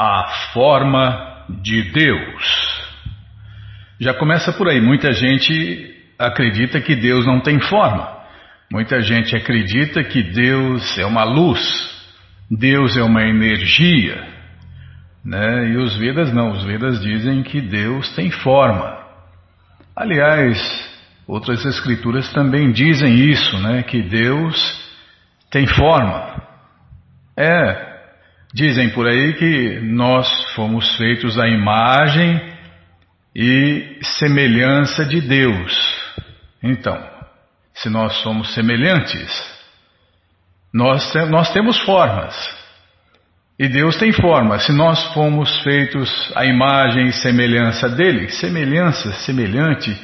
a 0.00 0.28
forma 0.54 1.44
de 1.62 1.82
Deus. 1.92 2.80
Já 4.00 4.14
começa 4.14 4.50
por 4.50 4.66
aí. 4.66 4.80
Muita 4.80 5.12
gente 5.12 5.94
acredita 6.18 6.80
que 6.80 6.96
Deus 6.96 7.26
não 7.26 7.40
tem 7.40 7.60
forma. 7.60 8.18
Muita 8.72 9.02
gente 9.02 9.36
acredita 9.36 10.02
que 10.02 10.22
Deus 10.22 10.96
é 10.96 11.04
uma 11.04 11.24
luz, 11.24 11.60
Deus 12.50 12.96
é 12.96 13.02
uma 13.02 13.22
energia. 13.24 14.26
Né? 15.22 15.72
E 15.72 15.76
os 15.76 15.98
Vedas 15.98 16.32
não, 16.32 16.52
os 16.52 16.64
Vedas 16.64 17.02
dizem 17.02 17.42
que 17.42 17.60
Deus 17.60 18.10
tem 18.14 18.30
forma. 18.30 19.00
Aliás, 19.94 20.58
outras 21.26 21.62
escrituras 21.66 22.32
também 22.32 22.72
dizem 22.72 23.16
isso, 23.16 23.58
né? 23.58 23.82
que 23.82 24.00
Deus 24.00 24.56
tem 25.50 25.66
forma. 25.66 26.42
É, 27.36 27.89
dizem 28.52 28.90
por 28.90 29.06
aí 29.06 29.34
que 29.34 29.80
nós 29.80 30.28
fomos 30.54 30.96
feitos 30.96 31.38
à 31.38 31.48
imagem 31.48 32.40
e 33.34 33.98
semelhança 34.02 35.04
de 35.04 35.20
Deus. 35.20 36.00
Então, 36.62 36.98
se 37.74 37.88
nós 37.88 38.14
somos 38.22 38.52
semelhantes, 38.54 39.30
nós, 40.74 41.12
nós 41.30 41.52
temos 41.52 41.78
formas. 41.80 42.34
E 43.58 43.68
Deus 43.68 43.96
tem 43.96 44.12
forma. 44.12 44.58
Se 44.58 44.72
nós 44.72 45.12
fomos 45.12 45.62
feitos 45.62 46.32
à 46.34 46.44
imagem 46.46 47.08
e 47.08 47.12
semelhança 47.12 47.88
dele, 47.88 48.28
semelhança, 48.30 49.12
semelhante. 49.12 49.94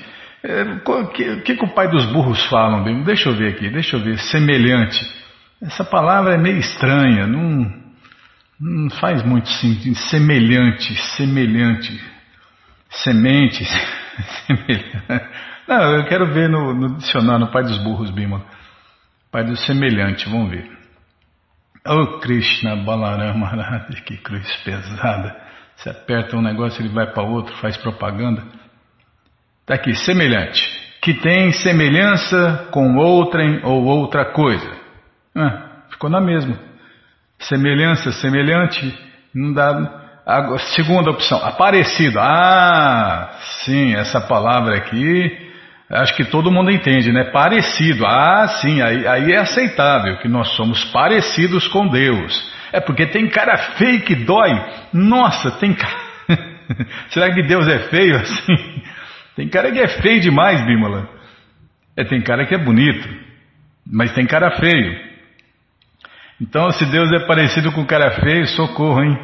É, 0.43 0.63
o 0.63 1.09
que, 1.09 1.41
que, 1.41 1.57
que, 1.57 1.65
o 1.65 1.75
pai 1.75 1.89
dos 1.89 2.05
burros 2.13 2.45
falam? 2.47 2.85
Deixa 3.03 3.29
eu 3.29 3.35
ver 3.35 3.55
aqui, 3.55 3.69
deixa 3.71 3.97
eu 3.97 4.01
ver. 4.01 4.19
Semelhante. 4.19 5.01
Essa 5.61 5.85
palavra 5.85 6.35
é 6.35 6.39
meio 6.39 6.59
estranha, 6.59 7.27
não, 7.27 7.86
não 8.61 8.91
faz 8.91 9.23
muito 9.23 9.49
sentido. 9.49 9.95
Semelhante, 9.97 10.95
semelhante. 11.17 12.01
Semente, 12.89 13.65
semelhante. 14.47 15.29
Não, 15.69 15.97
eu 15.97 16.05
quero 16.07 16.33
ver 16.33 16.49
no, 16.49 16.73
no 16.73 16.97
dicionário, 16.97 17.47
no 17.47 17.53
pai 17.53 17.63
dos 17.63 17.79
burros, 17.83 18.11
Bima. 18.11 18.45
Pai 19.31 19.45
do 19.45 19.57
semelhante, 19.57 20.29
vamos 20.29 20.51
ver. 20.51 20.71
Oh 21.89 22.19
Krishna 22.19 22.77
Balarama 22.77 23.87
que 24.05 24.17
cruz 24.17 24.51
pesada. 24.65 25.37
Você 25.77 25.91
aperta 25.91 26.37
um 26.37 26.43
negócio, 26.43 26.81
ele 26.83 26.89
vai 26.89 27.13
para 27.13 27.23
outro, 27.23 27.55
faz 27.57 27.77
propaganda. 27.77 28.43
Está 29.61 29.75
aqui, 29.75 29.95
semelhante. 29.95 30.63
Que 31.03 31.15
tem 31.15 31.53
semelhança 31.53 32.69
com 32.71 32.97
outrem 32.97 33.61
ou 33.63 33.85
outra 33.85 34.25
coisa. 34.33 34.77
Ah, 35.35 35.85
ficou 35.91 36.09
na 36.09 36.21
mesma. 36.21 36.59
Semelhança, 37.39 38.13
semelhante, 38.13 38.93
não 39.35 39.53
dá. 39.53 40.03
A 40.27 40.59
segunda 40.59 41.11
opção, 41.11 41.39
aparecido. 41.45 42.19
Ah, 42.19 43.31
sim, 43.65 43.95
essa 43.95 44.21
palavra 44.21 44.77
aqui 44.77 45.47
Acho 45.89 46.17
que 46.17 46.25
todo 46.25 46.51
mundo 46.51 46.71
entende, 46.71 47.13
né? 47.13 47.31
Parecido. 47.31 48.05
Ah, 48.05 48.49
sim, 48.61 48.83
aí, 48.83 49.07
aí 49.07 49.33
é 49.33 49.37
aceitável 49.37 50.17
que 50.19 50.27
nós 50.27 50.49
somos 50.57 50.85
parecidos 50.87 51.69
com 51.69 51.87
Deus. 51.87 52.53
É 52.73 52.81
porque 52.81 53.07
tem 53.07 53.29
cara 53.29 53.57
feio 53.57 54.01
que 54.01 54.15
dói. 54.17 54.51
Nossa, 54.93 55.53
tem 55.53 55.75
cara. 55.75 56.07
Será 57.11 57.33
que 57.33 57.43
Deus 57.43 57.69
é 57.69 57.79
feio 57.89 58.17
assim? 58.17 58.83
Tem 59.37 59.49
cara 59.49 59.71
que 59.71 59.79
é 59.79 59.87
feio 59.87 60.21
demais, 60.21 60.65
Bímola. 60.67 61.09
É, 61.97 62.03
tem 62.03 62.21
cara 62.21 62.45
que 62.47 62.55
é 62.55 62.59
bonito, 62.59 63.09
mas 63.87 64.13
tem 64.13 64.27
cara 64.27 64.59
feio. 64.59 64.99
Então, 66.41 66.71
se 66.71 66.85
Deus 66.87 67.11
é 67.13 67.27
parecido 67.27 67.73
com 67.73 67.87
cara 67.87 68.11
feio, 68.21 68.47
socorro, 68.49 69.03
hein? 69.03 69.19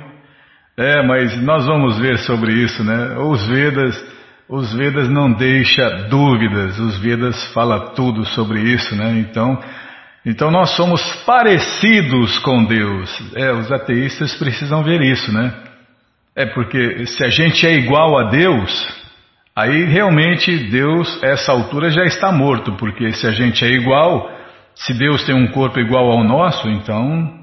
É, 0.77 1.03
mas 1.07 1.41
nós 1.43 1.67
vamos 1.67 1.99
ver 1.99 2.19
sobre 2.19 2.53
isso, 2.53 2.83
né? 2.83 3.17
Os 3.19 3.47
Vedas 3.47 4.13
os 4.53 4.71
Vedas 4.75 5.09
não 5.09 5.33
deixa 5.33 6.09
dúvidas, 6.11 6.79
os 6.79 6.99
Vedas 6.99 7.43
fala 7.55 7.95
tudo 7.95 8.23
sobre 8.27 8.61
isso, 8.61 8.95
né? 8.95 9.19
Então, 9.19 9.59
então 10.27 10.51
nós 10.51 10.77
somos 10.77 11.03
parecidos 11.25 12.39
com 12.41 12.63
Deus. 12.65 13.33
É, 13.35 13.51
os 13.51 13.73
ateístas 13.73 14.35
precisam 14.35 14.83
ver 14.83 15.01
isso, 15.01 15.33
né? 15.33 15.55
É 16.37 16.45
porque 16.45 17.07
se 17.07 17.25
a 17.25 17.31
gente 17.31 17.67
é 17.67 17.73
igual 17.73 18.19
a 18.19 18.25
Deus, 18.29 18.89
aí 19.57 19.85
realmente 19.85 20.55
Deus, 20.71 21.23
essa 21.23 21.51
altura, 21.51 21.91
já 21.91 22.05
está 22.05 22.31
morto, 22.31 22.75
porque 22.77 23.11
se 23.13 23.27
a 23.27 23.31
gente 23.31 23.65
é 23.65 23.71
igual, 23.71 24.31
se 24.75 24.95
Deus 24.95 25.25
tem 25.25 25.35
um 25.35 25.49
corpo 25.49 25.79
igual 25.79 26.11
ao 26.11 26.25
nosso, 26.25 26.69
então 26.69 27.41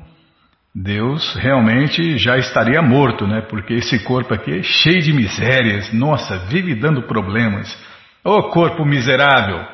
Deus 0.74 1.36
realmente 1.36 2.18
já 2.18 2.38
estaria 2.38 2.82
morto, 2.82 3.26
né? 3.28 3.42
Porque 3.42 3.74
esse 3.74 4.04
corpo 4.04 4.34
aqui 4.34 4.60
é 4.60 4.64
cheio 4.64 5.02
de 5.02 5.14
misérias. 5.14 5.92
Nossa, 5.94 6.38
vive 6.48 6.76
dando 6.76 7.04
problemas. 7.04 7.76
Ô 8.24 8.44
corpo 8.50 8.86
miserável! 8.86 9.66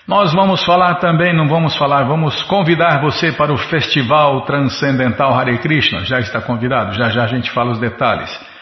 Nós 0.09 0.33
vamos 0.33 0.65
falar 0.65 0.95
também, 0.97 1.35
não 1.35 1.47
vamos 1.47 1.77
falar, 1.77 2.05
vamos 2.05 2.43
convidar 2.45 3.03
você 3.03 3.33
para 3.33 3.53
o 3.53 3.57
Festival 3.57 4.43
Transcendental 4.43 5.39
Hare 5.39 5.59
Krishna. 5.59 6.05
Já 6.05 6.21
está 6.21 6.41
convidado, 6.41 6.95
já 6.95 7.11
já 7.11 7.25
a 7.25 7.27
gente 7.27 7.51
fala 7.51 7.73
os 7.73 7.79
detalhes 7.79 8.54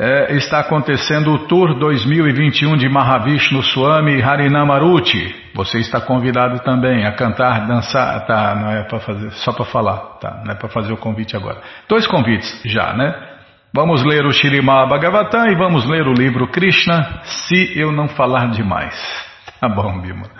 é, 0.00 0.36
está 0.36 0.60
acontecendo 0.60 1.32
o 1.32 1.48
Tour 1.48 1.76
2021 1.76 2.76
de 2.76 2.88
Mahavishnu 2.88 3.60
Swami 3.64 4.22
Harinamaruti. 4.22 5.34
Você 5.54 5.80
está 5.80 6.00
convidado 6.00 6.60
também 6.60 7.04
a 7.04 7.12
cantar, 7.16 7.66
dançar, 7.66 8.24
tá? 8.24 8.54
Não 8.54 8.70
é 8.70 8.84
para 8.84 9.00
fazer, 9.00 9.32
só 9.32 9.52
para 9.52 9.64
falar, 9.64 9.96
tá? 10.20 10.42
Não 10.44 10.52
é 10.52 10.54
para 10.54 10.68
fazer 10.68 10.92
o 10.92 10.96
convite 10.96 11.36
agora. 11.36 11.60
Dois 11.88 12.06
convites 12.06 12.62
já, 12.64 12.92
né? 12.92 13.12
Vamos 13.74 14.04
ler 14.04 14.24
o 14.24 14.30
Shirimá 14.30 14.86
Bhagavatam 14.86 15.46
e 15.48 15.56
vamos 15.56 15.84
ler 15.84 16.06
o 16.06 16.12
livro 16.12 16.46
Krishna, 16.46 17.20
se 17.24 17.76
eu 17.76 17.90
não 17.90 18.08
falar 18.08 18.50
demais. 18.50 18.94
Tá 19.60 19.68
bom, 19.68 20.00
Bimala. 20.00 20.30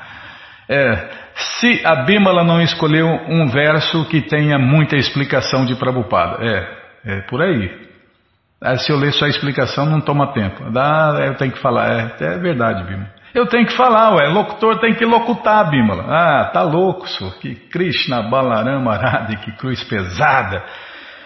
É, 0.68 1.08
se 1.34 1.82
a 1.84 2.04
Bimala 2.04 2.44
não 2.44 2.60
escolheu 2.60 3.08
um 3.28 3.48
verso 3.48 4.04
que 4.04 4.20
tenha 4.20 4.56
muita 4.60 4.94
explicação 4.94 5.64
de 5.64 5.74
Prabhupada. 5.74 6.38
É, 6.40 7.14
é 7.16 7.20
por 7.22 7.42
aí. 7.42 7.87
Ah, 8.60 8.76
se 8.76 8.90
eu 8.90 8.98
ler 8.98 9.12
só 9.12 9.24
a 9.24 9.28
explicação, 9.28 9.86
não 9.86 10.00
toma 10.00 10.32
tempo. 10.32 10.70
Dá, 10.72 11.16
eu 11.26 11.34
tenho 11.36 11.52
que 11.52 11.60
falar. 11.60 12.16
É, 12.20 12.24
é 12.24 12.38
verdade, 12.38 12.84
Bimala. 12.84 13.18
Eu 13.34 13.46
tenho 13.46 13.66
que 13.66 13.76
falar, 13.76 14.16
ué. 14.16 14.28
Locutor 14.28 14.80
tem 14.80 14.94
que 14.94 15.04
locutar, 15.04 15.70
Bimala. 15.70 16.04
Ah, 16.08 16.44
tá 16.52 16.62
louco, 16.62 17.06
senhor. 17.08 17.38
Que 17.38 17.54
Krishna 17.54 18.22
Balarama 18.22 18.96
Radha, 18.96 19.36
que 19.36 19.52
cruz 19.52 19.82
pesada. 19.84 20.64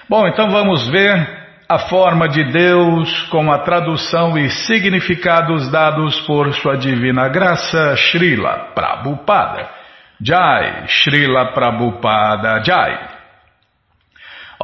Bom, 0.09 0.27
então 0.27 0.51
vamos 0.51 0.89
ver 0.89 1.43
a 1.67 1.79
forma 1.79 2.29
de 2.29 2.45
Deus 2.53 3.23
com 3.31 3.51
a 3.51 3.61
tradução 3.61 4.37
e 4.37 4.51
significados 4.51 5.71
dados 5.71 6.21
por 6.23 6.53
sua 6.53 6.77
divina 6.77 7.29
graça, 7.29 7.97
Srila 7.97 8.73
Prabhupada. 8.75 9.71
Jai, 10.21 10.85
Srila 10.87 11.53
Prabhupada 11.55 12.63
Jai. 12.63 13.22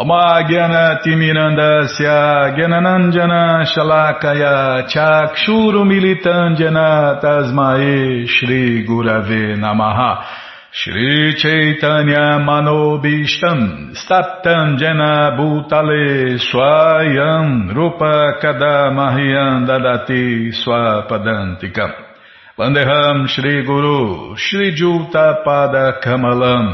अमाज्ञनतिमिरन्दस्य 0.02 2.06
ज्ञननञ्जन 2.56 3.34
शलाकय 3.72 4.44
चाक्षूरुमिलितञ्जन 4.94 6.78
तस्मये 7.24 8.00
श्रीगुरवे 8.36 9.44
नमः 9.64 10.00
श्रीचैतन्यमनोभीष्टम् 10.82 13.66
स्तप्तम् 14.02 14.78
जन 14.82 15.02
भूतले 15.38 16.08
स्वयम् 16.46 17.54
रूपकदा 17.78 18.76
मह्यम् 18.98 19.66
ददति 19.68 20.26
स्वपदन्तिकम् 20.62 21.96
वन्देहम् 22.60 23.30
श्रीगुरु 23.34 24.00
श्रीजूतपादकमलम् 24.46 26.70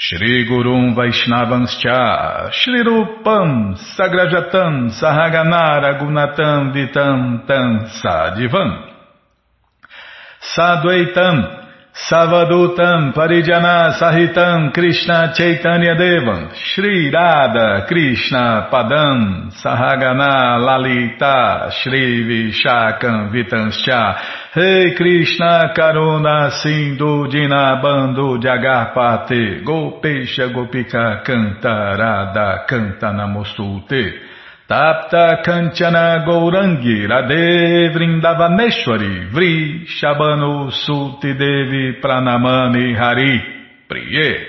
Shri 0.00 0.46
Gurum 0.48 0.94
Vaishnavanscha 0.94 2.52
Shri 2.52 2.84
Rupam 2.84 3.74
Sagrajatam 3.98 4.90
Sahaganara 4.94 5.98
Gunatam 6.00 6.72
Vitam 6.72 7.44
Tam 7.48 7.90
Sadivam. 8.00 8.94
Sadvaitam 10.40 11.67
Savadutam 11.94 13.12
Parijana 13.12 13.98
Sahitam 13.98 14.72
Krishna 14.72 15.32
Chaitanya 15.34 15.94
Devam. 15.96 16.54
Shri 16.54 17.10
Radha 17.10 17.86
Krishna 17.88 18.68
Padam 18.70 19.50
Sahagana 19.52 20.58
Lalita 20.64 21.70
Shri 21.72 22.24
Vishakam 22.24 23.32
Vitanscha. 23.32 24.16
Rei 24.54 24.90
hey 24.90 24.96
Krishna 24.96 25.72
Karuna 25.76 26.50
Sindhu 26.62 27.26
Dinabando 27.28 28.38
Jagarpate 28.38 29.64
Gopesha 29.64 30.52
Gopika 30.52 31.24
Canta 31.24 31.96
Radha 31.98 32.66
Namostute 33.12 34.27
Tapta 34.68 35.42
Kanchana 35.42 36.26
Gourangi 36.26 37.06
Radhe 37.08 37.88
Vrindavaneshwari 37.90 39.30
Vri 39.32 39.86
Shabano 39.86 40.70
Suti 40.70 41.32
Devi 41.32 41.98
Pranamani 42.02 42.94
Hari 42.94 43.40
Priye. 43.88 44.46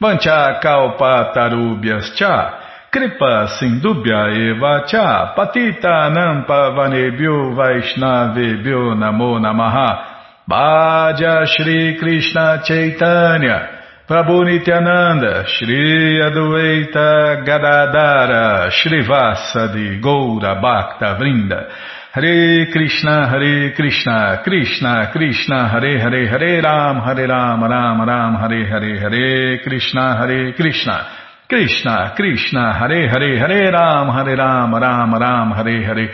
Vancha 0.00 0.58
Kalpa 0.62 1.32
Tarubhyas 1.34 2.16
Cha 2.16 2.88
Kripa 2.90 3.48
Sindubhya 3.60 4.32
Eva 4.34 4.86
Cha 4.86 5.34
Patita 5.36 6.08
Nampa 6.08 6.72
Vanebhyo 6.72 7.54
Vaishnavebhyo 7.54 8.94
Namo 8.96 9.38
Namaha. 9.38 10.46
Bhaja 10.48 11.46
Shri 11.46 11.98
Krishna 11.98 12.62
Chaitanya 12.64 13.79
Prabhu 14.10 14.42
Nityananda, 14.42 15.44
Shri 15.46 16.18
Adueita 16.18 17.44
Gadadara, 17.46 18.68
Shrivasadi 18.68 20.00
Goura 20.02 20.60
Bhakta 20.60 21.16
Vrinda, 21.16 21.68
Hare 22.10 22.66
Krishna, 22.72 23.28
Hare 23.28 23.72
Krishna, 23.72 24.40
Krishna 24.42 25.10
Krishna, 25.12 25.68
Hare 25.68 26.00
Hare, 26.00 26.26
Hare 26.26 26.60
Ram, 26.60 27.00
Hare 27.02 27.24
Ram, 27.28 27.62
Ram 27.62 28.00
Ram, 28.04 28.34
Hare 28.34 28.66
Hare, 28.66 28.98
Hare 28.98 29.60
Krishna, 29.62 30.16
Hare 30.16 30.54
Krishna, 30.54 31.06
Krishna 31.48 32.12
Krishna, 32.16 32.74
Hare 32.80 33.08
Hare, 33.08 33.38
Hare 33.38 33.70
Ram, 33.70 34.08
Hare 34.08 34.34
Ram, 34.34 34.74
Ram 34.74 35.14
Ram, 35.14 35.52
Hare 35.52 35.84
Hare, 35.84 35.84
Hare 35.86 36.10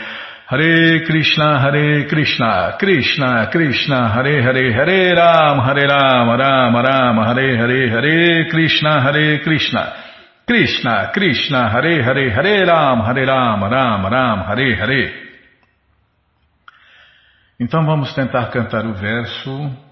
Krishna, 0.48 1.58
Hare 1.60 2.06
Krishna, 2.06 2.76
Krishna 2.78 3.48
Krishna, 3.50 4.12
Hare 4.14 4.42
Hare, 4.42 4.72
Hare 4.72 5.14
Ram, 5.16 5.58
Hare 5.58 5.88
Ram, 5.88 6.28
Ram 6.38 6.76
Ram, 6.76 7.16
Hare 7.16 7.56
Hare, 7.56 7.90
Hare 7.90 8.48
Krishna, 8.48 9.00
Hare 9.02 9.40
Krishna, 9.42 9.92
Krishna 10.46 11.10
Krishna, 11.12 11.68
Hare 11.68 12.00
Hare, 12.00 12.30
Hare 12.30 12.64
Ram, 12.64 13.00
Hare 13.00 13.26
Ram, 13.26 13.64
Ram 13.64 14.06
Ram, 14.06 14.44
Hare 14.46 14.76
Hare. 14.76 15.26
Então 17.58 17.84
vamos 17.84 18.14
tentar 18.14 18.48
cantar 18.50 18.86
o 18.86 18.94
verso 18.94 19.85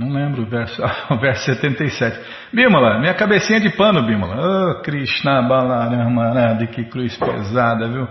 Não 0.00 0.14
lembro 0.14 0.44
o 0.44 0.46
verso, 0.46 0.82
o 1.12 1.18
verso 1.18 1.44
77. 1.44 2.18
Bímola, 2.54 2.98
minha 2.98 3.12
cabecinha 3.12 3.60
de 3.60 3.68
pano, 3.76 4.02
Bímola. 4.06 4.34
Oh, 4.34 4.80
Krishna 4.80 5.42
Balaramarada, 5.42 6.66
que 6.68 6.84
cruz 6.84 7.18
pesada, 7.18 7.86
viu? 7.86 8.08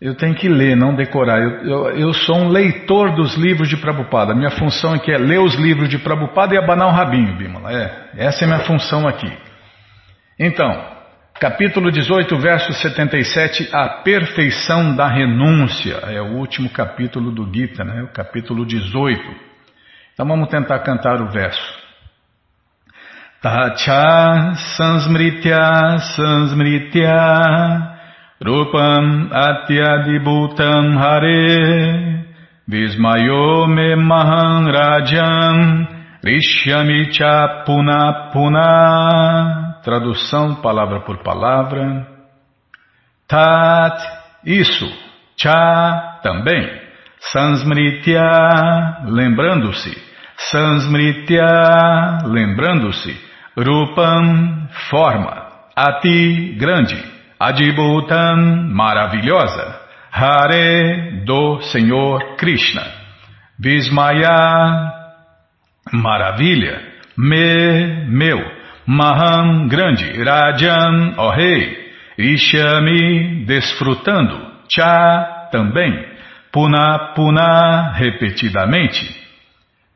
Eu 0.00 0.14
tenho 0.14 0.34
que 0.34 0.48
ler, 0.48 0.74
não 0.74 0.94
decorar. 0.94 1.38
Eu, 1.42 1.50
eu, 1.62 1.90
eu, 1.90 2.14
sou 2.14 2.36
um 2.36 2.48
leitor 2.48 3.14
dos 3.16 3.36
livros 3.36 3.68
de 3.68 3.76
Prabhupada. 3.76 4.34
Minha 4.34 4.50
função 4.52 4.94
aqui 4.94 5.12
é 5.12 5.18
ler 5.18 5.40
os 5.40 5.56
livros 5.56 5.90
de 5.90 5.98
Prabhupada 5.98 6.54
e 6.54 6.58
abanar 6.58 6.88
o 6.88 6.92
rabinho, 6.92 7.36
Bímola. 7.36 7.70
É, 7.70 8.10
essa 8.16 8.44
é 8.44 8.46
minha 8.46 8.60
função 8.60 9.06
aqui. 9.06 9.30
Então, 10.38 10.72
capítulo 11.38 11.90
18, 11.90 12.34
verso 12.38 12.72
77, 12.72 13.68
a 13.74 13.88
perfeição 14.02 14.96
da 14.96 15.06
renúncia. 15.06 15.96
É 16.04 16.22
o 16.22 16.36
último 16.36 16.70
capítulo 16.70 17.30
do 17.30 17.44
Gita, 17.52 17.84
né? 17.84 18.04
o 18.04 18.08
capítulo 18.08 18.64
18. 18.64 19.47
Então 20.18 20.26
vamos 20.26 20.48
tentar 20.48 20.80
cantar 20.80 21.22
o 21.22 21.30
verso. 21.30 21.78
Tacha 23.40 24.52
sansmritya 24.76 25.98
sansmritya 26.16 27.14
rupam 28.44 29.30
atyadibhutam 29.30 30.98
hare 30.98 32.24
vismayo 32.66 33.68
me 33.68 33.94
maham 33.94 34.66
rajam 34.72 35.86
rishyami 36.24 37.12
puna 37.64 38.30
puna 38.32 39.80
Tradução 39.84 40.56
palavra 40.56 40.98
por 41.02 41.18
palavra. 41.22 42.08
Tat, 43.28 44.02
isso. 44.44 44.84
Cha, 45.36 46.18
também. 46.24 46.68
Sansmritya, 47.20 49.04
lembrando-se. 49.06 50.07
Sansmritya, 50.38 52.20
lembrando-se, 52.24 53.14
Rupam, 53.56 54.68
forma, 54.88 55.48
Ati, 55.74 56.54
grande, 56.56 56.96
Adibhutam, 57.40 58.70
maravilhosa, 58.72 59.80
Hare, 60.12 61.22
do 61.26 61.60
Senhor 61.62 62.36
Krishna, 62.36 62.82
Vismaya, 63.58 64.92
maravilha, 65.92 66.82
Me, 67.16 68.06
meu, 68.06 68.38
Maham, 68.86 69.66
grande, 69.66 70.22
Rajan, 70.22 71.14
ó 71.18 71.30
rei, 71.30 71.92
Ishami, 72.16 73.44
desfrutando, 73.44 74.40
Cha, 74.68 75.48
também, 75.50 75.92
Puna, 76.52 77.12
Puna, 77.14 77.92
repetidamente, 77.96 79.27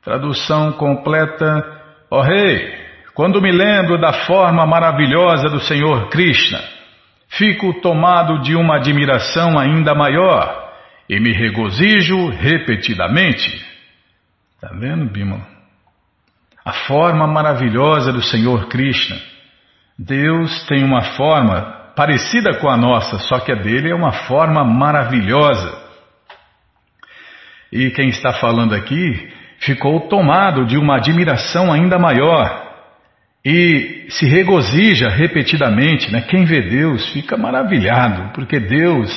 Tradução 0.03 0.73
completa: 0.73 1.47
Ó 2.11 2.19
oh, 2.19 2.23
Rei, 2.23 2.75
quando 3.15 3.41
me 3.41 3.53
lembro 3.53 4.01
da 4.01 4.13
forma 4.27 4.67
maravilhosa 4.67 5.49
do 5.49 5.61
Senhor 5.61 6.09
Krishna, 6.09 6.61
fico 7.29 7.81
tomado 7.81 8.41
de 8.43 8.57
uma 8.57 8.77
admiração 8.77 9.59
ainda 9.59 9.95
maior 9.95 10.73
e 11.09 11.21
me 11.21 11.33
regozijo 11.33 12.31
repetidamente. 12.31 13.65
Está 14.55 14.75
vendo, 14.75 15.11
Bima? 15.11 15.47
A 16.65 16.73
forma 16.73 17.27
maravilhosa 17.27 18.13
do 18.13 18.23
Senhor 18.23 18.69
Krishna. 18.69 19.17
Deus 19.99 20.65
tem 20.67 20.83
uma 20.83 21.03
forma 21.17 21.93
parecida 21.95 22.59
com 22.59 22.69
a 22.69 22.77
nossa, 22.77 23.19
só 23.19 23.39
que 23.41 23.53
a 23.53 23.57
dele 23.57 23.91
é 23.91 23.95
uma 23.95 24.13
forma 24.13 24.65
maravilhosa. 24.65 25.81
E 27.71 27.91
quem 27.91 28.09
está 28.09 28.33
falando 28.33 28.75
aqui 28.75 29.32
ficou 29.63 30.01
tomado 30.09 30.67
de 30.67 30.77
uma 30.77 30.97
admiração 30.97 31.73
ainda 31.73 31.99
maior 31.99 32.71
e 33.45 34.07
se 34.09 34.27
regozija 34.27 35.09
repetidamente. 35.09 36.13
Né? 36.13 36.21
Quem 36.23 36.45
vê 36.45 36.61
Deus 36.63 37.09
fica 37.13 37.37
maravilhado, 37.37 38.33
porque 38.35 38.59
Deus 38.59 39.11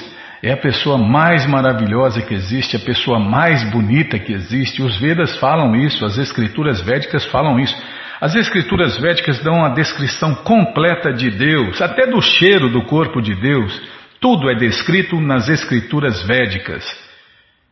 é 0.43 0.51
a 0.51 0.57
pessoa 0.57 0.97
mais 0.97 1.47
maravilhosa 1.47 2.21
que 2.21 2.33
existe, 2.33 2.75
a 2.75 2.79
pessoa 2.79 3.19
mais 3.19 3.63
bonita 3.71 4.19
que 4.19 4.33
existe. 4.33 4.83
Os 4.83 4.99
Vedas 4.99 5.35
falam 5.37 5.75
isso, 5.75 6.05
as 6.05 6.17
escrituras 6.17 6.81
védicas 6.81 7.25
falam 7.25 7.59
isso. 7.59 7.75
As 8.21 8.35
escrituras 8.35 8.97
védicas 8.97 9.39
dão 9.39 9.65
a 9.65 9.69
descrição 9.69 10.35
completa 10.35 11.11
de 11.11 11.29
Deus, 11.31 11.81
até 11.81 12.07
do 12.07 12.21
cheiro 12.21 12.69
do 12.69 12.83
corpo 12.83 13.21
de 13.21 13.35
Deus. 13.35 13.81
Tudo 14.21 14.49
é 14.49 14.55
descrito 14.55 15.19
nas 15.19 15.49
escrituras 15.49 16.23
védicas. 16.23 17.04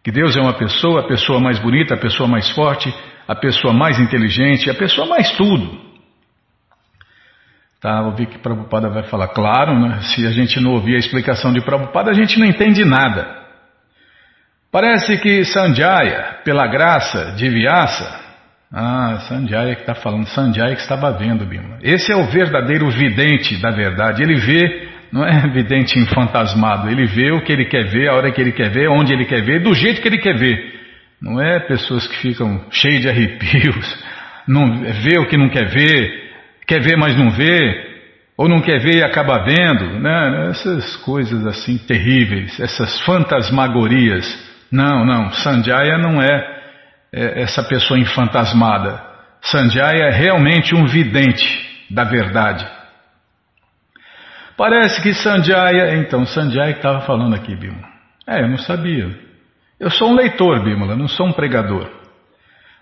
Que 0.04 0.12
Deus 0.12 0.36
é 0.36 0.42
uma 0.42 0.54
pessoa, 0.54 1.02
a 1.02 1.08
pessoa 1.08 1.40
mais 1.40 1.60
bonita, 1.60 1.96
a 1.96 1.98
pessoa 1.98 2.28
mais 2.28 2.50
forte, 2.52 2.94
a 3.28 3.36
pessoa 3.36 3.74
mais 3.74 4.00
inteligente, 4.00 4.70
a 4.70 4.74
pessoa 4.74 5.08
mais 5.08 5.32
tudo. 5.32 5.82
Tá, 7.80 8.02
ouvi 8.02 8.26
que 8.26 8.38
Prabhupada 8.38 8.90
vai 8.90 9.04
falar, 9.04 9.30
claro, 9.30 9.80
né? 9.80 10.02
se 10.02 10.26
a 10.26 10.32
gente 10.32 10.60
não 10.60 10.72
ouvir 10.72 10.96
a 10.96 11.00
explicação 11.00 11.54
de 11.54 11.62
Prabhupada, 11.62 12.12
a 12.12 12.14
gente 12.14 12.40
não 12.40 12.46
entende 12.46 12.84
nada. 12.84 13.44
Parece 14.72 15.18
que 15.20 15.46
Sanjaya, 15.46 16.40
pela 16.44 16.66
graça 16.68 17.34
de 17.38 17.50
Vyasa, 17.50 18.20
ah, 18.72 19.20
Sanjaya 19.28 19.76
que 19.76 19.82
está 19.82 19.94
falando, 19.94 20.28
Sanjaya 20.28 20.76
que 20.76 20.82
estava 20.82 21.12
vendo, 21.12 21.46
Bima. 21.46 21.78
Esse 21.82 22.12
é 22.12 22.16
o 22.16 22.26
verdadeiro 22.26 22.90
vidente 22.90 23.62
da 23.62 23.70
verdade, 23.70 24.24
ele 24.24 24.36
vê 24.36 24.83
não 25.14 25.24
é 25.24 25.48
vidente 25.48 25.98
enfantasmado. 26.00 26.90
Ele 26.90 27.06
vê 27.06 27.32
o 27.32 27.42
que 27.42 27.54
ele 27.54 27.66
quer 27.66 27.86
ver, 27.86 28.10
a 28.10 28.16
hora 28.16 28.32
que 28.32 28.42
ele 28.42 28.52
quer 28.52 28.72
ver, 28.72 28.90
onde 28.90 29.14
ele 29.14 29.26
quer 29.26 29.44
ver, 29.44 29.62
do 29.62 29.72
jeito 29.76 30.02
que 30.02 30.08
ele 30.08 30.18
quer 30.18 30.36
ver. 30.36 30.74
Não 31.22 31.40
é 31.40 31.60
pessoas 31.60 32.08
que 32.08 32.18
ficam 32.18 32.66
cheias 32.72 33.04
de 33.04 33.10
arrepios, 33.10 34.04
não 34.48 34.82
vê 34.82 35.20
o 35.20 35.28
que 35.28 35.38
não 35.38 35.50
quer 35.50 35.68
ver, 35.68 36.32
quer 36.66 36.82
ver 36.82 36.98
mas 36.98 37.16
não 37.16 37.30
vê, 37.30 37.92
ou 38.36 38.50
não 38.50 38.60
quer 38.60 38.80
ver 38.80 38.98
e 38.98 39.04
acaba 39.04 39.44
vendo, 39.46 40.00
né? 40.00 40.50
Essas 40.50 40.96
coisas 40.98 41.46
assim 41.46 41.78
terríveis, 41.78 42.60
essas 42.60 43.00
fantasmagorias. 43.02 44.26
Não, 44.72 45.06
não, 45.06 45.32
Sanjaya 45.32 46.00
não 46.00 46.20
é, 46.20 46.62
é 47.14 47.44
essa 47.44 47.64
pessoa 47.64 48.00
enfantasmada. 48.00 49.00
Sanjaya 49.44 50.06
é 50.06 50.12
realmente 50.12 50.74
um 50.74 50.88
vidente 50.88 51.46
da 51.92 52.04
verdade. 52.04 52.66
Parece 54.58 55.02
que 55.02 55.14
Sanjaya. 55.14 55.96
Então, 55.98 56.26
Sanjaya 56.26 56.74
que 56.74 56.80
estava 56.80 57.02
falando 57.02 57.36
aqui, 57.36 57.56
Bima. 57.56 57.88
É, 58.28 58.42
eu 58.42 58.48
não 58.48 58.58
sabia. 58.58 59.10
Eu 59.80 59.90
sou 59.90 60.12
um 60.12 60.16
leitor, 60.16 60.64
Bimala, 60.64 60.96
não 60.96 61.08
sou 61.08 61.28
um 61.28 61.34
pregador. 61.34 61.90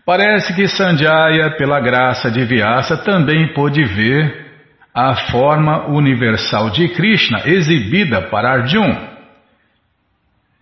Parece 0.06 0.54
que 0.54 0.68
Sanjaya, 0.68 1.56
pela 1.58 1.80
graça 1.80 2.30
de 2.30 2.44
Vyasa, 2.44 2.98
também 2.98 3.54
pôde 3.54 3.84
ver 3.84 4.51
a 4.94 5.16
forma 5.32 5.88
universal 5.88 6.70
de 6.70 6.90
Krishna 6.90 7.42
exibida 7.46 8.24
para 8.30 8.51
Arjuna. 8.51 9.12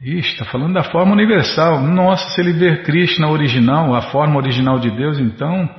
Ixi, 0.02 0.34
está 0.34 0.46
falando 0.46 0.74
da 0.74 0.84
forma 0.84 1.12
universal. 1.12 1.82
Nossa, 1.82 2.30
se 2.30 2.42
ele 2.42 2.54
ver 2.54 2.84
Krishna 2.84 3.28
original, 3.28 3.94
a 3.94 4.04
forma 4.04 4.38
original 4.38 4.80
de 4.80 4.90
Deus, 4.92 5.20
então 5.20 5.70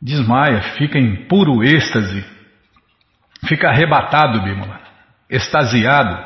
desmaia, 0.00 0.60
fica 0.76 0.98
em 0.98 1.26
puro 1.26 1.62
êxtase, 1.62 2.24
fica 3.46 3.68
arrebatado, 3.68 4.40
Bímola, 4.42 4.80
extasiado, 5.28 6.18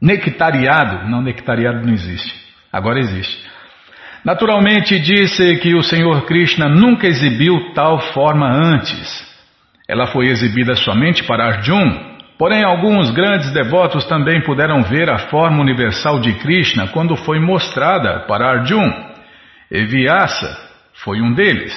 nectariado. 0.00 1.08
Não, 1.08 1.20
nectariado 1.20 1.84
não 1.84 1.92
existe, 1.92 2.34
agora 2.72 2.98
existe. 2.98 3.44
Naturalmente 4.24 4.98
disse 4.98 5.56
que 5.58 5.74
o 5.74 5.82
Senhor 5.82 6.26
Krishna 6.26 6.68
nunca 6.68 7.06
exibiu 7.06 7.72
tal 7.74 8.00
forma 8.12 8.48
antes. 8.48 9.24
Ela 9.88 10.06
foi 10.08 10.26
exibida 10.26 10.74
somente 10.74 11.22
para 11.24 11.46
Arjuna 11.46 12.16
Porém, 12.38 12.62
alguns 12.62 13.10
grandes 13.12 13.50
devotos 13.50 14.04
também 14.04 14.42
puderam 14.42 14.82
ver 14.82 15.08
a 15.08 15.18
forma 15.30 15.62
universal 15.62 16.20
de 16.20 16.34
Krishna 16.34 16.88
quando 16.88 17.16
foi 17.16 17.40
mostrada 17.40 18.20
para 18.26 18.50
Arjuna. 18.50 19.14
E 19.70 19.84
Vyasa 19.86 20.56
foi 20.92 21.20
um 21.22 21.32
deles. 21.32 21.74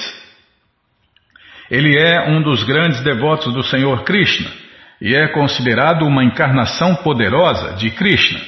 Ele 1.71 1.97
é 1.97 2.29
um 2.29 2.41
dos 2.41 2.63
grandes 2.63 3.01
devotos 3.01 3.53
do 3.53 3.63
Senhor 3.63 4.03
Krishna 4.03 4.49
e 5.01 5.15
é 5.15 5.27
considerado 5.29 6.05
uma 6.05 6.23
encarnação 6.23 6.95
poderosa 6.95 7.75
de 7.75 7.91
Krishna. 7.91 8.39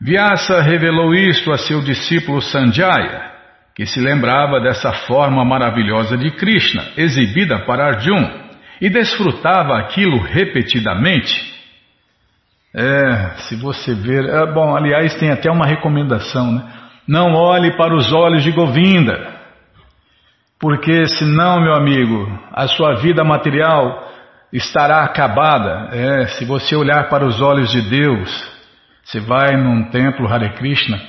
Vyasa 0.00 0.60
revelou 0.62 1.14
isto 1.14 1.52
a 1.52 1.58
seu 1.58 1.82
discípulo 1.82 2.40
Sanjaya, 2.40 3.32
que 3.74 3.86
se 3.86 4.00
lembrava 4.00 4.60
dessa 4.60 4.92
forma 4.92 5.44
maravilhosa 5.44 6.16
de 6.16 6.30
Krishna, 6.30 6.82
exibida 6.96 7.58
para 7.60 7.86
Arjuna 7.86 8.46
e 8.80 8.88
desfrutava 8.88 9.78
aquilo 9.78 10.18
repetidamente. 10.18 11.54
É, 12.74 13.30
se 13.48 13.56
você 13.56 13.94
ver. 13.94 14.24
É, 14.26 14.52
bom, 14.52 14.76
aliás, 14.76 15.14
tem 15.14 15.30
até 15.30 15.50
uma 15.50 15.66
recomendação, 15.66 16.52
né? 16.52 16.62
Não 17.08 17.34
olhe 17.34 17.76
para 17.76 17.94
os 17.94 18.12
olhos 18.12 18.42
de 18.42 18.50
Govinda, 18.50 19.34
porque 20.58 21.06
senão, 21.06 21.60
meu 21.60 21.74
amigo, 21.74 22.28
a 22.52 22.66
sua 22.66 22.96
vida 22.96 23.22
material 23.22 24.05
estará 24.52 25.02
acabada. 25.02 25.88
É, 25.94 26.26
se 26.28 26.44
você 26.44 26.74
olhar 26.76 27.08
para 27.08 27.24
os 27.24 27.40
olhos 27.40 27.70
de 27.70 27.82
Deus, 27.82 28.56
você 29.04 29.20
vai 29.20 29.56
num 29.56 29.84
templo 29.90 30.26
Hare 30.26 30.50
Krishna, 30.54 31.00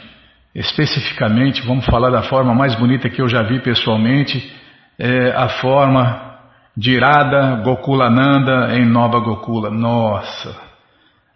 especificamente, 0.54 1.66
vamos 1.66 1.86
falar 1.86 2.10
da 2.10 2.24
forma 2.24 2.54
mais 2.54 2.76
bonita 2.76 3.10
que 3.10 3.22
eu 3.22 3.28
já 3.28 3.44
vi 3.44 3.60
pessoalmente, 3.60 4.56
é 5.00 5.32
a 5.32 5.50
forma 5.50 6.28
de 6.76 6.92
Irada 6.92 7.62
Gokulananda 7.64 8.76
em 8.76 8.86
Nova 8.86 9.20
Gokula. 9.20 9.70
Nossa, 9.70 10.56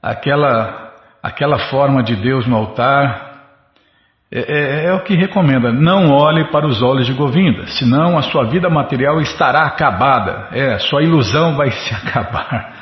aquela, 0.02 0.94
aquela 1.22 1.58
forma 1.70 2.04
de 2.04 2.16
Deus 2.16 2.48
no 2.48 2.56
altar 2.56 3.31
é, 4.34 4.40
é, 4.40 4.86
é, 4.86 4.94
o 4.94 5.04
que 5.04 5.14
recomenda. 5.16 5.74
Não 5.74 6.10
olhe 6.10 6.50
para 6.52 6.66
os 6.66 6.82
olhos 6.82 7.06
de 7.06 7.14
Govinda, 7.14 7.68
senão 7.68 8.18
a 8.18 8.22
sua 8.22 8.46
vida 8.46 8.70
material 8.70 9.20
estará 9.20 9.66
acabada. 9.66 10.48
É, 10.52 10.80
sua 10.80 11.04
ilusão 11.04 11.56
vai 11.56 11.70
se 11.72 11.94
acabar. 11.94 12.74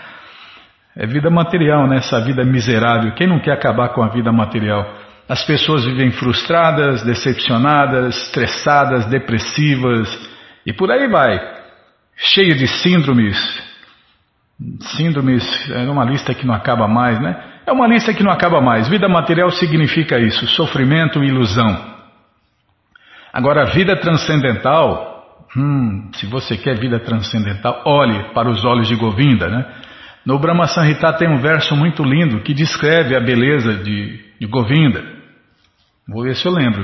É 0.95 1.07
vida 1.07 1.29
material, 1.29 1.87
né? 1.87 1.97
Essa 1.97 2.19
vida 2.21 2.43
miserável. 2.43 3.13
Quem 3.13 3.27
não 3.27 3.39
quer 3.39 3.53
acabar 3.53 3.89
com 3.89 4.03
a 4.03 4.09
vida 4.09 4.31
material? 4.31 4.85
As 5.27 5.43
pessoas 5.43 5.85
vivem 5.85 6.11
frustradas, 6.11 7.03
decepcionadas, 7.03 8.15
estressadas, 8.25 9.05
depressivas 9.05 10.29
e 10.65 10.73
por 10.73 10.91
aí 10.91 11.07
vai 11.07 11.39
cheia 12.19 12.53
de 12.55 12.67
síndromes. 12.67 13.37
Síndromes 14.97 15.71
é 15.71 15.89
uma 15.89 16.03
lista 16.03 16.33
que 16.33 16.45
não 16.45 16.53
acaba 16.53 16.87
mais, 16.87 17.19
né? 17.19 17.48
É 17.69 17.71
uma 17.71 17.85
lista 17.85 18.15
que 18.15 18.23
não 18.23 18.31
acaba 18.31 18.59
mais. 18.59 18.87
Vida 18.87 19.07
material 19.07 19.51
significa 19.51 20.17
isso: 20.19 20.47
sofrimento 20.47 21.23
e 21.23 21.27
ilusão. 21.27 21.99
Agora, 23.31 23.65
vida 23.65 23.95
transcendental, 23.95 25.45
hum, 25.55 26.09
se 26.15 26.25
você 26.25 26.57
quer 26.57 26.79
vida 26.79 26.99
transcendental, 26.99 27.83
olhe 27.85 28.33
para 28.33 28.49
os 28.49 28.65
olhos 28.65 28.87
de 28.87 28.95
Govinda, 28.95 29.47
né? 29.47 29.65
No 30.25 30.39
Brahma 30.39 30.65
Sanhita 30.65 31.13
tem 31.13 31.29
um 31.29 31.37
verso 31.37 31.75
muito 31.75 32.03
lindo 32.03 32.41
que 32.41 32.55
descreve 32.55 33.15
a 33.15 33.19
beleza 33.19 33.75
de, 33.75 34.19
de 34.39 34.47
Govinda. 34.47 35.03
Vou 36.07 36.23
ver 36.23 36.35
se 36.35 36.47
eu 36.47 36.51
lembro. 36.51 36.83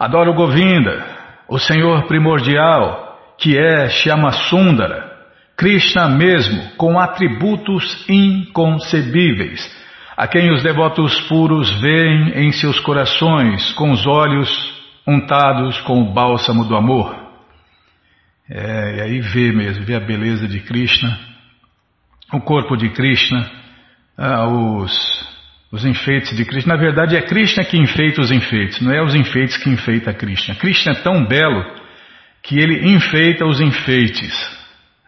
Adoro 0.00 0.34
Govinda, 0.34 1.00
o 1.48 1.60
Senhor 1.60 2.08
primordial, 2.08 3.20
que 3.38 3.56
é 3.56 3.88
Shyamasundara, 3.88 5.12
Krishna 5.56 6.08
mesmo, 6.08 6.72
com 6.76 6.98
atributos 6.98 8.04
inconcebíveis, 8.08 9.78
a 10.18 10.26
quem 10.26 10.50
os 10.52 10.64
devotos 10.64 11.20
puros 11.28 11.70
veem 11.80 12.30
em 12.34 12.50
seus 12.50 12.80
corações 12.80 13.72
com 13.74 13.92
os 13.92 14.04
olhos 14.04 14.50
untados 15.06 15.80
com 15.82 16.02
o 16.02 16.12
bálsamo 16.12 16.64
do 16.64 16.74
amor. 16.74 17.14
É, 18.50 18.96
e 18.96 19.00
aí 19.00 19.20
vê 19.20 19.52
mesmo, 19.52 19.84
vê 19.84 19.94
a 19.94 20.00
beleza 20.00 20.48
de 20.48 20.58
Krishna, 20.58 21.16
o 22.32 22.40
corpo 22.40 22.76
de 22.76 22.88
Krishna, 22.90 23.48
ah, 24.16 24.48
os, 24.48 24.92
os 25.70 25.84
enfeites 25.84 26.36
de 26.36 26.44
Krishna. 26.44 26.74
Na 26.74 26.80
verdade, 26.80 27.16
é 27.16 27.22
Krishna 27.22 27.64
que 27.64 27.78
enfeita 27.78 28.20
os 28.20 28.32
enfeites, 28.32 28.80
não 28.80 28.92
é 28.92 29.00
os 29.00 29.14
enfeites 29.14 29.56
que 29.56 29.70
enfeita 29.70 30.12
Krishna. 30.12 30.56
Krishna 30.56 30.94
é 30.94 30.96
tão 30.96 31.24
belo 31.24 31.64
que 32.42 32.58
ele 32.58 32.92
enfeita 32.92 33.46
os 33.46 33.60
enfeites. 33.60 34.34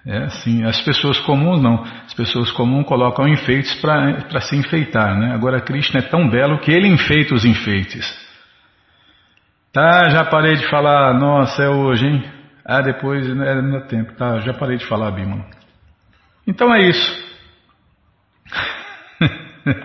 É 0.07 0.17
assim, 0.25 0.65
as 0.65 0.81
pessoas 0.81 1.19
comuns 1.21 1.61
não. 1.61 1.83
As 2.07 2.15
pessoas 2.15 2.51
comuns 2.53 2.87
colocam 2.87 3.29
enfeites 3.29 3.75
para 3.81 4.41
se 4.41 4.57
enfeitar, 4.57 5.19
né? 5.19 5.35
Agora 5.35 5.61
Krishna 5.61 6.01
é 6.01 6.03
tão 6.03 6.29
belo 6.29 6.59
que 6.59 6.71
ele 6.71 6.89
enfeita 6.89 7.35
os 7.35 7.45
enfeites. 7.45 8.07
Tá, 9.73 10.09
já 10.09 10.25
parei 10.25 10.57
de 10.57 10.69
falar, 10.69 11.15
nossa, 11.15 11.63
é 11.63 11.69
hoje, 11.69 12.07
hein? 12.07 12.25
Ah, 12.65 12.81
depois 12.81 13.27
né, 13.29 13.53
é 13.53 13.63
no 13.63 13.81
tempo, 13.83 14.15
tá? 14.15 14.41
Já 14.41 14.55
parei 14.55 14.79
de 14.79 14.87
falar, 14.87 15.11
Bima. 15.11 15.45
Então 16.47 16.75
é 16.75 16.79
isso. 16.81 17.31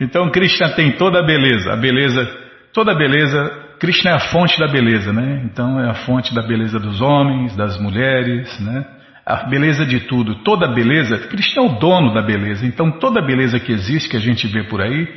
então 0.00 0.30
Krishna 0.30 0.70
tem 0.70 0.92
toda 0.92 1.18
a 1.18 1.22
beleza, 1.22 1.72
a 1.72 1.76
beleza, 1.76 2.24
toda 2.72 2.92
a 2.92 2.94
beleza 2.94 3.66
Krishna 3.78 4.12
é 4.12 4.14
a 4.14 4.20
fonte 4.30 4.58
da 4.58 4.68
beleza, 4.68 5.12
né? 5.12 5.42
Então 5.44 5.78
é 5.78 5.90
a 5.90 5.94
fonte 5.94 6.34
da 6.34 6.42
beleza 6.42 6.78
dos 6.78 7.00
homens, 7.00 7.54
das 7.56 7.78
mulheres, 7.78 8.58
né? 8.60 8.84
A 9.26 9.48
beleza 9.48 9.84
de 9.84 10.00
tudo, 10.00 10.36
toda 10.44 10.72
beleza, 10.72 11.18
Krishna 11.26 11.62
é 11.62 11.66
o 11.66 11.78
dono 11.80 12.14
da 12.14 12.22
beleza. 12.22 12.64
Então 12.64 12.92
toda 12.92 13.20
beleza 13.20 13.58
que 13.58 13.72
existe, 13.72 14.08
que 14.08 14.16
a 14.16 14.20
gente 14.20 14.46
vê 14.46 14.62
por 14.62 14.80
aí, 14.80 15.08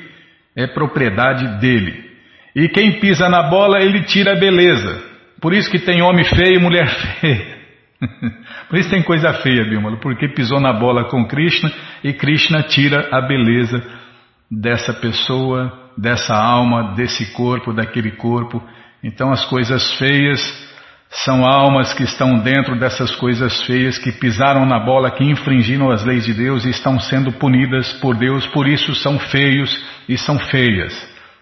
é 0.55 0.65
propriedade 0.65 1.59
dele. 1.59 2.09
E 2.55 2.67
quem 2.69 2.99
pisa 2.99 3.29
na 3.29 3.43
bola, 3.43 3.79
ele 3.79 4.01
tira 4.03 4.33
a 4.33 4.39
beleza. 4.39 4.99
Por 5.39 5.53
isso 5.53 5.69
que 5.69 5.77
tem 5.77 6.01
homem 6.01 6.25
feio 6.25 6.55
e 6.55 6.59
mulher 6.59 6.89
feia. 7.21 7.59
Por 8.67 8.79
isso 8.79 8.89
tem 8.89 9.03
coisa 9.03 9.31
feia, 9.33 9.63
Bímola, 9.63 9.97
porque 9.97 10.27
pisou 10.29 10.59
na 10.59 10.73
bola 10.73 11.05
com 11.05 11.27
Krishna 11.27 11.71
e 12.03 12.11
Krishna 12.11 12.63
tira 12.63 13.09
a 13.11 13.21
beleza 13.21 13.79
dessa 14.49 14.93
pessoa, 14.93 15.91
dessa 15.97 16.35
alma, 16.35 16.95
desse 16.95 17.31
corpo, 17.33 17.73
daquele 17.73 18.11
corpo. 18.11 18.63
Então 19.03 19.31
as 19.31 19.45
coisas 19.45 19.97
feias 19.99 20.68
são 21.09 21.43
almas 21.43 21.91
que 21.93 22.03
estão 22.03 22.37
dentro 22.39 22.77
dessas 22.77 23.15
coisas 23.15 23.63
feias, 23.63 23.97
que 23.97 24.11
pisaram 24.11 24.65
na 24.65 24.79
bola, 24.79 25.09
que 25.09 25.23
infringiram 25.23 25.89
as 25.89 26.03
leis 26.05 26.25
de 26.25 26.33
Deus 26.33 26.65
e 26.65 26.69
estão 26.69 26.99
sendo 26.99 27.31
punidas 27.31 27.93
por 27.93 28.15
Deus, 28.15 28.45
por 28.47 28.67
isso 28.67 28.93
são 28.95 29.17
feios 29.17 29.83
e 30.07 30.17
são 30.17 30.37
feias. 30.37 30.93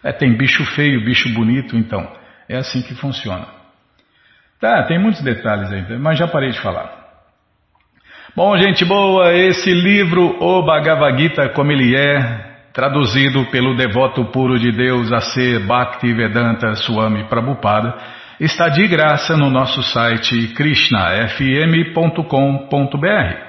É, 0.04 0.14
tem 0.14 0.38
bicho 0.38 0.64
feio, 0.68 1.04
bicho 1.04 1.28
bonito, 1.34 1.76
então. 1.76 2.10
É 2.48 2.56
assim 2.56 2.82
que 2.82 2.96
funciona. 2.96 3.46
Tá, 4.60 4.84
tem 4.84 4.98
muitos 4.98 5.22
detalhes 5.22 5.72
aí, 5.72 6.00
mas 6.00 6.18
já 6.18 6.28
parei 6.28 6.50
de 6.52 6.60
falar. 6.60 7.06
Bom, 8.36 8.58
gente 8.58 8.86
boa, 8.86 9.34
esse 9.34 9.72
livro, 9.74 10.38
O 10.40 10.64
Bhagavad 10.64 11.22
Gita, 11.22 11.50
como 11.50 11.72
ele 11.72 11.96
é, 11.96 12.48
traduzido 12.72 13.46
pelo 13.48 13.76
devoto 13.76 14.26
puro 14.26 14.58
de 14.58 14.72
Deus 14.72 15.12
A.C. 15.12 15.60
Bhaktivedanta 15.60 16.74
Swami 16.76 17.26
Prabhupada, 17.26 17.98
está 18.40 18.70
de 18.70 18.88
graça 18.88 19.36
no 19.36 19.50
nosso 19.50 19.82
site 19.82 20.50
krishnafm.com.br. 20.50 23.48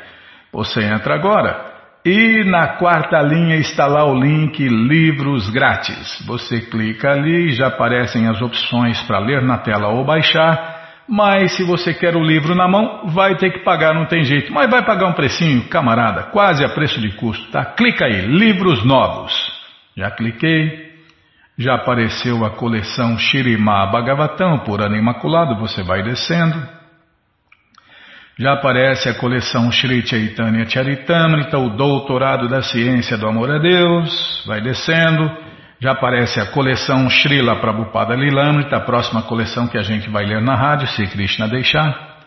Você 0.53 0.83
entra 0.83 1.15
agora 1.15 1.69
e 2.05 2.45
na 2.45 2.69
quarta 2.79 3.21
linha 3.21 3.57
está 3.57 3.87
lá 3.87 4.05
o 4.05 4.19
link 4.19 4.67
Livros 4.67 5.51
Grátis. 5.51 6.25
Você 6.27 6.63
clica 6.63 7.11
ali, 7.11 7.53
já 7.53 7.67
aparecem 7.67 8.27
as 8.29 8.41
opções 8.41 9.01
para 9.03 9.19
ler 9.19 9.43
na 9.43 9.59
tela 9.59 9.89
ou 9.89 10.05
baixar. 10.05 10.77
Mas 11.07 11.57
se 11.57 11.65
você 11.65 11.93
quer 11.93 12.17
o 12.17 12.23
livro 12.23 12.55
na 12.55 12.69
mão, 12.69 13.09
vai 13.09 13.37
ter 13.37 13.51
que 13.51 13.61
pagar, 13.61 13.95
não 13.95 14.07
tem 14.07 14.25
jeito. 14.25 14.53
Mas 14.53 14.71
vai 14.71 14.85
pagar 14.85 15.09
um 15.09 15.15
precinho, 15.15 15.69
camarada, 15.69 16.25
quase 16.25 16.65
a 16.65 16.69
preço 16.69 17.01
de 17.01 17.13
custo, 17.13 17.51
tá? 17.51 17.65
Clica 17.65 18.05
aí, 18.05 18.27
livros 18.27 18.85
novos. 18.85 19.33
Já 19.97 20.11
cliquei. 20.11 20.88
Já 21.59 21.75
apareceu 21.75 22.45
a 22.45 22.51
coleção 22.51 23.19
Shirimá 23.19 23.87
Bhagavatam 23.87 24.61
por 24.61 24.81
ano 24.81 24.95
imaculado, 24.95 25.57
você 25.57 25.83
vai 25.83 26.05
descendo. 26.05 26.57
Já 28.39 28.53
aparece 28.53 29.09
a 29.09 29.15
coleção 29.15 29.73
Shri 29.73 30.07
Chaitanya 30.07 30.65
Charitamrita, 30.69 31.59
o 31.59 31.71
doutorado 31.71 32.49
da 32.49 32.63
ciência 32.63 33.19
do 33.19 33.27
amor 33.27 33.51
a 33.51 33.59
Deus, 33.59 34.45
vai 34.47 34.61
descendo. 34.61 35.29
Já 35.81 35.93
aparece 35.93 36.41
a 36.41 36.47
coleção 36.47 37.11
Srila 37.11 37.57
Prabhupada 37.57 38.15
Lilamrita, 38.15 38.77
a 38.77 38.81
próxima 38.81 39.23
coleção 39.23 39.67
que 39.67 39.77
a 39.77 39.83
gente 39.83 40.09
vai 40.09 40.25
ler 40.25 40.41
na 40.41 40.55
rádio, 40.55 40.87
se 40.87 41.05
Krishna 41.09 41.49
deixar. 41.49 42.19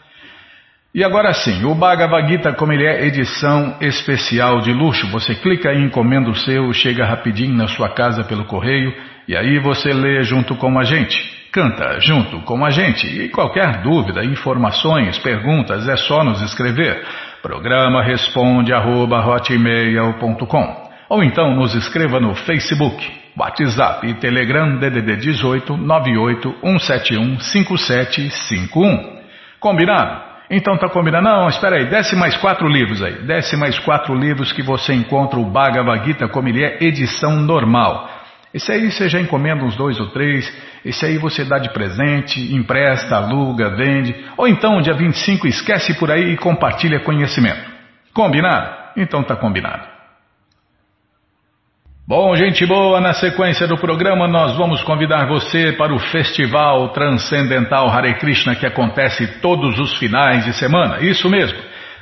E 0.93 1.05
agora 1.05 1.31
sim, 1.31 1.63
o 1.63 1.73
Bhagavad 1.73 2.27
Gita, 2.29 2.51
como 2.51 2.73
ele 2.73 2.85
é 2.85 3.05
edição 3.05 3.77
especial 3.79 4.59
de 4.59 4.73
luxo, 4.73 5.07
você 5.07 5.35
clica 5.35 5.71
e 5.71 5.81
encomenda 5.81 6.29
o 6.29 6.35
seu, 6.35 6.73
chega 6.73 7.05
rapidinho 7.05 7.55
na 7.55 7.69
sua 7.69 7.87
casa 7.87 8.25
pelo 8.25 8.43
correio, 8.43 8.93
e 9.27 9.35
aí 9.35 9.59
você 9.59 9.93
lê 9.93 10.23
junto 10.23 10.55
com 10.55 10.77
a 10.79 10.83
gente, 10.83 11.49
canta 11.51 11.99
junto 11.99 12.39
com 12.41 12.65
a 12.65 12.69
gente. 12.69 13.07
E 13.07 13.29
qualquer 13.29 13.81
dúvida, 13.81 14.23
informações, 14.23 15.17
perguntas, 15.19 15.87
é 15.87 15.95
só 15.97 16.23
nos 16.23 16.41
escrever. 16.41 17.05
Programa 17.41 18.03
responde 18.03 18.73
arroba, 18.73 19.23
ou 21.09 21.23
então 21.23 21.55
nos 21.55 21.75
escreva 21.75 22.19
no 22.19 22.33
Facebook, 22.35 23.05
WhatsApp 23.37 24.07
e 24.07 24.13
Telegram 24.13 24.77
DDD 24.77 25.17
18 25.17 25.75
98 25.75 26.55
171 26.61 27.39
5751. 27.39 29.21
Combinado? 29.59 30.31
Então 30.49 30.77
tá 30.77 30.89
combinado? 30.89 31.23
Não, 31.23 31.47
espera 31.47 31.77
aí, 31.77 31.89
desce 31.89 32.15
mais 32.15 32.35
quatro 32.37 32.67
livros 32.67 33.01
aí. 33.01 33.23
Desce 33.23 33.55
mais 33.55 33.79
quatro 33.79 34.13
livros 34.13 34.51
que 34.51 34.61
você 34.61 34.93
encontra 34.93 35.39
o 35.39 35.45
Bhagavad 35.45 36.05
Gita 36.05 36.27
como 36.27 36.49
ele 36.49 36.63
é 36.63 36.83
edição 36.83 37.37
normal. 37.37 38.20
Esse 38.53 38.71
aí 38.71 38.91
você 38.91 39.07
já 39.07 39.19
encomenda 39.19 39.63
uns 39.63 39.75
dois 39.75 39.99
ou 39.99 40.07
três. 40.07 40.51
Esse 40.83 41.05
aí 41.05 41.17
você 41.17 41.45
dá 41.45 41.57
de 41.57 41.69
presente, 41.69 42.53
empresta, 42.53 43.15
aluga, 43.15 43.69
vende. 43.69 44.13
Ou 44.35 44.47
então, 44.47 44.81
dia 44.81 44.93
25, 44.93 45.47
esquece 45.47 45.93
por 45.93 46.11
aí 46.11 46.33
e 46.33 46.37
compartilha 46.37 46.99
conhecimento. 46.99 47.71
Combinado? 48.13 48.81
Então 48.97 49.23
tá 49.23 49.35
combinado. 49.35 49.91
Bom, 52.05 52.35
gente 52.35 52.65
boa, 52.65 52.99
na 52.99 53.13
sequência 53.13 53.65
do 53.65 53.77
programa 53.77 54.27
nós 54.27 54.57
vamos 54.57 54.83
convidar 54.83 55.27
você 55.27 55.71
para 55.71 55.93
o 55.93 55.99
Festival 55.99 56.89
Transcendental 56.89 57.89
Hare 57.89 58.15
Krishna 58.15 58.53
que 58.53 58.65
acontece 58.65 59.39
todos 59.39 59.79
os 59.79 59.97
finais 59.97 60.43
de 60.43 60.51
semana. 60.51 60.99
Isso 60.99 61.29
mesmo. 61.29 61.57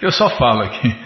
Eu 0.00 0.10
só 0.12 0.30
falo 0.30 0.62
aqui. 0.62 0.96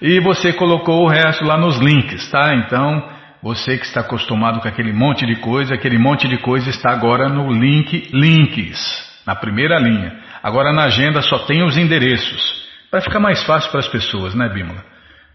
E 0.00 0.20
você 0.20 0.52
colocou 0.52 1.04
o 1.04 1.08
resto 1.08 1.44
lá 1.44 1.56
nos 1.56 1.78
links, 1.78 2.30
tá? 2.30 2.54
Então 2.54 3.16
você 3.42 3.78
que 3.78 3.84
está 3.84 4.00
acostumado 4.00 4.60
com 4.60 4.68
aquele 4.68 4.92
monte 4.92 5.24
de 5.24 5.36
coisa, 5.36 5.74
aquele 5.74 5.98
monte 5.98 6.28
de 6.28 6.36
coisa 6.38 6.68
está 6.68 6.90
agora 6.90 7.28
no 7.28 7.52
link 7.52 8.10
Links, 8.12 9.22
na 9.26 9.34
primeira 9.34 9.78
linha. 9.78 10.18
Agora 10.42 10.72
na 10.72 10.84
agenda 10.84 11.22
só 11.22 11.38
tem 11.40 11.64
os 11.64 11.76
endereços. 11.76 12.66
Vai 12.90 13.00
ficar 13.00 13.20
mais 13.20 13.44
fácil 13.44 13.70
para 13.70 13.80
as 13.80 13.88
pessoas, 13.88 14.34
né, 14.34 14.48
Bímola? 14.48 14.84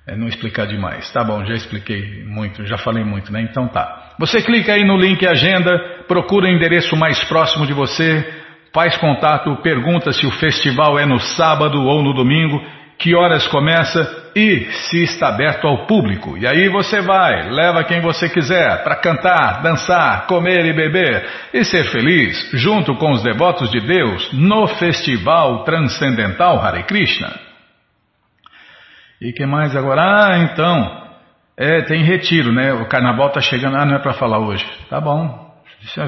É 0.08 0.16
não 0.16 0.28
explicar 0.28 0.66
demais. 0.66 1.12
Tá 1.12 1.24
bom, 1.24 1.46
já 1.46 1.54
expliquei 1.54 2.24
muito, 2.26 2.66
já 2.66 2.78
falei 2.78 3.04
muito, 3.04 3.32
né? 3.32 3.42
Então 3.42 3.68
tá. 3.68 4.14
Você 4.20 4.42
clica 4.42 4.74
aí 4.74 4.84
no 4.84 4.98
link 4.98 5.26
Agenda, 5.26 6.04
procura 6.08 6.48
o 6.48 6.50
endereço 6.50 6.96
mais 6.96 7.24
próximo 7.26 7.66
de 7.66 7.74
você, 7.74 8.41
faz 8.74 8.98
contato, 8.98 9.62
pergunta 9.62 10.12
se 10.12 10.26
o 10.26 10.32
festival 10.32 10.98
é 10.98 11.06
no 11.06 11.20
sábado 11.20 11.82
ou 11.82 12.02
no 12.02 12.14
domingo, 12.14 12.62
que 12.98 13.16
horas 13.16 13.48
começa 13.48 14.32
e 14.36 14.68
se 14.72 15.04
está 15.04 15.30
aberto 15.30 15.68
ao 15.68 15.88
público. 15.88 16.38
E 16.38 16.48
aí 16.48 16.70
você 16.70 17.02
vai, 17.02 17.50
leva 17.50 17.84
quem 17.84 18.00
você 18.00 18.30
quiser 18.30 18.84
para 18.84 18.96
cantar, 18.98 19.62
dançar, 19.64 20.28
comer 20.28 20.66
e 20.66 20.74
beber 20.74 21.28
e 21.52 21.66
ser 21.66 21.86
feliz 21.86 22.52
junto 22.54 22.96
com 22.96 23.12
os 23.12 23.24
devotos 23.24 23.72
de 23.72 23.80
Deus 23.80 24.32
no 24.34 24.68
Festival 24.68 25.64
Transcendental 25.64 26.60
Hare 26.64 26.84
Krishna. 26.84 27.32
E 29.20 29.34
que 29.34 29.46
mais 29.46 29.76
agora? 29.76 30.02
Ah, 30.02 30.38
então. 30.40 31.02
É, 31.58 31.82
tem 31.82 32.04
retiro, 32.04 32.52
né? 32.52 32.74
O 32.74 32.88
carnaval 32.88 33.30
tá 33.30 33.42
chegando. 33.42 33.78
Ah, 33.78 33.86
não 33.86 33.96
é 33.96 34.00
para 34.00 34.14
falar 34.14 34.40
hoje. 34.40 34.66
Tá 34.90 35.00
bom. 35.00 35.41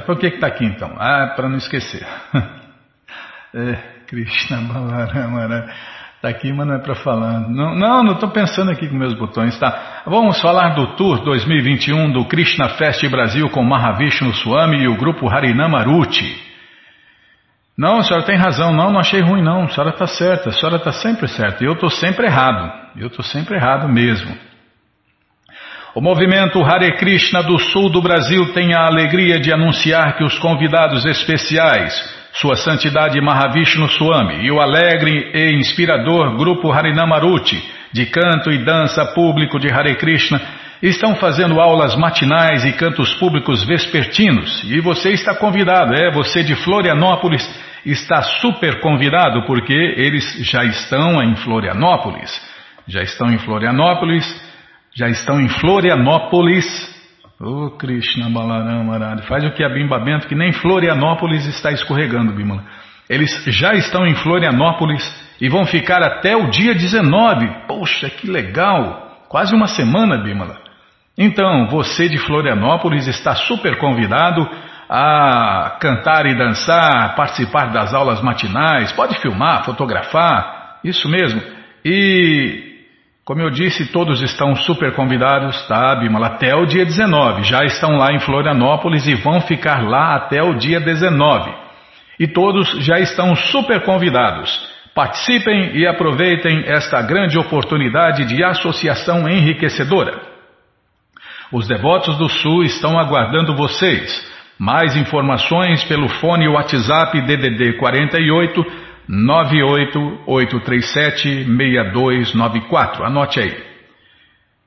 Por 0.06 0.18
que 0.18 0.32
que 0.32 0.40
tá 0.40 0.48
aqui 0.48 0.66
então? 0.66 0.96
Ah, 0.98 1.34
para 1.36 1.50
não 1.50 1.58
esquecer. 1.58 2.06
é, 3.54 3.76
Krishna 4.08 4.58
Balaramara. 4.62 5.74
Tá 6.22 6.30
aqui, 6.30 6.54
mas 6.54 6.66
não 6.66 6.76
é 6.76 6.80
para 6.80 6.96
falar. 6.96 7.50
Não, 7.50 7.76
não, 7.76 8.14
estou 8.14 8.30
pensando 8.30 8.72
aqui 8.72 8.88
com 8.88 8.96
meus 8.96 9.14
botões, 9.14 9.60
tá? 9.60 10.04
Vamos 10.06 10.40
falar 10.40 10.70
do 10.70 10.96
Tour 10.96 11.22
2021 11.22 12.14
do 12.14 12.26
Krishna 12.26 12.70
Fest 12.70 13.06
Brasil 13.10 13.50
com 13.50 13.62
Mahavishnu 13.62 14.34
Swami 14.36 14.84
e 14.84 14.88
o 14.88 14.96
grupo 14.96 15.28
Harinamaruti. 15.28 16.42
Não, 17.78 17.98
a 17.98 18.04
senhora 18.04 18.26
tem 18.26 18.38
razão, 18.38 18.72
não, 18.72 18.92
não 18.92 19.00
achei 19.00 19.20
ruim 19.20 19.44
não, 19.44 19.64
a 19.64 19.70
senhora 19.70 19.90
está 19.90 20.06
certa, 20.06 20.50
a 20.50 20.54
senhora 20.54 20.78
está 20.78 20.92
sempre 20.92 21.28
certa, 21.28 21.64
e 21.64 21.68
eu 21.68 21.74
estou 21.74 21.90
sempre 21.90 22.28
errado, 22.28 22.72
eu 22.96 23.08
estou 23.08 23.26
sempre 23.26 23.56
errado 23.56 23.90
mesmo. 23.90 24.34
O 25.96 26.02
movimento 26.02 26.60
Hare 26.64 26.98
Krishna 26.98 27.44
do 27.44 27.60
sul 27.60 27.88
do 27.88 28.02
Brasil 28.02 28.52
tem 28.52 28.74
a 28.74 28.88
alegria 28.88 29.40
de 29.40 29.54
anunciar 29.54 30.18
que 30.18 30.24
os 30.24 30.40
convidados 30.40 31.06
especiais, 31.06 31.94
Sua 32.34 32.56
Santidade 32.56 33.22
Mahavishnu 33.22 33.88
Swami 33.90 34.44
e 34.44 34.52
o 34.52 34.60
alegre 34.60 35.30
e 35.36 35.52
inspirador 35.56 36.36
grupo 36.36 36.72
Harinamaruti, 36.72 37.64
de 37.92 38.08
canto 38.08 38.52
e 38.52 38.66
dança 38.66 39.06
público 39.14 39.60
de 39.60 39.72
Hare 39.72 39.96
Krishna, 39.96 40.42
estão 40.82 41.16
fazendo 41.18 41.62
aulas 41.62 41.96
matinais 41.96 42.66
e 42.66 42.74
cantos 42.74 43.14
públicos 43.14 43.64
vespertinos. 43.64 44.64
E 44.64 44.82
você 44.82 45.12
está 45.12 45.36
convidado, 45.36 45.94
é, 45.94 46.12
você 46.12 46.42
de 46.42 46.56
Florianópolis 46.56 47.48
está 47.86 48.24
super 48.24 48.80
convidado 48.80 49.46
porque 49.46 49.76
eles 49.96 50.40
já 50.40 50.66
estão 50.66 51.22
em 51.22 51.36
Florianópolis. 51.36 52.32
Já 52.88 53.04
estão 53.04 53.32
em 53.32 53.38
Florianópolis, 53.38 54.26
já 54.96 55.10
estão 55.10 55.40
em 55.40 55.50
Florianópolis. 55.50 56.66
Ô 57.42 57.66
oh, 57.66 57.72
Krishna 57.72 58.30
Balarama 58.30 58.94
Arada, 58.94 59.24
faz 59.24 59.44
o 59.44 59.52
que 59.52 59.64
a 59.64 59.70
Bimba 59.70 60.00
Bento, 60.00 60.28
que 60.28 60.36
nem 60.36 60.54
Florianópolis 60.54 61.46
está 61.48 61.72
escorregando, 61.72 62.34
Bimala. 62.34 62.64
Eles 63.10 63.44
já 63.48 63.74
estão 63.74 64.06
em 64.06 64.16
Florianópolis 64.16 65.04
e 65.42 65.50
vão 65.50 65.66
ficar 65.66 66.02
até 66.02 66.38
o 66.38 66.50
dia 66.50 66.74
19. 66.74 67.68
Poxa, 67.68 68.10
que 68.10 68.30
legal! 68.30 69.26
Quase 69.28 69.54
uma 69.54 69.68
semana, 69.68 70.18
Bimala. 70.18 70.58
Então, 71.18 71.68
você 71.68 72.08
de 72.08 72.18
Florianópolis 72.18 73.08
está 73.08 73.36
super 73.36 73.78
convidado 73.78 74.48
a 74.90 75.78
cantar 75.82 76.26
e 76.26 76.36
dançar, 76.36 77.16
participar 77.16 77.72
das 77.72 77.94
aulas 77.94 78.22
matinais, 78.22 78.92
pode 78.92 79.20
filmar, 79.20 79.66
fotografar, 79.66 80.80
isso 80.84 81.10
mesmo. 81.10 81.42
E, 81.84 82.73
como 83.26 83.42
eu 83.42 83.50
disse, 83.50 83.86
todos 83.86 84.22
estão 84.22 84.54
super 84.54 84.94
convidados, 84.94 85.66
tá, 85.66 85.96
Bimala, 85.96 86.28
até 86.28 86.54
o 86.56 86.66
dia 86.66 86.84
19. 86.84 87.44
Já 87.44 87.64
estão 87.64 87.96
lá 87.96 88.12
em 88.12 88.20
Florianópolis 88.20 89.08
e 89.08 89.16
vão 89.16 89.40
ficar 89.40 89.82
lá 89.82 90.16
até 90.16 90.44
o 90.44 90.56
dia 90.56 90.82
19. 90.82 91.54
E 92.20 92.28
todos 92.28 92.70
já 92.84 93.00
estão 93.00 93.34
super 93.34 93.82
convidados. 93.84 94.52
Participem 94.94 95.78
e 95.78 95.88
aproveitem 95.88 96.66
esta 96.68 97.02
grande 97.02 97.40
oportunidade 97.40 98.26
de 98.26 98.44
associação 98.44 99.28
enriquecedora. 99.30 100.22
Os 101.50 101.66
devotos 101.66 102.18
do 102.18 102.28
Sul 102.28 102.64
estão 102.64 103.00
aguardando 103.00 103.56
vocês. 103.56 104.34
Mais 104.60 104.98
informações 104.98 105.84
pelo 105.86 106.10
fone 106.10 106.48
WhatsApp 106.48 107.22
DDD 107.22 107.78
48 107.78 108.83
98837 109.08 111.46
6294. 111.46 113.06
Anote 113.06 113.40
aí. 113.40 113.56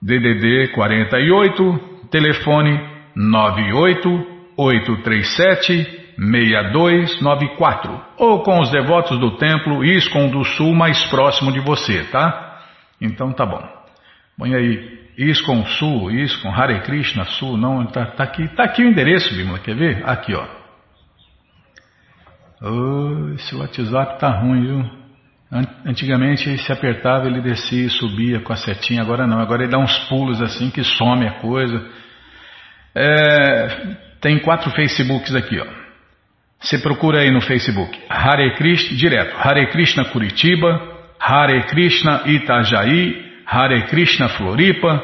DDD 0.02 0.72
48, 0.74 2.08
telefone 2.10 2.80
98837 3.16 6.06
6294. 6.18 8.00
Ou 8.18 8.42
com 8.42 8.60
os 8.60 8.70
devotos 8.70 9.18
do 9.18 9.36
templo 9.36 9.84
ISCOM 9.84 10.28
do 10.28 10.44
Sul 10.44 10.74
mais 10.74 11.02
próximo 11.06 11.50
de 11.52 11.60
você, 11.60 12.04
tá? 12.04 12.60
Então 13.00 13.32
tá 13.32 13.46
bom. 13.46 13.76
Põe 14.38 14.54
aí 14.54 15.06
ISKCON 15.16 15.64
Sul, 15.64 16.10
ISKCON, 16.10 16.50
Hare 16.50 16.82
Krishna 16.82 17.24
Sul, 17.24 17.56
não, 17.56 17.86
tá, 17.86 18.04
tá 18.06 18.24
aqui, 18.24 18.46
tá 18.48 18.64
aqui 18.64 18.84
o 18.84 18.88
endereço, 18.88 19.34
Bimala, 19.34 19.58
quer 19.58 19.74
ver? 19.74 20.02
Aqui, 20.04 20.34
ó. 20.34 20.44
Oh, 22.62 23.34
esse 23.34 23.54
WhatsApp 23.54 24.18
tá 24.18 24.30
ruim, 24.30 24.62
viu? 24.62 25.06
Antigamente 25.84 26.58
se 26.58 26.72
apertava, 26.72 27.26
ele 27.26 27.40
descia 27.40 27.86
e 27.86 27.90
subia 27.90 28.40
com 28.40 28.52
a 28.52 28.56
setinha, 28.56 29.00
agora 29.00 29.26
não, 29.26 29.38
agora 29.38 29.62
ele 29.62 29.70
dá 29.70 29.78
uns 29.78 29.96
pulos 30.08 30.42
assim 30.42 30.70
que 30.70 30.82
some 30.82 31.26
a 31.26 31.38
coisa. 31.38 31.86
É, 32.94 33.96
tem 34.20 34.38
quatro 34.40 34.70
Facebooks 34.70 35.34
aqui, 35.34 35.58
ó. 35.60 35.66
Você 36.58 36.78
procura 36.78 37.20
aí 37.20 37.30
no 37.30 37.40
Facebook, 37.40 37.96
Hare 38.08 38.54
Krishna, 38.56 38.96
direto, 38.96 39.36
Hare 39.36 39.66
Krishna 39.70 40.06
Curitiba, 40.06 40.80
Hare 41.20 41.62
Krishna 41.64 42.22
Itajaí, 42.24 43.24
Hare 43.46 43.82
Krishna 43.82 44.28
Floripa, 44.30 45.00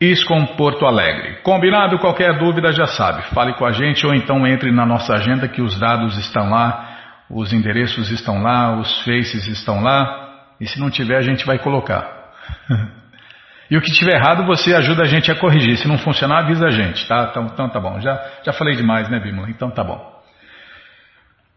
ISCOM 0.00 0.46
Porto 0.56 0.86
Alegre. 0.86 1.38
Combinado? 1.42 1.98
Qualquer 1.98 2.38
dúvida 2.38 2.70
já 2.72 2.86
sabe, 2.86 3.22
fale 3.34 3.54
com 3.54 3.64
a 3.64 3.72
gente 3.72 4.06
ou 4.06 4.14
então 4.14 4.46
entre 4.46 4.70
na 4.70 4.86
nossa 4.86 5.14
agenda 5.14 5.48
que 5.48 5.60
os 5.62 5.78
dados 5.80 6.16
estão 6.18 6.48
lá 6.48 6.89
os 7.30 7.52
endereços 7.52 8.10
estão 8.10 8.42
lá, 8.42 8.76
os 8.76 9.02
faces 9.04 9.46
estão 9.46 9.80
lá, 9.80 10.48
e 10.60 10.66
se 10.66 10.80
não 10.80 10.90
tiver 10.90 11.16
a 11.16 11.22
gente 11.22 11.46
vai 11.46 11.58
colocar. 11.58 12.32
e 13.70 13.76
o 13.76 13.80
que 13.80 13.92
tiver 13.92 14.16
errado 14.16 14.44
você 14.44 14.74
ajuda 14.74 15.02
a 15.02 15.06
gente 15.06 15.30
a 15.30 15.36
corrigir. 15.36 15.76
Se 15.76 15.86
não 15.86 15.96
funcionar, 15.96 16.40
avisa 16.40 16.66
a 16.66 16.70
gente, 16.70 17.06
tá? 17.06 17.28
Então, 17.30 17.46
então 17.46 17.68
tá 17.68 17.78
bom. 17.80 18.00
Já, 18.00 18.20
já 18.44 18.52
falei 18.52 18.74
demais, 18.74 19.08
né, 19.08 19.20
Bímola? 19.20 19.48
Então 19.48 19.70
tá 19.70 19.84
bom. 19.84 20.09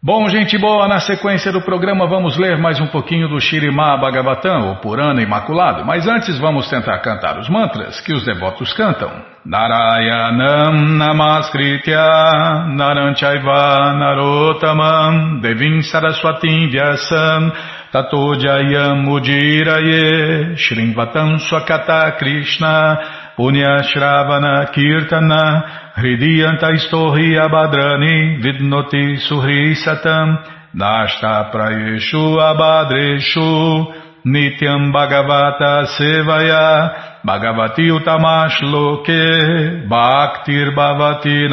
Bom, 0.05 0.27
gente 0.27 0.57
boa, 0.57 0.85
na 0.85 0.99
sequência 0.99 1.49
do 1.49 1.61
programa 1.61 2.05
vamos 2.05 2.37
ler 2.37 2.57
mais 2.57 2.77
um 2.77 2.87
pouquinho 2.87 3.29
do 3.29 3.39
Shirimá 3.39 3.95
Bhagavatam, 3.95 4.73
o 4.73 4.81
Purana 4.81 5.21
Imaculado. 5.21 5.85
Mas 5.85 6.05
antes 6.05 6.37
vamos 6.39 6.69
tentar 6.69 6.99
cantar 6.99 7.39
os 7.39 7.47
mantras 7.47 8.01
que 8.01 8.11
os 8.11 8.25
devotos 8.25 8.73
cantam. 8.73 9.09
Narayanam 9.45 10.97
Namaskritya 10.97 12.65
Naranchaiva 12.75 13.93
Narotamam 13.93 15.39
Devim 15.39 15.81
Saraswatim 15.83 16.67
Vyasam 16.67 17.53
Tato 17.89 18.37
Jayam 18.41 19.09
Ujiraye 19.09 20.57
Shrimvatam 20.57 21.39
Swakata 21.39 22.11
Krishna 22.19 23.22
Punyashravana 23.37 24.71
Kirtana 24.71 25.93
Hridiyanta 25.95 26.71
Istohi 26.71 27.35
Abadrani 27.35 28.41
Vidnoti 28.43 29.17
Suhri 29.27 29.73
Satam 29.75 30.37
Nashta 30.75 31.51
Prayeshu 31.51 32.37
Abadreshu 32.37 33.93
Nityam 34.25 34.91
Bhagavata 34.93 35.85
Sevaya 35.97 37.21
Bhagavati 37.25 37.89
Utamash 37.89 38.61
Loke 38.61 39.87
Bhaktir 39.89 40.75
Bhavati 40.75 41.49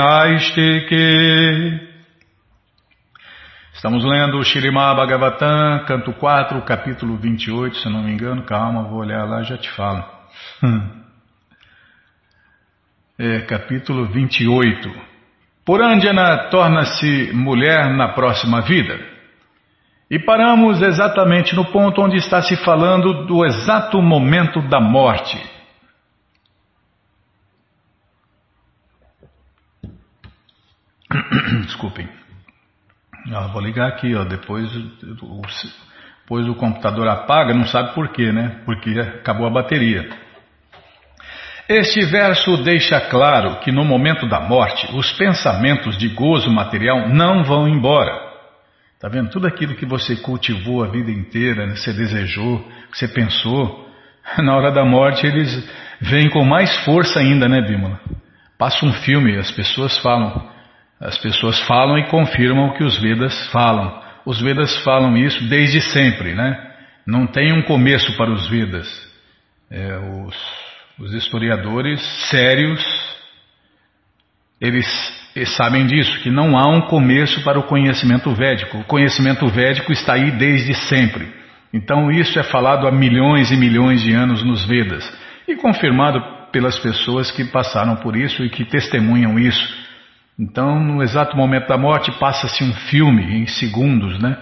Estamos 3.74 4.04
lendo 4.04 4.36
o 4.36 4.44
Shirimá 4.44 4.94
Bhagavatam, 4.94 5.86
canto 5.86 6.12
4, 6.12 6.60
capítulo 6.60 7.16
28, 7.16 7.78
se 7.78 7.88
não 7.88 8.02
me 8.02 8.12
engano. 8.12 8.42
Calma, 8.42 8.82
vou 8.82 8.98
olhar 8.98 9.24
lá 9.24 9.40
e 9.40 9.44
já 9.44 9.56
te 9.56 9.70
falo. 9.70 10.04
É, 13.22 13.42
capítulo 13.42 14.06
28. 14.06 14.90
Purandjana 15.62 16.48
torna-se 16.48 17.30
mulher 17.34 17.90
na 17.90 18.14
próxima 18.14 18.62
vida. 18.62 18.98
E 20.10 20.18
paramos 20.18 20.80
exatamente 20.80 21.54
no 21.54 21.66
ponto 21.66 22.00
onde 22.00 22.16
está 22.16 22.40
se 22.40 22.56
falando 22.64 23.26
do 23.26 23.44
exato 23.44 24.00
momento 24.00 24.62
da 24.70 24.80
morte. 24.80 25.36
Desculpem. 31.66 32.08
Ah, 33.34 33.48
vou 33.48 33.60
ligar 33.60 33.88
aqui, 33.88 34.14
ó, 34.14 34.24
depois, 34.24 34.72
depois 36.22 36.48
o 36.48 36.54
computador 36.54 37.06
apaga, 37.06 37.52
não 37.52 37.66
sabe 37.66 37.92
por 37.92 38.08
quê, 38.12 38.32
né? 38.32 38.62
Porque 38.64 38.98
acabou 38.98 39.46
a 39.46 39.50
bateria. 39.50 40.08
Este 41.70 42.04
verso 42.04 42.56
deixa 42.64 43.00
claro 43.00 43.60
que 43.60 43.70
no 43.70 43.84
momento 43.84 44.28
da 44.28 44.40
morte, 44.40 44.88
os 44.92 45.12
pensamentos 45.12 45.96
de 45.96 46.08
gozo 46.08 46.50
material 46.50 47.08
não 47.08 47.44
vão 47.44 47.68
embora. 47.68 48.10
Está 48.96 49.08
vendo? 49.08 49.30
Tudo 49.30 49.46
aquilo 49.46 49.76
que 49.76 49.86
você 49.86 50.16
cultivou 50.16 50.82
a 50.82 50.88
vida 50.88 51.12
inteira, 51.12 51.68
né? 51.68 51.76
você 51.76 51.92
desejou, 51.92 52.58
que 52.90 52.98
você 52.98 53.06
pensou, 53.06 53.88
na 54.42 54.56
hora 54.56 54.72
da 54.72 54.84
morte 54.84 55.24
eles 55.24 55.64
vêm 56.00 56.28
com 56.28 56.44
mais 56.44 56.76
força 56.84 57.20
ainda, 57.20 57.48
né, 57.48 57.60
Bímola? 57.60 58.00
Passa 58.58 58.84
um 58.84 58.92
filme, 58.92 59.38
as 59.38 59.52
pessoas 59.52 59.96
falam, 59.98 60.50
as 61.00 61.18
pessoas 61.18 61.60
falam 61.68 61.96
e 62.00 62.08
confirmam 62.08 62.70
o 62.70 62.74
que 62.74 62.82
os 62.82 63.00
Vedas 63.00 63.46
falam. 63.52 64.02
Os 64.26 64.40
Vedas 64.40 64.76
falam 64.82 65.16
isso 65.16 65.48
desde 65.48 65.80
sempre, 65.80 66.34
né? 66.34 66.72
Não 67.06 67.28
tem 67.28 67.52
um 67.52 67.62
começo 67.62 68.16
para 68.16 68.32
os 68.32 68.48
Vedas. 68.48 68.88
É, 69.70 69.96
os 70.26 70.59
os 71.00 71.14
historiadores 71.14 72.00
sérios, 72.28 72.84
eles, 74.60 74.86
eles 75.34 75.56
sabem 75.56 75.86
disso, 75.86 76.20
que 76.20 76.30
não 76.30 76.58
há 76.58 76.68
um 76.68 76.82
começo 76.82 77.42
para 77.42 77.58
o 77.58 77.62
conhecimento 77.62 78.30
védico. 78.34 78.78
O 78.78 78.84
conhecimento 78.84 79.48
védico 79.48 79.92
está 79.92 80.14
aí 80.14 80.30
desde 80.32 80.74
sempre. 80.74 81.26
Então 81.72 82.10
isso 82.10 82.38
é 82.38 82.42
falado 82.42 82.86
há 82.86 82.92
milhões 82.92 83.50
e 83.50 83.56
milhões 83.56 84.02
de 84.02 84.12
anos 84.12 84.44
nos 84.44 84.64
Vedas 84.66 85.10
e 85.48 85.56
confirmado 85.56 86.20
pelas 86.52 86.78
pessoas 86.78 87.30
que 87.30 87.44
passaram 87.44 87.96
por 87.96 88.14
isso 88.14 88.44
e 88.44 88.50
que 88.50 88.64
testemunham 88.64 89.38
isso. 89.38 89.80
Então, 90.38 90.82
no 90.82 91.02
exato 91.02 91.36
momento 91.36 91.68
da 91.68 91.78
morte, 91.78 92.10
passa-se 92.18 92.64
um 92.64 92.72
filme 92.72 93.42
em 93.42 93.46
segundos, 93.46 94.18
né? 94.18 94.36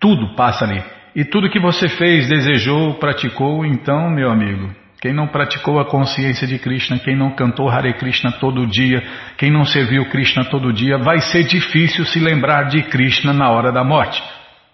Tudo 0.00 0.34
passa 0.34 0.64
ali. 0.64 0.82
E 1.14 1.24
tudo 1.24 1.48
que 1.48 1.60
você 1.60 1.88
fez, 1.88 2.28
desejou, 2.28 2.94
praticou, 2.94 3.64
então, 3.64 4.10
meu 4.10 4.30
amigo, 4.30 4.74
quem 5.04 5.12
não 5.12 5.26
praticou 5.26 5.78
a 5.78 5.84
consciência 5.84 6.46
de 6.46 6.58
Krishna, 6.58 6.98
quem 6.98 7.14
não 7.14 7.32
cantou 7.32 7.68
Hare 7.68 7.92
Krishna 7.92 8.32
todo 8.40 8.66
dia, 8.66 9.02
quem 9.36 9.50
não 9.50 9.62
serviu 9.62 10.08
Krishna 10.08 10.46
todo 10.46 10.72
dia, 10.72 10.96
vai 10.96 11.20
ser 11.20 11.44
difícil 11.44 12.06
se 12.06 12.18
lembrar 12.18 12.70
de 12.70 12.82
Krishna 12.84 13.30
na 13.30 13.50
hora 13.50 13.70
da 13.70 13.84
morte. 13.84 14.22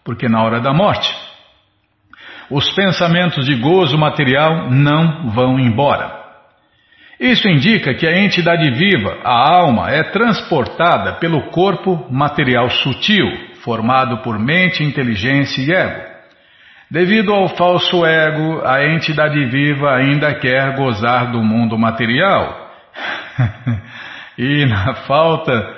Porque 0.04 0.28
na 0.28 0.40
hora 0.44 0.60
da 0.60 0.72
morte, 0.72 1.12
os 2.48 2.70
pensamentos 2.70 3.44
de 3.44 3.56
gozo 3.56 3.98
material 3.98 4.70
não 4.70 5.30
vão 5.30 5.58
embora. 5.58 6.16
Isso 7.18 7.48
indica 7.48 7.92
que 7.94 8.06
a 8.06 8.16
entidade 8.16 8.70
viva, 8.70 9.18
a 9.24 9.52
alma, 9.52 9.90
é 9.90 10.04
transportada 10.12 11.14
pelo 11.14 11.50
corpo 11.50 12.06
material 12.08 12.70
sutil, 12.70 13.26
formado 13.64 14.18
por 14.18 14.38
mente, 14.38 14.84
inteligência 14.84 15.60
e 15.60 15.72
ego. 15.72 16.09
Devido 16.90 17.32
ao 17.32 17.48
falso 17.50 18.04
ego, 18.04 18.66
a 18.66 18.84
entidade 18.84 19.44
viva 19.46 19.94
ainda 19.94 20.34
quer 20.34 20.74
gozar 20.74 21.30
do 21.30 21.40
mundo 21.40 21.78
material. 21.78 22.68
e 24.36 24.66
na 24.66 24.94
falta, 25.06 25.76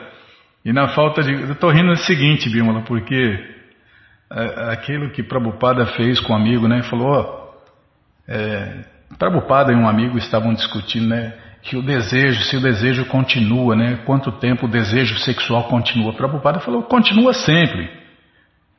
e 0.64 0.72
na 0.72 0.88
falta 0.88 1.22
de. 1.22 1.34
Eu 1.34 1.52
estou 1.52 1.70
rindo 1.70 1.90
do 1.90 1.98
seguinte, 1.98 2.48
Bímola, 2.48 2.80
porque 2.80 3.38
é, 4.32 4.72
aquilo 4.72 5.10
que 5.10 5.22
Prabhupada 5.22 5.84
fez 5.84 6.18
com 6.18 6.32
um 6.32 6.36
amigo, 6.36 6.66
né? 6.66 6.82
Falou, 6.84 7.08
ó, 7.08 7.52
é, 8.26 8.80
Prabhupada 9.18 9.70
e 9.70 9.76
um 9.76 9.86
amigo 9.86 10.16
estavam 10.16 10.54
discutindo, 10.54 11.08
né? 11.08 11.34
Que 11.60 11.76
o 11.76 11.82
desejo, 11.82 12.40
se 12.44 12.56
o 12.56 12.60
desejo 12.62 13.04
continua, 13.04 13.76
né? 13.76 13.98
Quanto 14.06 14.32
tempo 14.32 14.64
o 14.64 14.70
desejo 14.70 15.18
sexual 15.18 15.64
continua? 15.64 16.14
Prabhupada 16.14 16.58
falou, 16.60 16.84
continua 16.84 17.34
sempre 17.34 18.01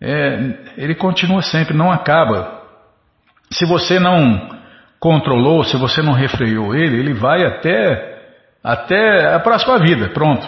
é, 0.05 0.53
ele 0.77 0.95
continua 0.95 1.41
sempre, 1.41 1.73
não 1.73 1.89
acaba. 1.89 2.61
Se 3.49 3.65
você 3.65 3.99
não 3.99 4.49
controlou, 4.99 5.63
se 5.63 5.77
você 5.77 6.01
não 6.01 6.11
refreou 6.11 6.75
ele, 6.75 6.99
ele 6.99 7.13
vai 7.13 7.45
até, 7.45 8.21
até 8.61 9.33
a 9.33 9.39
próxima 9.39 9.79
vida, 9.79 10.09
pronto. 10.09 10.45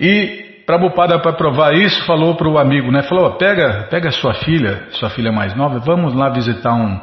E 0.00 0.64
Prabhupada, 0.66 1.20
para 1.20 1.32
provar 1.34 1.74
isso, 1.74 2.04
falou 2.04 2.34
para 2.34 2.48
o 2.48 2.58
amigo, 2.58 2.90
né? 2.90 3.02
Falou, 3.02 3.32
pega, 3.36 3.86
pega 3.90 4.10
sua 4.10 4.34
filha, 4.34 4.86
sua 4.90 5.10
filha 5.10 5.30
mais 5.30 5.54
nova, 5.54 5.78
vamos 5.78 6.14
lá 6.14 6.28
visitar 6.28 6.72
um, 6.72 7.00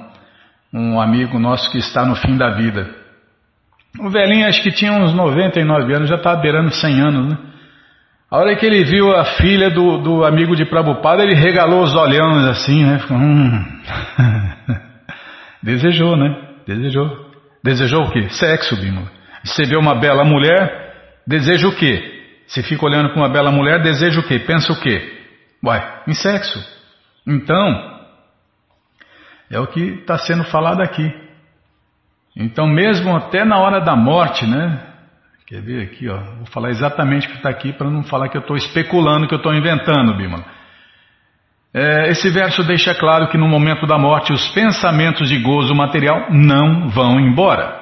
um 0.74 1.00
amigo 1.00 1.40
nosso 1.40 1.72
que 1.72 1.78
está 1.78 2.06
no 2.06 2.16
fim 2.16 2.38
da 2.38 2.50
vida. 2.52 2.90
O 4.00 4.10
velhinho 4.10 4.48
acho 4.48 4.62
que 4.62 4.72
tinha 4.72 4.92
uns 4.92 5.14
99 5.14 5.94
anos, 5.94 6.10
já 6.10 6.16
estava 6.16 6.38
tá 6.38 6.42
beirando 6.42 6.72
100 6.72 7.02
anos, 7.02 7.28
né? 7.30 7.38
A 8.32 8.38
hora 8.38 8.56
que 8.56 8.66
ele 8.66 8.84
viu 8.84 9.12
a 9.16 9.26
filha 9.26 9.72
do, 9.72 9.98
do 9.98 10.24
amigo 10.24 10.56
de 10.56 10.64
Prabhupada, 10.64 11.24
ele 11.24 11.34
regalou 11.34 11.82
os 11.82 11.96
olhões 11.96 12.46
assim, 12.46 12.86
né? 12.86 13.00
Hum. 13.10 13.82
Desejou, 15.64 16.16
né? 16.16 16.36
Desejou. 16.68 17.32
Desejou 17.64 18.04
o 18.04 18.12
quê? 18.12 18.30
Sexo, 18.30 18.76
Bima. 18.76 19.12
Você 19.44 19.64
vê 19.64 19.76
uma 19.76 19.96
bela 19.96 20.24
mulher, 20.24 20.94
deseja 21.26 21.68
o 21.68 21.76
quê? 21.76 22.20
Você 22.46 22.62
fica 22.62 22.86
olhando 22.86 23.10
para 23.10 23.18
uma 23.18 23.30
bela 23.30 23.52
mulher, 23.52 23.82
deseja 23.82 24.20
o 24.20 24.24
quê? 24.24 24.38
Pensa 24.40 24.74
o 24.74 24.80
quê? 24.80 25.26
Uai, 25.64 26.04
em 26.08 26.14
sexo. 26.14 26.60
Então, 27.26 28.00
é 29.50 29.60
o 29.60 29.68
que 29.68 29.82
está 29.82 30.18
sendo 30.20 30.44
falado 30.46 30.82
aqui. 30.82 31.12
Então, 32.36 32.68
mesmo 32.68 33.16
até 33.16 33.44
na 33.44 33.58
hora 33.58 33.82
da 33.82 33.96
morte, 33.96 34.46
né? 34.46 34.89
Quer 35.50 35.64
ver 35.64 35.82
aqui, 35.82 36.08
ó? 36.08 36.16
Vou 36.16 36.46
falar 36.46 36.70
exatamente 36.70 37.26
o 37.26 37.32
que 37.32 37.38
está 37.38 37.50
aqui 37.50 37.74
para 37.74 37.90
não 37.90 38.04
falar 38.04 38.30
que 38.30 38.38
eu 38.38 38.42
estou 38.42 38.56
especulando, 38.56 39.28
que 39.28 39.34
eu 39.34 39.40
estou 39.40 39.52
inventando, 39.52 40.16
Bimala. 40.16 40.46
É, 41.74 42.10
esse 42.10 42.30
verso 42.30 42.64
deixa 42.64 42.94
claro 42.94 43.30
que 43.30 43.38
no 43.38 43.48
momento 43.48 43.88
da 43.88 43.98
morte 43.98 44.32
os 44.32 44.48
pensamentos 44.50 45.28
de 45.28 45.40
gozo 45.40 45.74
material 45.74 46.28
não 46.30 46.88
vão 46.90 47.20
embora. 47.20 47.76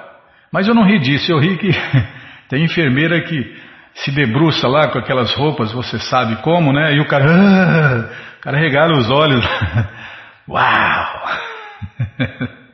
Mas 0.50 0.66
eu 0.66 0.74
não 0.74 0.86
ri 0.86 0.98
disso, 0.98 1.30
eu 1.30 1.40
ri 1.40 1.58
que 1.58 1.70
tem 2.48 2.64
enfermeira 2.64 3.20
que 3.24 3.54
se 3.96 4.12
debruça 4.12 4.66
lá 4.66 4.88
com 4.88 5.00
aquelas 5.00 5.36
roupas, 5.36 5.74
você 5.74 6.00
sabe 6.00 6.38
como, 6.38 6.72
né? 6.72 6.94
E 6.96 7.02
o 7.02 7.06
cara, 7.06 7.26
ah, 7.30 8.10
o 8.38 8.42
cara 8.44 8.58
regala 8.58 8.94
os 8.94 9.10
olhos. 9.10 9.46
Uau! 10.48 11.26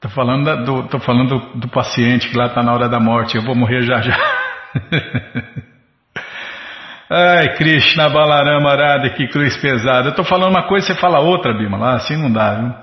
Tô 0.00 0.08
falando, 0.10 0.64
do, 0.64 0.88
tô 0.88 0.98
falando 0.98 1.28
do, 1.28 1.60
do 1.60 1.68
paciente 1.68 2.28
que 2.28 2.36
lá 2.36 2.46
está 2.46 2.62
na 2.62 2.72
hora 2.72 2.88
da 2.88 3.00
morte, 3.00 3.36
eu 3.36 3.42
vou 3.42 3.54
morrer 3.54 3.82
já 3.82 4.00
já. 4.00 4.16
Ai, 7.08 7.54
Krishna 7.54 8.08
Balarama 8.08 8.70
Arada, 8.70 9.10
que 9.10 9.28
cruz 9.28 9.56
pesada. 9.56 10.08
Eu 10.08 10.10
estou 10.10 10.24
falando 10.24 10.50
uma 10.50 10.64
coisa 10.64 10.86
e 10.86 10.94
você 10.94 11.00
fala 11.00 11.20
outra, 11.20 11.54
Bima. 11.56 11.78
Lá 11.78 11.94
assim 11.94 12.16
não 12.16 12.30
dá, 12.30 12.54
viu? 12.54 12.74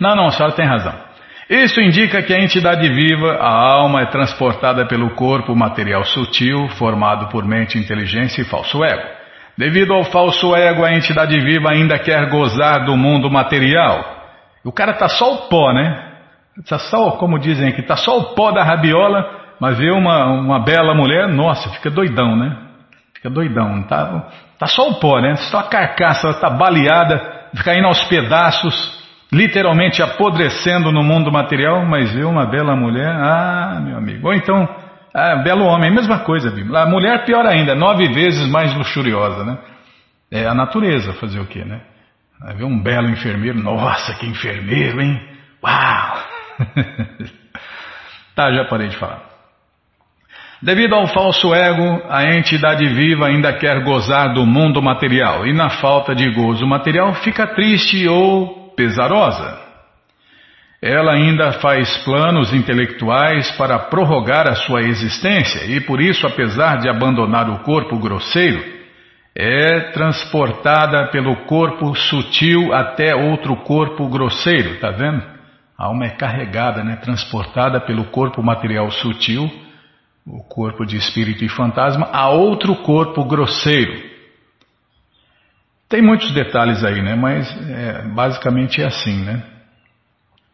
Não, 0.00 0.16
não, 0.16 0.26
a 0.26 0.30
senhora 0.30 0.54
tem 0.54 0.66
razão. 0.66 0.94
Isso 1.50 1.80
indica 1.80 2.22
que 2.22 2.34
a 2.34 2.40
entidade 2.40 2.88
viva, 2.88 3.38
a 3.40 3.50
alma, 3.50 4.02
é 4.02 4.06
transportada 4.06 4.86
pelo 4.86 5.14
corpo 5.14 5.54
material 5.54 6.04
sutil, 6.04 6.68
formado 6.70 7.28
por 7.28 7.44
mente, 7.44 7.78
inteligência 7.78 8.42
e 8.42 8.44
falso 8.44 8.84
ego. 8.84 9.06
Devido 9.56 9.92
ao 9.92 10.04
falso 10.04 10.54
ego, 10.54 10.84
a 10.84 10.92
entidade 10.92 11.38
viva 11.40 11.70
ainda 11.70 11.98
quer 11.98 12.28
gozar 12.28 12.84
do 12.84 12.96
mundo 12.96 13.30
material. 13.30 14.17
O 14.64 14.72
cara 14.72 14.92
tá 14.94 15.08
só 15.08 15.34
o 15.34 15.48
pó, 15.48 15.72
né? 15.72 16.08
Tá 16.68 16.78
só, 16.78 17.12
como 17.12 17.38
dizem 17.38 17.68
aqui, 17.68 17.82
tá 17.82 17.96
só 17.96 18.18
o 18.18 18.34
pó 18.34 18.50
da 18.50 18.64
rabiola, 18.64 19.24
mas 19.60 19.78
vê 19.78 19.90
uma, 19.90 20.26
uma 20.26 20.58
bela 20.58 20.94
mulher, 20.94 21.28
nossa, 21.28 21.70
fica 21.70 21.90
doidão, 21.90 22.36
né? 22.36 22.56
Fica 23.14 23.30
doidão, 23.30 23.82
tá, 23.84 24.28
tá 24.58 24.66
só 24.66 24.90
o 24.90 24.94
pó, 24.94 25.20
né? 25.20 25.36
Só 25.36 25.58
a 25.58 25.64
carcaça, 25.64 26.28
ela 26.28 26.40
tá 26.40 26.50
baleada, 26.50 27.20
caindo 27.64 27.86
aos 27.86 28.02
pedaços, 28.04 28.98
literalmente 29.32 30.02
apodrecendo 30.02 30.90
no 30.90 31.02
mundo 31.02 31.30
material, 31.30 31.84
mas 31.84 32.12
vê 32.12 32.24
uma 32.24 32.46
bela 32.46 32.74
mulher, 32.74 33.08
ah, 33.08 33.80
meu 33.80 33.96
amigo. 33.96 34.26
Ou 34.26 34.34
então, 34.34 34.68
ah, 35.14 35.36
belo 35.36 35.64
homem, 35.64 35.92
mesma 35.92 36.20
coisa, 36.20 36.48
A 36.48 36.86
mulher 36.86 37.24
pior 37.24 37.46
ainda, 37.46 37.74
nove 37.74 38.08
vezes 38.08 38.48
mais 38.50 38.74
luxuriosa, 38.74 39.44
né? 39.44 39.58
É 40.30 40.46
a 40.46 40.54
natureza 40.54 41.12
fazer 41.14 41.40
o 41.40 41.46
quê, 41.46 41.64
né? 41.64 41.80
Vai 42.40 42.54
ver 42.54 42.64
um 42.64 42.80
belo 42.80 43.08
enfermeiro, 43.10 43.58
nossa, 43.58 44.14
que 44.14 44.26
enfermeiro, 44.26 45.00
hein? 45.00 45.20
Uau! 45.62 46.18
tá, 48.34 48.52
já 48.52 48.64
parei 48.66 48.88
de 48.88 48.96
falar. 48.96 49.22
Devido 50.62 50.94
ao 50.94 51.06
falso 51.08 51.54
ego, 51.54 52.02
a 52.08 52.34
entidade 52.34 52.84
viva 52.86 53.26
ainda 53.26 53.52
quer 53.52 53.82
gozar 53.84 54.34
do 54.34 54.44
mundo 54.44 54.82
material 54.82 55.46
e, 55.46 55.52
na 55.52 55.68
falta 55.68 56.14
de 56.14 56.28
gozo 56.32 56.66
material, 56.66 57.14
fica 57.14 57.46
triste 57.46 58.08
ou 58.08 58.72
pesarosa. 58.76 59.58
Ela 60.80 61.14
ainda 61.14 61.52
faz 61.54 61.96
planos 61.98 62.52
intelectuais 62.52 63.50
para 63.52 63.78
prorrogar 63.78 64.46
a 64.46 64.54
sua 64.54 64.82
existência 64.82 65.64
e, 65.64 65.80
por 65.80 66.00
isso, 66.00 66.24
apesar 66.24 66.78
de 66.78 66.88
abandonar 66.88 67.50
o 67.50 67.58
corpo 67.60 67.98
grosseiro, 67.98 68.77
é 69.40 69.92
transportada 69.92 71.06
pelo 71.12 71.46
corpo 71.46 71.94
sutil 71.94 72.74
até 72.74 73.14
outro 73.14 73.56
corpo 73.58 74.08
grosseiro, 74.08 74.80
tá 74.80 74.90
vendo? 74.90 75.22
A 75.78 75.84
alma 75.84 76.06
é 76.06 76.10
carregada, 76.10 76.82
né? 76.82 76.96
transportada 76.96 77.80
pelo 77.80 78.06
corpo 78.06 78.42
material 78.42 78.90
sutil 78.90 79.48
o 80.30 80.42
corpo 80.42 80.84
de 80.84 80.96
espírito 80.96 81.44
e 81.44 81.48
fantasma, 81.48 82.08
a 82.12 82.28
outro 82.28 82.76
corpo 82.82 83.24
grosseiro. 83.24 84.08
Tem 85.88 86.02
muitos 86.02 86.32
detalhes 86.32 86.84
aí, 86.84 87.00
né? 87.00 87.14
Mas 87.14 87.48
é, 87.70 88.02
basicamente 88.08 88.82
é 88.82 88.86
assim, 88.86 89.24
né? 89.24 89.42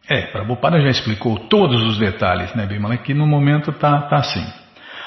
É, 0.07 0.27
Prabhupada 0.27 0.79
já 0.79 0.89
explicou 0.89 1.37
todos 1.49 1.83
os 1.83 1.97
detalhes, 1.97 2.53
né, 2.55 2.65
Bimala? 2.65 2.95
Que 2.95 3.13
no 3.13 3.27
momento 3.27 3.73
tá, 3.73 4.03
tá 4.03 4.17
assim. 4.17 4.45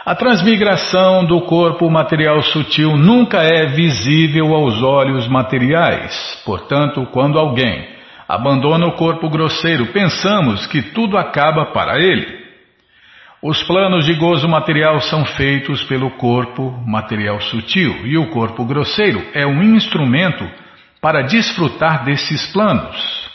A 0.09 0.15
transmigração 0.15 1.23
do 1.27 1.43
corpo 1.43 1.91
material 1.91 2.41
sutil 2.41 2.97
nunca 2.97 3.43
é 3.43 3.67
visível 3.67 4.55
aos 4.55 4.83
olhos 4.83 5.29
materiais. 5.29 6.41
Portanto, 6.47 7.07
quando 7.13 7.39
alguém 7.39 7.87
abandona 8.27 8.87
o 8.87 8.93
corpo 8.93 9.29
grosseiro, 9.29 9.89
pensamos 9.89 10.67
que 10.67 10.81
tudo 10.81 11.19
acaba 11.19 11.73
para 11.73 12.01
ele. 12.01 12.27
Os 13.43 13.63
planos 13.65 14.07
de 14.07 14.15
gozo 14.15 14.49
material 14.49 14.99
são 14.99 15.27
feitos 15.27 15.83
pelo 15.83 16.13
corpo 16.13 16.71
material 16.87 17.39
sutil 17.43 18.07
e 18.07 18.17
o 18.17 18.31
corpo 18.31 18.65
grosseiro 18.65 19.23
é 19.35 19.47
um 19.47 19.63
instrumento 19.63 20.49
para 21.03 21.21
desfrutar 21.21 22.07
desses 22.07 22.51
planos. 22.51 23.28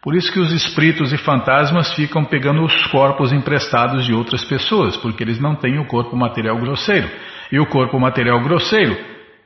Por 0.00 0.14
isso 0.14 0.32
que 0.32 0.38
os 0.38 0.52
espíritos 0.52 1.12
e 1.12 1.18
fantasmas 1.18 1.92
ficam 1.94 2.24
pegando 2.24 2.62
os 2.62 2.86
corpos 2.86 3.32
emprestados 3.32 4.06
de 4.06 4.14
outras 4.14 4.44
pessoas, 4.44 4.96
porque 4.96 5.24
eles 5.24 5.40
não 5.40 5.56
têm 5.56 5.78
o 5.78 5.86
corpo 5.86 6.16
material 6.16 6.56
grosseiro. 6.58 7.10
E 7.50 7.58
o 7.58 7.66
corpo 7.66 7.98
material 7.98 8.40
grosseiro 8.40 8.96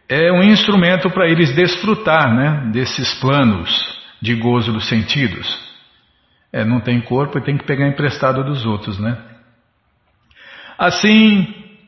é 0.08 0.30
um 0.30 0.42
instrumento 0.42 1.08
para 1.10 1.26
eles 1.26 1.54
desfrutar 1.54 2.34
né, 2.34 2.70
desses 2.70 3.14
planos 3.14 3.70
de 4.20 4.34
gozo 4.34 4.72
dos 4.72 4.88
sentidos. 4.88 5.58
É, 6.52 6.64
não 6.64 6.80
tem 6.80 7.00
corpo 7.00 7.38
e 7.38 7.42
tem 7.42 7.56
que 7.56 7.64
pegar 7.64 7.88
emprestado 7.88 8.44
dos 8.44 8.66
outros, 8.66 8.98
né? 8.98 9.16
Assim, 10.78 11.46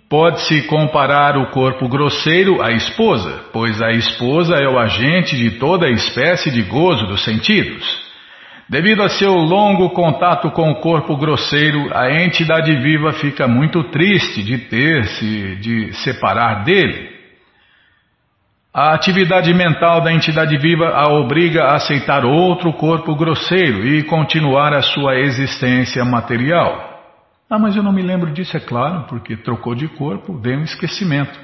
pode-se 0.08 0.62
comparar 0.62 1.36
o 1.36 1.50
corpo 1.50 1.86
grosseiro 1.86 2.62
à 2.62 2.72
esposa, 2.72 3.44
pois 3.52 3.82
a 3.82 3.90
esposa 3.90 4.54
é 4.54 4.66
o 4.66 4.78
agente 4.78 5.36
de 5.36 5.58
toda 5.58 5.90
espécie 5.90 6.50
de 6.50 6.62
gozo 6.62 7.06
dos 7.06 7.22
sentidos. 7.24 8.03
Devido 8.68 9.02
a 9.02 9.10
seu 9.10 9.32
longo 9.32 9.90
contato 9.90 10.50
com 10.50 10.70
o 10.70 10.80
corpo 10.80 11.16
grosseiro, 11.18 11.90
a 11.94 12.10
entidade 12.10 12.74
viva 12.76 13.12
fica 13.12 13.46
muito 13.46 13.84
triste 13.84 14.42
de 14.42 14.56
ter-se 14.56 15.56
de 15.56 15.92
separar 15.92 16.64
dele. 16.64 17.12
A 18.72 18.94
atividade 18.94 19.52
mental 19.52 20.00
da 20.00 20.12
entidade 20.12 20.56
viva 20.56 20.88
a 20.88 21.12
obriga 21.12 21.64
a 21.64 21.76
aceitar 21.76 22.24
outro 22.24 22.72
corpo 22.72 23.14
grosseiro 23.14 23.86
e 23.86 24.02
continuar 24.02 24.72
a 24.72 24.82
sua 24.82 25.16
existência 25.16 26.02
material. 26.02 26.94
Ah, 27.48 27.58
mas 27.58 27.76
eu 27.76 27.82
não 27.82 27.92
me 27.92 28.02
lembro 28.02 28.32
disso, 28.32 28.56
é 28.56 28.60
claro, 28.60 29.04
porque 29.08 29.36
trocou 29.36 29.74
de 29.74 29.86
corpo, 29.88 30.38
veio 30.38 30.58
um 30.58 30.64
esquecimento. 30.64 31.38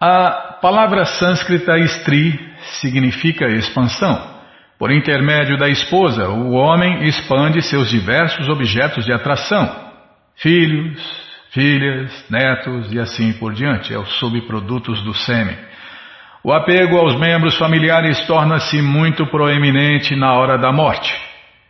A 0.00 0.56
palavra 0.62 1.04
sânscrita 1.04 1.76
estri 1.76 2.47
significa 2.80 3.46
expansão. 3.46 4.38
Por 4.78 4.92
intermédio 4.92 5.56
da 5.56 5.68
esposa, 5.68 6.28
o 6.28 6.52
homem 6.52 7.04
expande 7.04 7.60
seus 7.62 7.90
diversos 7.90 8.48
objetos 8.48 9.04
de 9.04 9.12
atração: 9.12 9.68
filhos, 10.36 11.02
filhas, 11.50 12.24
netos 12.30 12.92
e 12.92 13.00
assim 13.00 13.32
por 13.32 13.52
diante. 13.52 13.92
É 13.92 13.98
os 13.98 14.18
subprodutos 14.18 15.02
do 15.02 15.12
sêmen. 15.14 15.56
O 16.44 16.52
apego 16.52 16.96
aos 16.96 17.18
membros 17.18 17.56
familiares 17.58 18.24
torna-se 18.26 18.80
muito 18.80 19.26
proeminente 19.26 20.14
na 20.14 20.34
hora 20.34 20.56
da 20.56 20.72
morte. 20.72 21.12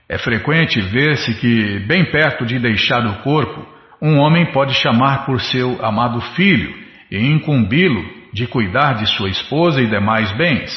É 0.08 0.18
frequente 0.18 0.80
ver-se 0.80 1.34
que, 1.34 1.80
bem 1.86 2.04
perto 2.10 2.44
de 2.44 2.58
deixar 2.58 3.04
o 3.06 3.22
corpo, 3.22 3.66
um 4.00 4.18
homem 4.18 4.52
pode 4.52 4.74
chamar 4.74 5.24
por 5.24 5.40
seu 5.40 5.84
amado 5.84 6.20
filho 6.34 6.74
e 7.10 7.18
incumbi-lo 7.18 8.17
de 8.32 8.46
cuidar 8.46 8.94
de 8.94 9.06
sua 9.06 9.28
esposa 9.28 9.80
e 9.80 9.86
demais 9.86 10.30
bens. 10.32 10.70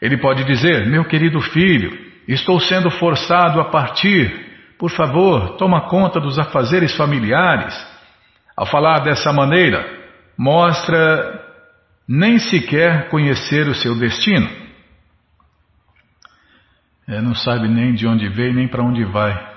Ele 0.00 0.16
pode 0.16 0.44
dizer: 0.44 0.86
Meu 0.86 1.04
querido 1.04 1.40
filho, 1.40 1.96
estou 2.26 2.60
sendo 2.60 2.90
forçado 2.90 3.60
a 3.60 3.66
partir. 3.66 4.50
Por 4.78 4.90
favor, 4.90 5.56
toma 5.56 5.88
conta 5.88 6.20
dos 6.20 6.38
afazeres 6.38 6.94
familiares. 6.96 7.74
Ao 8.56 8.66
falar 8.66 9.00
dessa 9.00 9.32
maneira, 9.32 9.84
mostra 10.36 11.40
nem 12.06 12.38
sequer 12.38 13.08
conhecer 13.08 13.68
o 13.68 13.74
seu 13.74 13.94
destino. 13.98 14.50
É, 17.06 17.20
não 17.20 17.34
sabe 17.34 17.68
nem 17.68 17.94
de 17.94 18.06
onde 18.06 18.28
veio 18.28 18.54
nem 18.54 18.68
para 18.68 18.82
onde 18.82 19.04
vai. 19.04 19.52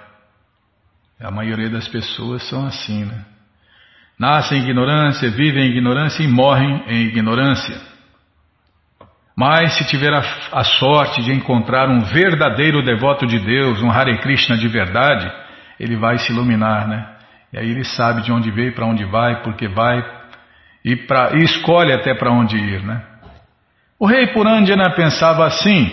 A 1.19 1.31
maioria 1.31 1.69
das 1.69 1.87
pessoas 1.87 2.47
são 2.47 2.65
assim, 2.65 3.05
né? 3.05 3.25
Nascem 4.17 4.59
em 4.59 4.63
ignorância, 4.63 5.29
vivem 5.29 5.65
em 5.65 5.71
ignorância 5.71 6.23
e 6.23 6.27
morrem 6.27 6.83
em 6.87 7.07
ignorância. 7.07 7.75
Mas 9.35 9.73
se 9.77 9.85
tiver 9.85 10.13
a, 10.13 10.23
a, 10.53 10.63
sorte 10.63 11.21
de 11.21 11.33
encontrar 11.33 11.89
um 11.89 11.99
verdadeiro 12.01 12.81
devoto 12.83 13.27
de 13.27 13.37
Deus, 13.39 13.81
um 13.81 13.91
Hare 13.91 14.17
Krishna 14.19 14.57
de 14.57 14.67
verdade, 14.69 15.29
ele 15.77 15.97
vai 15.97 16.17
se 16.17 16.31
iluminar, 16.31 16.87
né? 16.87 17.05
E 17.51 17.57
aí 17.57 17.69
ele 17.69 17.83
sabe 17.83 18.21
de 18.21 18.31
onde 18.31 18.49
veio, 18.49 18.73
para 18.73 18.85
onde 18.85 19.03
vai, 19.03 19.41
porque 19.43 19.67
vai 19.67 20.01
e, 20.85 20.95
pra, 20.95 21.31
e 21.33 21.43
escolhe 21.43 21.91
até 21.91 22.13
para 22.13 22.31
onde 22.31 22.55
ir, 22.55 22.81
né? 22.83 23.03
O 23.99 24.05
rei 24.05 24.27
Purandjana 24.27 24.91
pensava 24.91 25.45
assim: 25.45 25.91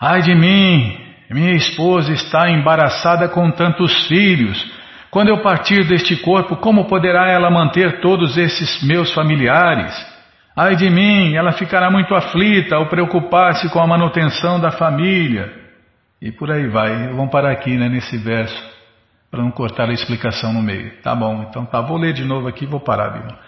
Ai 0.00 0.22
de 0.22 0.34
mim, 0.34 1.04
minha 1.30 1.54
esposa 1.54 2.12
está 2.12 2.48
embaraçada 2.50 3.28
com 3.28 3.50
tantos 3.50 4.06
filhos. 4.06 4.73
Quando 5.14 5.28
eu 5.28 5.38
partir 5.38 5.86
deste 5.86 6.16
corpo, 6.16 6.56
como 6.56 6.86
poderá 6.86 7.30
ela 7.30 7.48
manter 7.48 8.00
todos 8.00 8.36
esses 8.36 8.82
meus 8.82 9.14
familiares? 9.14 9.94
Ai 10.56 10.74
de 10.74 10.90
mim, 10.90 11.36
ela 11.36 11.52
ficará 11.52 11.88
muito 11.88 12.16
aflita 12.16 12.74
ao 12.74 12.86
preocupar-se 12.86 13.70
com 13.70 13.78
a 13.78 13.86
manutenção 13.86 14.58
da 14.58 14.72
família. 14.72 15.52
E 16.20 16.32
por 16.32 16.50
aí 16.50 16.66
vai. 16.66 17.10
Vamos 17.10 17.30
parar 17.30 17.52
aqui 17.52 17.76
né, 17.76 17.88
nesse 17.88 18.18
verso, 18.18 18.60
para 19.30 19.40
não 19.40 19.52
cortar 19.52 19.88
a 19.88 19.92
explicação 19.92 20.52
no 20.52 20.60
meio. 20.60 21.00
Tá 21.00 21.14
bom, 21.14 21.46
então 21.48 21.64
tá. 21.64 21.80
Vou 21.80 21.96
ler 21.96 22.12
de 22.12 22.24
novo 22.24 22.48
aqui 22.48 22.66
vou 22.66 22.80
parar, 22.80 23.10
Bima. 23.10 23.38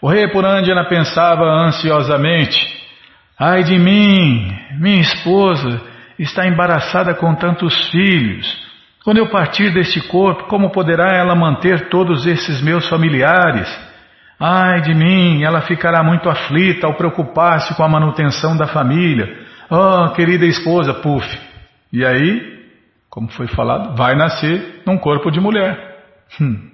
O 0.00 0.08
rei 0.08 0.28
Purandjana 0.28 0.84
pensava 0.84 1.42
ansiosamente: 1.42 2.64
Ai 3.36 3.64
de 3.64 3.76
mim, 3.76 4.56
minha 4.78 5.00
esposa 5.00 5.80
está 6.16 6.46
embaraçada 6.46 7.12
com 7.12 7.34
tantos 7.34 7.90
filhos. 7.90 8.67
Quando 9.04 9.18
eu 9.18 9.30
partir 9.30 9.72
deste 9.72 10.00
corpo, 10.08 10.44
como 10.44 10.70
poderá 10.70 11.16
ela 11.16 11.34
manter 11.34 11.88
todos 11.88 12.26
esses 12.26 12.60
meus 12.60 12.88
familiares? 12.88 13.68
Ai 14.40 14.82
de 14.82 14.94
mim, 14.94 15.42
ela 15.42 15.62
ficará 15.62 16.02
muito 16.02 16.28
aflita 16.28 16.86
ao 16.86 16.94
preocupar-se 16.94 17.74
com 17.74 17.82
a 17.82 17.88
manutenção 17.88 18.56
da 18.56 18.66
família. 18.66 19.46
Oh, 19.70 20.10
querida 20.12 20.46
esposa, 20.46 20.94
puf. 20.94 21.26
E 21.92 22.04
aí, 22.04 22.58
como 23.10 23.28
foi 23.28 23.48
falado, 23.48 23.96
vai 23.96 24.14
nascer 24.14 24.82
num 24.86 24.98
corpo 24.98 25.30
de 25.30 25.40
mulher. 25.40 25.76
Hum. 26.40 26.70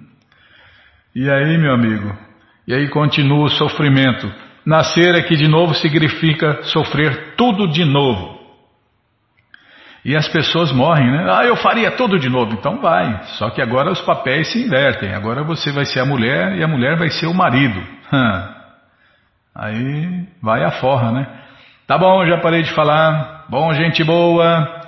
E 1.15 1.29
aí, 1.29 1.57
meu 1.57 1.73
amigo? 1.73 2.15
E 2.67 2.73
aí 2.73 2.89
continua 2.89 3.45
o 3.45 3.49
sofrimento. 3.49 4.31
Nascer 4.65 5.15
aqui 5.15 5.35
de 5.35 5.47
novo 5.47 5.73
significa 5.75 6.61
sofrer 6.63 7.35
tudo 7.37 7.67
de 7.67 7.85
novo. 7.85 8.34
E 10.05 10.15
as 10.15 10.27
pessoas 10.27 10.71
morrem, 10.71 11.09
né? 11.09 11.25
Ah, 11.27 11.45
eu 11.45 11.55
faria 11.55 11.89
tudo 11.89 12.19
de 12.19 12.29
novo. 12.29 12.53
Então 12.53 12.79
vai. 12.79 13.23
Só 13.39 13.49
que 13.49 13.59
agora 13.59 13.89
os 13.89 13.99
papéis 14.01 14.51
se 14.51 14.63
invertem. 14.63 15.15
Agora 15.15 15.43
você 15.43 15.71
vai 15.71 15.83
ser 15.83 16.01
a 16.01 16.05
mulher 16.05 16.55
e 16.55 16.63
a 16.63 16.67
mulher 16.67 16.95
vai 16.95 17.09
ser 17.09 17.25
o 17.25 17.33
marido. 17.33 17.81
Hum. 18.13 18.43
Aí 19.55 20.27
vai 20.43 20.63
a 20.63 20.69
forra, 20.69 21.11
né? 21.11 21.27
Tá 21.87 21.97
bom, 21.97 22.23
já 22.27 22.37
parei 22.37 22.61
de 22.61 22.71
falar. 22.71 23.45
Bom, 23.49 23.73
gente 23.73 24.03
boa. 24.03 24.83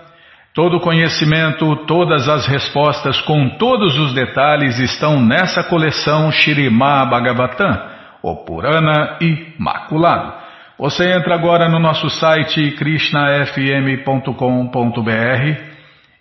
Todo 0.53 0.79
conhecimento, 0.79 1.75
todas 1.87 2.29
as 2.29 2.45
respostas 2.45 3.19
com 3.21 3.49
todos 3.57 3.97
os 3.97 4.13
detalhes 4.13 4.77
estão 4.77 5.19
nessa 5.19 5.63
coleção 5.63 6.31
Shirimá 6.31 7.05
Bhagavatam, 7.05 7.89
o 8.21 8.35
Purana 8.45 9.17
Imaculado. 9.19 10.46
Você 10.79 11.11
entra 11.11 11.33
agora 11.33 11.67
no 11.67 11.79
nosso 11.79 12.07
site 12.07 12.69
krishnafm.com.br 12.73 15.61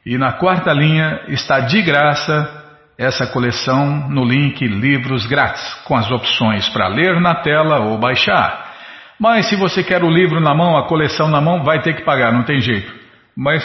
e 0.07 0.17
na 0.17 0.33
quarta 0.33 0.73
linha 0.73 1.21
está 1.29 1.61
de 1.61 1.83
graça 1.83 2.65
essa 2.97 3.27
coleção 3.27 4.09
no 4.09 4.25
link 4.25 4.67
Livros 4.67 5.27
Grátis, 5.27 5.75
com 5.85 5.95
as 5.95 6.11
opções 6.11 6.71
para 6.71 6.89
ler 6.89 7.21
na 7.21 7.35
tela 7.35 7.81
ou 7.81 7.99
baixar. 7.99 8.73
Mas 9.21 9.45
se 9.45 9.57
você 9.57 9.85
quer 9.85 10.03
o 10.03 10.09
livro 10.09 10.41
na 10.41 10.55
mão, 10.55 10.79
a 10.79 10.89
coleção 10.89 11.29
na 11.29 11.43
mão, 11.43 11.63
vai 11.63 11.83
ter 11.83 11.95
que 11.95 12.03
pagar, 12.03 12.33
não 12.33 12.45
tem 12.45 12.59
jeito. 12.59 12.91
Mas 13.37 13.63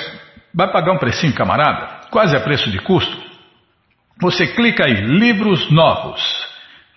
vai 0.53 0.69
pagar 0.73 0.91
um 0.91 0.97
precinho, 0.97 1.33
camarada? 1.33 2.01
Quase 2.11 2.35
a 2.35 2.41
preço 2.41 2.69
de 2.69 2.79
custo. 2.79 3.17
Você 4.19 4.45
clica 4.45 4.85
aí, 4.85 4.95
Livros 4.95 5.71
Novos. 5.71 6.50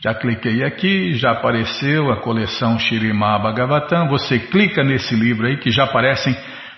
Já 0.04 0.12
cliquei 0.12 0.62
aqui, 0.62 1.14
já 1.14 1.30
apareceu 1.30 2.12
a 2.12 2.20
coleção 2.20 2.78
Shirimá 2.78 3.38
Bhagavatam. 3.38 4.06
Você 4.08 4.38
clica 4.38 4.84
nesse 4.84 5.16
livro 5.16 5.46
aí 5.46 5.56
que 5.56 5.70
já 5.70 5.84
aparecem 5.84 6.36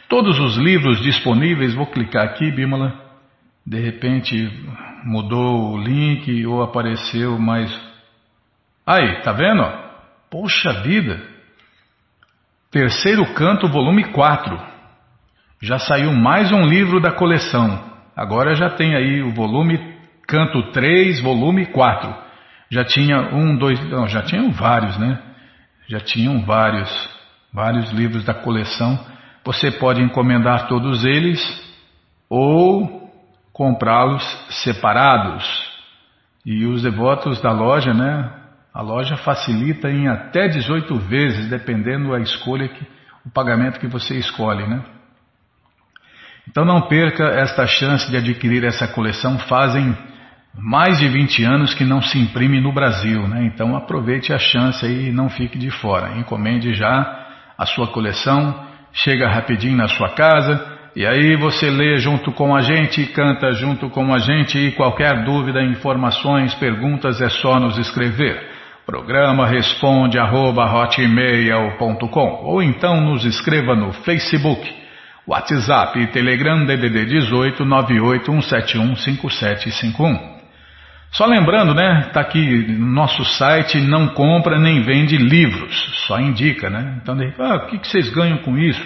todos 0.08 0.38
os 0.38 0.56
livros 0.56 1.02
disponíveis. 1.02 1.74
Vou 1.74 1.86
clicar 1.86 2.24
aqui, 2.24 2.52
Bimala. 2.52 2.94
De 3.66 3.80
repente 3.80 4.48
mudou 5.04 5.72
o 5.72 5.76
link 5.76 6.46
ou 6.46 6.62
apareceu 6.62 7.36
mais. 7.36 7.68
Aí, 8.86 9.20
tá 9.22 9.32
vendo? 9.32 9.64
Poxa 10.30 10.84
vida! 10.84 11.20
Terceiro 12.70 13.34
canto, 13.34 13.66
volume 13.66 14.04
4. 14.12 14.56
Já 15.60 15.80
saiu 15.80 16.12
mais 16.12 16.52
um 16.52 16.64
livro 16.64 17.00
da 17.00 17.10
coleção. 17.10 17.90
Agora 18.16 18.54
já 18.54 18.70
tem 18.70 18.94
aí 18.94 19.20
o 19.20 19.34
volume 19.34 19.96
canto 20.28 20.70
3, 20.70 21.20
volume 21.20 21.66
4. 21.66 22.25
Já 22.70 22.84
tinha 22.84 23.34
um, 23.34 23.56
dois, 23.56 23.80
não, 23.88 24.08
já 24.08 24.22
tinham 24.22 24.50
vários, 24.50 24.96
né? 24.98 25.18
Já 25.88 26.00
tinham 26.00 26.44
vários, 26.44 26.90
vários 27.52 27.90
livros 27.92 28.24
da 28.24 28.34
coleção. 28.34 28.98
Você 29.44 29.70
pode 29.70 30.02
encomendar 30.02 30.66
todos 30.66 31.04
eles 31.04 31.40
ou 32.28 33.10
comprá-los 33.52 34.22
separados. 34.62 35.44
E 36.44 36.64
os 36.66 36.82
devotos 36.82 37.40
da 37.40 37.52
loja, 37.52 37.94
né? 37.94 38.30
A 38.74 38.82
loja 38.82 39.16
facilita 39.16 39.90
em 39.90 40.08
até 40.08 40.48
18 40.48 40.94
vezes, 40.96 41.48
dependendo 41.48 42.10
da 42.10 42.20
escolha 42.20 42.68
que, 42.68 42.86
o 43.24 43.30
pagamento 43.30 43.80
que 43.80 43.86
você 43.86 44.16
escolhe, 44.16 44.66
né? 44.66 44.84
Então 46.48 46.64
não 46.64 46.82
perca 46.82 47.24
esta 47.24 47.66
chance 47.66 48.10
de 48.10 48.16
adquirir 48.16 48.64
essa 48.64 48.86
coleção. 48.86 49.38
Fazem 49.38 49.96
mais 50.58 50.98
de 50.98 51.06
20 51.08 51.44
anos 51.44 51.74
que 51.74 51.84
não 51.84 52.00
se 52.00 52.18
imprime 52.18 52.58
no 52.60 52.72
Brasil, 52.72 53.28
né? 53.28 53.44
Então 53.44 53.76
aproveite 53.76 54.32
a 54.32 54.38
chance 54.38 54.82
aí 54.84 55.08
e 55.08 55.12
não 55.12 55.28
fique 55.28 55.58
de 55.58 55.70
fora. 55.70 56.18
Encomende 56.18 56.74
já 56.74 57.26
a 57.58 57.66
sua 57.66 57.88
coleção, 57.88 58.54
chega 58.92 59.28
rapidinho 59.28 59.76
na 59.76 59.88
sua 59.88 60.10
casa 60.10 60.64
e 60.94 61.04
aí 61.06 61.36
você 61.36 61.68
lê 61.70 61.98
junto 61.98 62.32
com 62.32 62.56
a 62.56 62.62
gente, 62.62 63.04
canta 63.08 63.52
junto 63.52 63.90
com 63.90 64.14
a 64.14 64.18
gente 64.18 64.58
e 64.58 64.72
qualquer 64.72 65.24
dúvida, 65.24 65.62
informações, 65.62 66.54
perguntas 66.54 67.20
é 67.20 67.28
só 67.28 67.60
nos 67.60 67.76
escrever. 67.76 68.56
Programa 68.86 69.46
responde 69.46 70.18
arroba, 70.18 70.64
ou 72.42 72.62
então 72.62 73.00
nos 73.00 73.24
escreva 73.24 73.74
no 73.74 73.92
Facebook, 73.92 74.72
WhatsApp 75.26 75.98
e 75.98 76.06
Telegram 76.06 76.64
DDD 76.64 77.04
18 77.04 77.64
981715751. 77.64 80.35
Só 81.12 81.24
lembrando, 81.26 81.74
né? 81.74 82.06
Está 82.08 82.20
aqui 82.20 82.66
no 82.68 82.92
nosso 82.92 83.24
site, 83.24 83.80
não 83.80 84.08
compra 84.08 84.58
nem 84.58 84.82
vende 84.82 85.16
livros, 85.16 85.74
só 86.06 86.20
indica, 86.20 86.68
né? 86.68 86.98
Então, 87.02 87.16
ah, 87.38 87.56
o 87.56 87.66
que, 87.68 87.88
vocês 87.88 88.10
ganham 88.10 88.38
com 88.38 88.58
isso? 88.58 88.84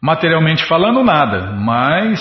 Materialmente 0.00 0.64
falando, 0.64 1.02
nada, 1.02 1.52
mas 1.52 2.20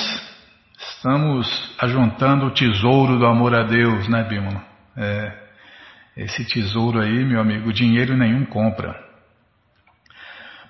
estamos 0.77 1.75
ajuntando 1.79 2.47
o 2.47 2.51
tesouro 2.51 3.17
do 3.17 3.25
amor 3.25 3.55
a 3.55 3.63
Deus, 3.63 4.07
né, 4.09 4.23
Bímola? 4.23 4.61
É, 4.97 5.31
esse 6.17 6.45
tesouro 6.45 6.99
aí, 6.99 7.23
meu 7.23 7.39
amigo, 7.39 7.71
dinheiro 7.71 8.17
nenhum 8.17 8.45
compra. 8.45 8.95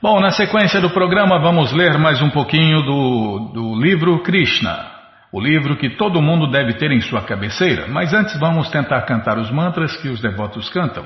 Bom, 0.02 0.20
na 0.20 0.30
sequência 0.30 0.80
do 0.82 0.90
programa, 0.90 1.40
vamos 1.40 1.72
ler 1.72 1.98
mais 1.98 2.22
um 2.22 2.30
pouquinho 2.30 2.82
do, 2.82 3.52
do 3.54 3.82
livro 3.82 4.22
Krishna 4.22 4.95
o 5.32 5.40
livro 5.40 5.76
que 5.78 5.90
todo 5.90 6.22
mundo 6.22 6.50
deve 6.50 6.74
ter 6.74 6.92
em 6.92 7.02
sua 7.02 7.22
cabeceira, 7.22 7.88
mas 7.88 8.14
antes 8.14 8.40
vamos 8.40 8.70
tentar 8.70 9.02
cantar 9.02 9.38
os 9.38 9.52
mantras 9.52 9.96
que 9.98 10.10
os 10.10 10.22
devotos 10.22 10.70
cantam. 10.70 11.06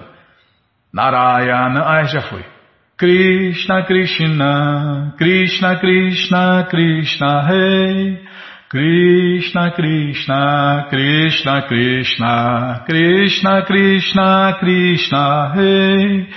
Narayana, 0.93 1.83
ah, 1.85 2.03
já 2.03 2.21
foi. 2.21 2.43
Krishna, 2.97 3.83
Krishna, 3.85 5.13
Krishna, 5.17 5.79
Krishna, 5.79 6.67
Krishna, 6.69 7.41
Rei. 7.47 8.29
Krishna, 8.69 9.71
Krishna, 9.71 10.87
Krishna, 10.89 11.61
Krishna, 11.67 12.83
Krishna, 12.85 13.65
Krishna, 13.65 14.57
Krishna, 14.59 15.53
Rei. 15.55 16.27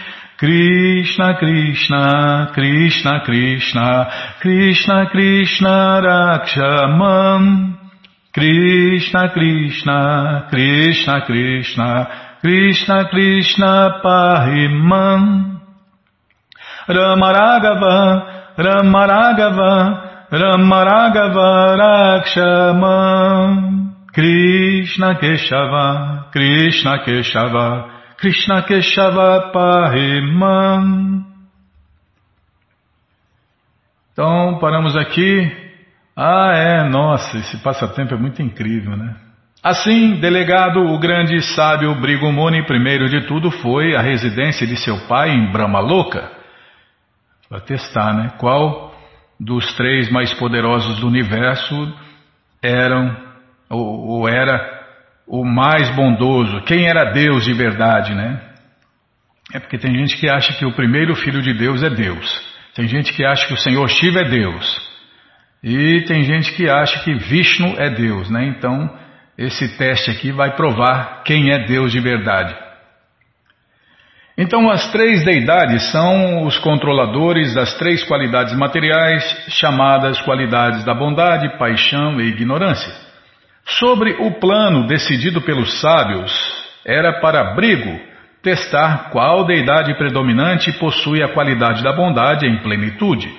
Krishna 0.43 1.39
Krishna 1.39 2.51
Krishna 2.53 3.21
Krishna 3.25 4.11
Krishna 4.41 5.07
Krishna 5.13 6.03
Rakshamam 6.03 7.43
Krishna 8.35 9.31
Krishna 9.33 10.49
Krishna 10.51 11.21
Krishna 11.27 12.09
Krishna 12.41 13.09
Krishna 13.13 14.01
Pahimam 14.05 15.61
Ramaragava 16.88 17.97
Ramaragava 18.59 19.73
Ramaragava 20.33 21.79
Rakshamam 22.27 23.53
Krishna 24.13 25.15
Keshava 25.23 26.33
Krishna 26.33 26.99
Keshava 27.07 27.92
Krishna 28.23 28.62
Keshava 28.62 29.50
Pahimam 29.52 31.27
Então 34.12 34.60
paramos 34.60 34.94
aqui 34.96 35.50
ah, 36.14 36.52
é, 36.54 36.88
nossa, 36.88 37.37
esse 37.38 37.56
passatempo 37.64 38.14
é 38.14 38.16
muito 38.16 38.40
incrível, 38.40 38.96
né? 38.96 39.16
Assim, 39.60 40.20
delegado, 40.20 40.81
o 40.81 40.98
grande 41.00 41.40
sábio 41.40 41.94
Brigumoni, 42.00 42.64
primeiro 42.64 43.08
de 43.08 43.27
tudo, 43.27 43.50
foi 43.50 43.96
à 43.96 44.02
residência 44.02 44.66
de 44.66 44.77
seu 44.77 45.08
pai 45.08 45.31
em 45.31 45.50
Brahmaloka, 45.50 46.31
para 47.48 47.60
testar, 47.60 48.12
né? 48.12 48.35
Qual 48.38 48.94
dos 49.40 49.75
três 49.75 50.12
mais 50.12 50.35
poderosos 50.35 51.00
do 51.00 51.08
universo 51.08 51.75
eram 52.62 53.16
ou, 53.70 54.20
ou 54.20 54.29
era 54.29 54.82
o 55.33 55.47
mais 55.47 55.89
bondoso, 55.97 56.61
quem 56.67 56.87
era 56.87 57.11
Deus 57.11 57.47
de 57.47 57.55
verdade, 57.55 58.15
né? 58.15 58.39
É 59.55 59.59
porque 59.59 59.79
tem 59.79 59.95
gente 59.95 60.15
que 60.19 60.29
acha 60.29 60.53
que 60.53 60.67
o 60.67 60.75
primeiro 60.75 61.15
filho 61.15 61.41
de 61.41 61.55
Deus 61.55 61.83
é 61.83 61.89
Deus. 61.89 62.53
Tem 62.75 62.87
gente 62.87 63.15
que 63.15 63.25
acha 63.25 63.47
que 63.47 63.55
o 63.55 63.57
Senhor 63.57 63.89
Shiva 63.89 64.21
é 64.21 64.29
Deus. 64.29 64.93
E 65.65 66.03
tem 66.03 66.23
gente 66.25 66.53
que 66.53 66.69
acha 66.69 67.03
que 67.03 67.15
Vishnu 67.15 67.77
é 67.79 67.89
Deus, 67.89 68.29
né? 68.29 68.45
Então, 68.45 68.95
esse 69.39 69.75
teste 69.79 70.11
aqui 70.11 70.31
vai 70.33 70.55
provar 70.55 71.23
quem 71.25 71.51
é 71.51 71.65
Deus 71.65 71.91
de 71.93 72.01
verdade. 72.01 72.55
Então, 74.37 74.69
as 74.71 74.93
três 74.93 75.25
deidades 75.25 75.91
são 75.91 76.45
os 76.45 76.59
controladores 76.59 77.55
das 77.55 77.73
três 77.79 78.05
qualidades 78.05 78.53
materiais, 78.55 79.25
chamadas 79.49 80.21
qualidades 80.21 80.85
da 80.85 80.93
bondade, 80.93 81.57
paixão 81.57 82.21
e 82.21 82.29
ignorância. 82.29 83.12
Sobre 83.65 84.13
o 84.19 84.33
plano 84.40 84.87
decidido 84.87 85.40
pelos 85.40 85.81
sábios, 85.81 86.33
era 86.85 87.21
para 87.21 87.54
Brigo 87.54 88.00
testar 88.42 89.10
qual 89.10 89.44
deidade 89.44 89.94
predominante 89.96 90.73
possui 90.73 91.23
a 91.23 91.33
qualidade 91.33 91.83
da 91.83 91.92
bondade 91.92 92.46
em 92.46 92.60
plenitude. 92.60 93.33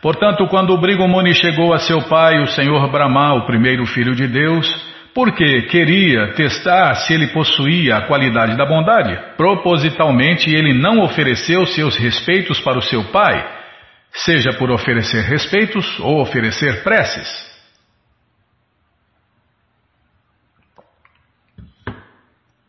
Portanto, 0.00 0.46
quando 0.48 0.78
Brigo 0.78 1.06
Muni 1.06 1.34
chegou 1.34 1.74
a 1.74 1.78
seu 1.78 2.00
pai, 2.08 2.40
o 2.42 2.46
Senhor 2.46 2.90
Brahma, 2.90 3.34
o 3.34 3.46
primeiro 3.46 3.84
filho 3.84 4.14
de 4.14 4.26
Deus, 4.26 4.66
porque 5.14 5.62
queria 5.62 6.32
testar 6.32 6.94
se 6.94 7.12
ele 7.12 7.26
possuía 7.28 7.96
a 7.96 8.06
qualidade 8.06 8.56
da 8.56 8.64
bondade, 8.64 9.18
propositalmente 9.36 10.48
ele 10.48 10.72
não 10.72 11.02
ofereceu 11.02 11.66
seus 11.66 11.98
respeitos 11.98 12.58
para 12.60 12.78
o 12.78 12.82
seu 12.82 13.04
pai, 13.04 13.46
seja 14.10 14.54
por 14.54 14.70
oferecer 14.70 15.22
respeitos 15.22 16.00
ou 16.00 16.22
oferecer 16.22 16.82
preces. 16.82 17.49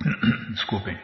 Desculpem. 0.51 0.97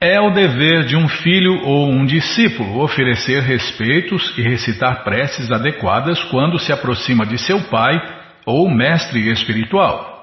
É 0.00 0.20
o 0.20 0.30
dever 0.30 0.84
de 0.84 0.94
um 0.94 1.08
filho 1.08 1.62
ou 1.64 1.90
um 1.90 2.04
discípulo 2.04 2.82
oferecer 2.82 3.42
respeitos 3.42 4.36
e 4.36 4.42
recitar 4.42 5.02
preces 5.02 5.50
adequadas 5.50 6.22
quando 6.24 6.58
se 6.58 6.70
aproxima 6.70 7.24
de 7.24 7.38
seu 7.38 7.62
pai 7.68 7.98
ou 8.44 8.68
mestre 8.68 9.30
espiritual. 9.30 10.14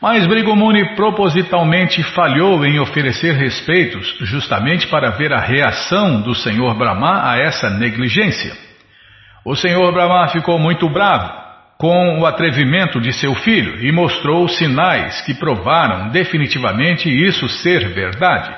Mas 0.00 0.26
Brigomuni 0.26 0.96
propositalmente 0.96 2.02
falhou 2.02 2.64
em 2.64 2.80
oferecer 2.80 3.34
respeitos 3.34 4.16
justamente 4.20 4.86
para 4.86 5.10
ver 5.10 5.30
a 5.34 5.40
reação 5.40 6.22
do 6.22 6.34
Senhor 6.34 6.74
Brahma 6.78 7.30
a 7.30 7.38
essa 7.38 7.68
negligência. 7.68 8.56
O 9.44 9.54
Senhor 9.54 9.92
Brahma 9.92 10.28
ficou 10.28 10.58
muito 10.58 10.88
bravo 10.88 11.39
com 11.80 12.20
o 12.20 12.26
atrevimento 12.26 13.00
de 13.00 13.10
seu 13.10 13.34
filho 13.34 13.82
e 13.82 13.90
mostrou 13.90 14.46
sinais 14.46 15.22
que 15.22 15.32
provaram 15.32 16.10
definitivamente 16.10 17.08
isso 17.08 17.48
ser 17.48 17.88
verdade. 17.94 18.54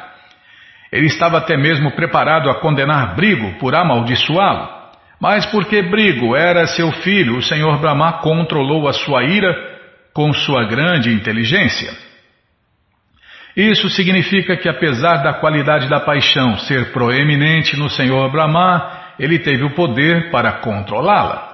Ele 0.90 1.06
estava 1.06 1.38
até 1.38 1.56
mesmo 1.56 1.92
preparado 1.92 2.50
a 2.50 2.56
condenar 2.56 3.14
Brigo 3.14 3.60
por 3.60 3.76
amaldiçoá-lo, 3.76 4.68
mas 5.20 5.46
porque 5.46 5.82
Brigo 5.82 6.34
era 6.34 6.66
seu 6.66 6.90
filho, 6.90 7.36
o 7.36 7.42
Senhor 7.42 7.78
Brahma 7.78 8.14
controlou 8.14 8.88
a 8.88 8.92
sua 8.92 9.22
ira 9.22 9.54
com 10.12 10.32
sua 10.32 10.64
grande 10.64 11.12
inteligência. 11.12 11.92
Isso 13.56 13.88
significa 13.88 14.56
que, 14.56 14.68
apesar 14.68 15.22
da 15.22 15.34
qualidade 15.34 15.88
da 15.88 16.00
paixão 16.00 16.58
ser 16.58 16.90
proeminente 16.92 17.78
no 17.78 17.88
Senhor 17.88 18.32
Brahma, 18.32 19.14
ele 19.16 19.38
teve 19.38 19.62
o 19.62 19.74
poder 19.76 20.28
para 20.32 20.54
controlá-la. 20.54 21.51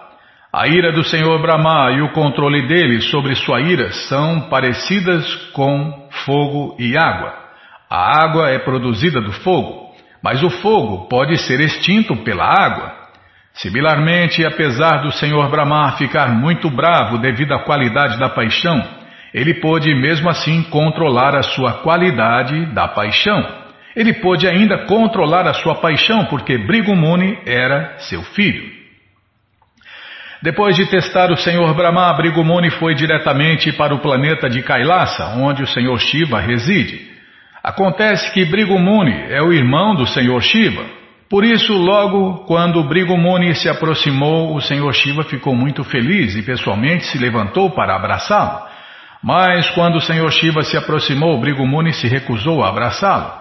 A 0.51 0.67
ira 0.67 0.93
do 0.93 1.05
Senhor 1.05 1.43
Brahma 1.43 1.93
e 1.93 2.01
o 2.01 2.09
controle 2.13 2.67
dele 2.67 3.03
sobre 3.03 3.35
sua 3.35 3.61
ira 3.61 3.93
são 3.93 4.49
parecidas 4.49 5.35
com 5.53 6.09
fogo 6.25 6.75
e 6.79 6.97
água. 6.97 7.35
A 7.91 8.25
água 8.25 8.49
é 8.49 8.59
produzida 8.59 9.21
do 9.21 9.31
fogo, 9.31 9.93
mas 10.23 10.43
o 10.43 10.49
fogo 10.49 11.07
pode 11.07 11.37
ser 11.37 11.61
extinto 11.61 12.17
pela 12.25 12.47
água. 12.47 12.95
Similarmente, 13.53 14.43
apesar 14.47 15.03
do 15.03 15.13
Senhor 15.13 15.51
Brahma 15.51 15.99
ficar 15.99 16.31
muito 16.31 16.71
bravo 16.71 17.19
devido 17.19 17.53
à 17.53 17.59
qualidade 17.59 18.19
da 18.19 18.31
paixão, 18.31 18.83
ele 19.35 19.53
pôde 19.53 19.95
mesmo 19.95 20.31
assim 20.31 20.63
controlar 20.63 21.37
a 21.37 21.43
sua 21.43 21.83
qualidade 21.83 22.73
da 22.73 22.89
paixão. 22.89 23.47
Ele 23.95 24.15
pôde 24.15 24.49
ainda 24.49 24.87
controlar 24.87 25.47
a 25.47 25.53
sua 25.53 25.75
paixão 25.75 26.25
porque 26.25 26.57
Brigumuni 26.57 27.39
era 27.45 27.99
seu 27.99 28.23
filho. 28.23 28.78
Depois 30.43 30.77
de 30.77 30.87
testar 30.87 31.33
o 31.33 31.37
Senhor 31.37 31.75
Brahma, 31.75 32.13
Brigumuni 32.15 32.71
foi 32.71 32.95
diretamente 32.95 33.73
para 33.73 33.95
o 33.95 33.99
planeta 33.99 34.49
de 34.49 34.63
Kailasa, 34.63 35.37
onde 35.37 35.63
o 35.63 35.67
Senhor 35.67 35.99
Shiva 35.99 36.41
reside. 36.41 37.09
Acontece 37.63 38.33
que 38.33 38.45
Brigumuni 38.45 39.27
é 39.31 39.43
o 39.43 39.53
irmão 39.53 39.97
do 39.97 40.07
Senhor 40.07 40.41
Shiva. 40.41 40.85
Por 41.29 41.45
isso, 41.45 41.73
logo 41.73 42.45
quando 42.47 42.83
Brigumuni 42.85 43.55
se 43.55 43.69
aproximou, 43.69 44.55
o 44.55 44.61
Senhor 44.61 44.93
Shiva 44.95 45.25
ficou 45.25 45.55
muito 45.55 45.83
feliz 45.83 46.37
e 46.37 46.43
pessoalmente 46.43 47.05
se 47.07 47.19
levantou 47.19 47.71
para 47.71 47.97
abraçá-lo. 47.97 48.63
Mas 49.23 49.69
quando 49.71 49.97
o 49.97 50.01
Senhor 50.01 50.31
Shiva 50.31 50.63
se 50.63 50.77
aproximou, 50.77 51.41
Brigumuni 51.41 51.93
se 51.93 52.07
recusou 52.07 52.63
a 52.63 52.69
abraçá-lo. 52.69 53.33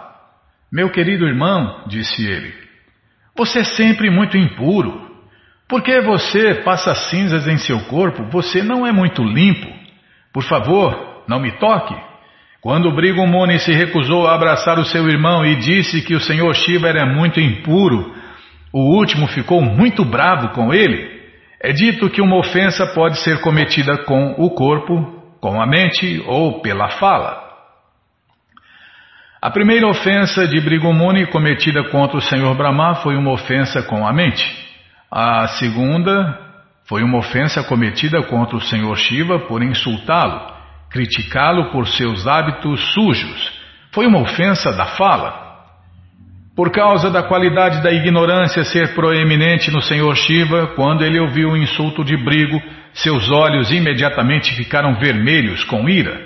Meu 0.72 0.90
querido 0.90 1.26
irmão, 1.26 1.84
disse 1.88 2.26
ele, 2.26 2.54
você 3.38 3.60
é 3.60 3.64
sempre 3.64 4.10
muito 4.10 4.36
impuro. 4.36 5.07
Porque 5.68 6.00
você 6.02 6.56
passa 6.64 6.96
cinzas 6.96 7.46
em 7.46 7.58
seu 7.58 7.80
corpo, 7.86 8.24
você 8.32 8.64
não 8.64 8.88
é 8.88 8.92
muito 8.92 9.22
limpo. 9.22 9.68
Por 10.34 10.44
favor, 10.44 11.24
não 11.28 11.40
me 11.40 11.52
toque. 11.58 11.96
Quando 12.62 12.94
Brigumuni 12.96 13.60
se 13.60 13.72
recusou 13.74 14.28
a 14.28 14.36
abraçar 14.36 14.80
o 14.80 14.86
seu 14.86 15.08
irmão 15.08 15.46
e 15.46 15.58
disse 15.58 16.02
que 16.02 16.16
o 16.16 16.20
senhor 16.20 16.54
Shiva 16.56 16.88
era 16.88 17.06
muito 17.06 17.40
impuro, 17.40 18.16
o 18.74 18.98
último 18.98 19.28
ficou 19.28 19.62
muito 19.62 20.06
bravo 20.06 20.50
com 20.50 20.74
ele. 20.74 21.18
É 21.62 21.74
dito 21.74 22.10
que 22.10 22.22
uma 22.22 22.38
ofensa 22.38 22.88
pode 22.88 23.18
ser 23.20 23.42
cometida 23.42 24.04
com 24.06 24.36
o 24.38 24.50
corpo, 24.52 25.22
com 25.42 25.62
a 25.62 25.66
mente 25.66 26.24
ou 26.28 26.62
pela 26.62 26.90
fala. 26.92 27.46
A 29.42 29.50
primeira 29.50 29.88
ofensa 29.88 30.48
de 30.48 30.60
Brigumuni 30.62 31.28
cometida 31.28 31.84
contra 31.90 32.18
o 32.18 32.22
senhor 32.22 32.56
Brahma 32.56 32.96
foi 32.96 33.16
uma 33.16 33.34
ofensa 33.34 33.84
com 33.84 34.06
a 34.08 34.14
mente. 34.14 34.67
A 35.12 35.48
segunda 35.60 36.38
foi 36.86 37.02
uma 37.02 37.20
ofensa 37.20 37.64
cometida 37.64 38.22
contra 38.24 38.58
o 38.58 38.62
Senhor 38.62 38.96
Shiva 38.98 39.40
por 39.40 39.64
insultá-lo, 39.64 40.54
criticá-lo 40.90 41.72
por 41.72 41.88
seus 41.88 42.28
hábitos 42.28 42.94
sujos. 42.94 43.54
Foi 43.94 44.06
uma 44.06 44.20
ofensa 44.20 44.72
da 44.74 44.86
fala. 44.86 45.48
Por 46.56 46.72
causa 46.72 47.10
da 47.10 47.24
qualidade 47.24 47.82
da 47.82 47.92
ignorância 47.92 48.64
ser 48.66 48.96
proeminente 48.96 49.72
no 49.72 49.82
Senhor 49.82 50.14
Shiva, 50.16 50.74
quando 50.76 51.06
ele 51.06 51.20
ouviu 51.20 51.52
o 51.52 51.58
insulto 51.58 52.04
de 52.04 52.18
Brigo, 52.18 52.62
seus 52.94 53.30
olhos 53.30 53.72
imediatamente 53.72 54.56
ficaram 54.56 54.96
vermelhos 54.96 55.64
com 55.64 55.88
ira. 55.88 56.20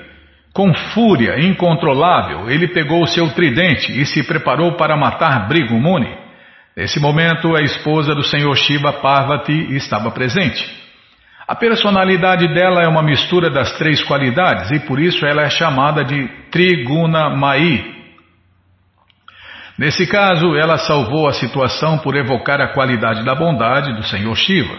Com 0.53 0.73
fúria 0.73 1.39
incontrolável, 1.39 2.49
ele 2.49 2.67
pegou 2.67 3.05
seu 3.05 3.29
tridente 3.29 3.91
e 3.99 4.05
se 4.05 4.23
preparou 4.23 4.73
para 4.73 4.97
matar 4.97 5.47
Brigo 5.47 5.75
Muni. 5.75 6.30
Nesse 6.75 6.99
momento, 6.99 7.55
a 7.55 7.61
esposa 7.61 8.15
do 8.15 8.23
Senhor 8.23 8.55
Shiva, 8.55 8.93
Parvati, 8.93 9.75
estava 9.75 10.09
presente. 10.11 10.81
A 11.45 11.55
personalidade 11.55 12.47
dela 12.53 12.81
é 12.81 12.87
uma 12.87 13.03
mistura 13.03 13.49
das 13.49 13.73
três 13.77 14.01
qualidades 14.03 14.71
e 14.71 14.79
por 14.79 14.97
isso 14.99 15.25
ela 15.25 15.41
é 15.41 15.49
chamada 15.49 16.01
de 16.01 16.29
Triguna 16.49 17.29
Mai. 17.29 17.83
Nesse 19.77 20.07
caso, 20.07 20.55
ela 20.55 20.77
salvou 20.77 21.27
a 21.27 21.33
situação 21.33 21.97
por 21.97 22.15
evocar 22.15 22.61
a 22.61 22.71
qualidade 22.71 23.25
da 23.25 23.35
bondade 23.35 23.93
do 23.93 24.03
Senhor 24.03 24.35
Shiva. 24.35 24.77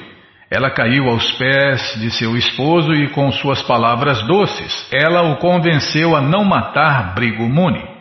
Ela 0.51 0.70
caiu 0.70 1.09
aos 1.11 1.30
pés 1.32 1.99
de 2.01 2.11
seu 2.11 2.36
esposo 2.36 2.95
e, 2.95 3.11
com 3.11 3.30
suas 3.32 3.61
palavras 3.62 4.22
doces, 4.26 4.88
ela 4.90 5.22
o 5.30 5.36
convenceu 5.36 6.16
a 6.16 6.22
não 6.22 6.45
matar 6.45 7.14
Brigu 7.14 7.49
Muni. 7.49 7.91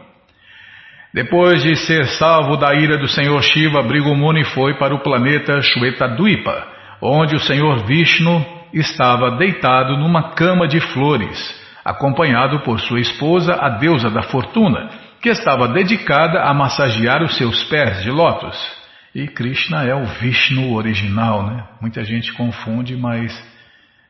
Depois 1.13 1.61
de 1.61 1.75
ser 1.75 2.05
salvo 2.05 2.55
da 2.55 2.73
ira 2.73 2.97
do 2.97 3.07
Senhor 3.07 3.41
Shiva, 3.43 3.83
Brigumuni 3.83 4.45
foi 4.45 4.75
para 4.77 4.95
o 4.95 4.99
planeta 4.99 5.61
Shwetadvipa, 5.61 6.65
onde 7.01 7.35
o 7.35 7.39
Senhor 7.39 7.85
Vishnu 7.85 8.45
estava 8.73 9.31
deitado 9.31 9.97
numa 9.97 10.31
cama 10.31 10.69
de 10.69 10.79
flores, 10.79 11.37
acompanhado 11.83 12.61
por 12.61 12.79
sua 12.79 13.01
esposa, 13.01 13.55
a 13.55 13.69
deusa 13.69 14.09
da 14.09 14.23
fortuna, 14.23 14.89
que 15.21 15.27
estava 15.27 15.67
dedicada 15.67 16.43
a 16.43 16.53
massagear 16.53 17.21
os 17.21 17.35
seus 17.35 17.61
pés 17.65 18.01
de 18.03 18.09
lótus. 18.09 18.57
E 19.13 19.27
Krishna 19.27 19.83
é 19.83 19.93
o 19.93 20.05
Vishnu 20.05 20.73
original, 20.73 21.45
né? 21.45 21.65
Muita 21.81 22.05
gente 22.05 22.31
confunde, 22.31 22.95
mas 22.95 23.37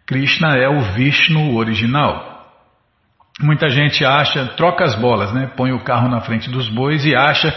Krishna 0.05 0.55
é 0.55 0.69
o 0.69 0.81
Vishnu 0.93 1.55
original. 1.55 2.30
Muita 3.39 3.69
gente 3.69 4.03
acha, 4.03 4.45
troca 4.57 4.83
as 4.83 4.95
bolas, 4.95 5.33
né? 5.33 5.47
Põe 5.55 5.71
o 5.71 5.83
carro 5.83 6.09
na 6.09 6.21
frente 6.21 6.49
dos 6.49 6.69
bois 6.69 7.05
e 7.05 7.15
acha 7.15 7.53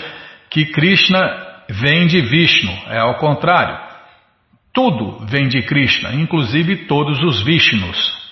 que 0.48 0.66
Krishna 0.66 1.18
vem 1.68 2.06
de 2.06 2.20
Vishnu, 2.20 2.72
é 2.88 2.98
ao 2.98 3.16
contrário. 3.16 3.78
Tudo 4.72 5.24
vem 5.26 5.48
de 5.48 5.62
Krishna, 5.62 6.14
inclusive 6.14 6.86
todos 6.86 7.22
os 7.22 7.42
Vishnus. 7.42 8.24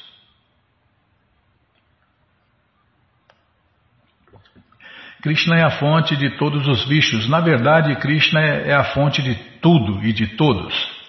Krishna 5.23 5.57
é 5.57 5.63
a 5.63 5.71
fonte 5.71 6.17
de 6.17 6.31
todos 6.37 6.67
os 6.67 6.85
Vishnus. 6.85 7.29
Na 7.29 7.41
verdade, 7.41 7.95
Krishna 7.97 8.41
é 8.41 8.75
a 8.75 8.83
fonte 8.83 9.23
de 9.23 9.37
tudo 9.61 10.05
e 10.05 10.13
de 10.13 10.37
todos. 10.37 11.02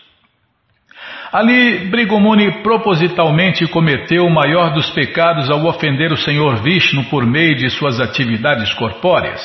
Ali, 1.34 1.89
Brigomuni 1.89 2.61
propositalmente 2.61 3.65
cometeu 3.65 4.23
o 4.23 4.31
maior 4.31 4.71
dos 4.71 4.91
pecados 4.91 5.49
ao 5.49 5.65
ofender 5.65 6.13
o 6.13 6.17
Senhor 6.17 6.61
Vishnu 6.61 7.05
por 7.05 7.25
meio 7.25 7.55
de 7.55 7.71
suas 7.71 7.99
atividades 7.99 8.71
corpóreas. 8.73 9.41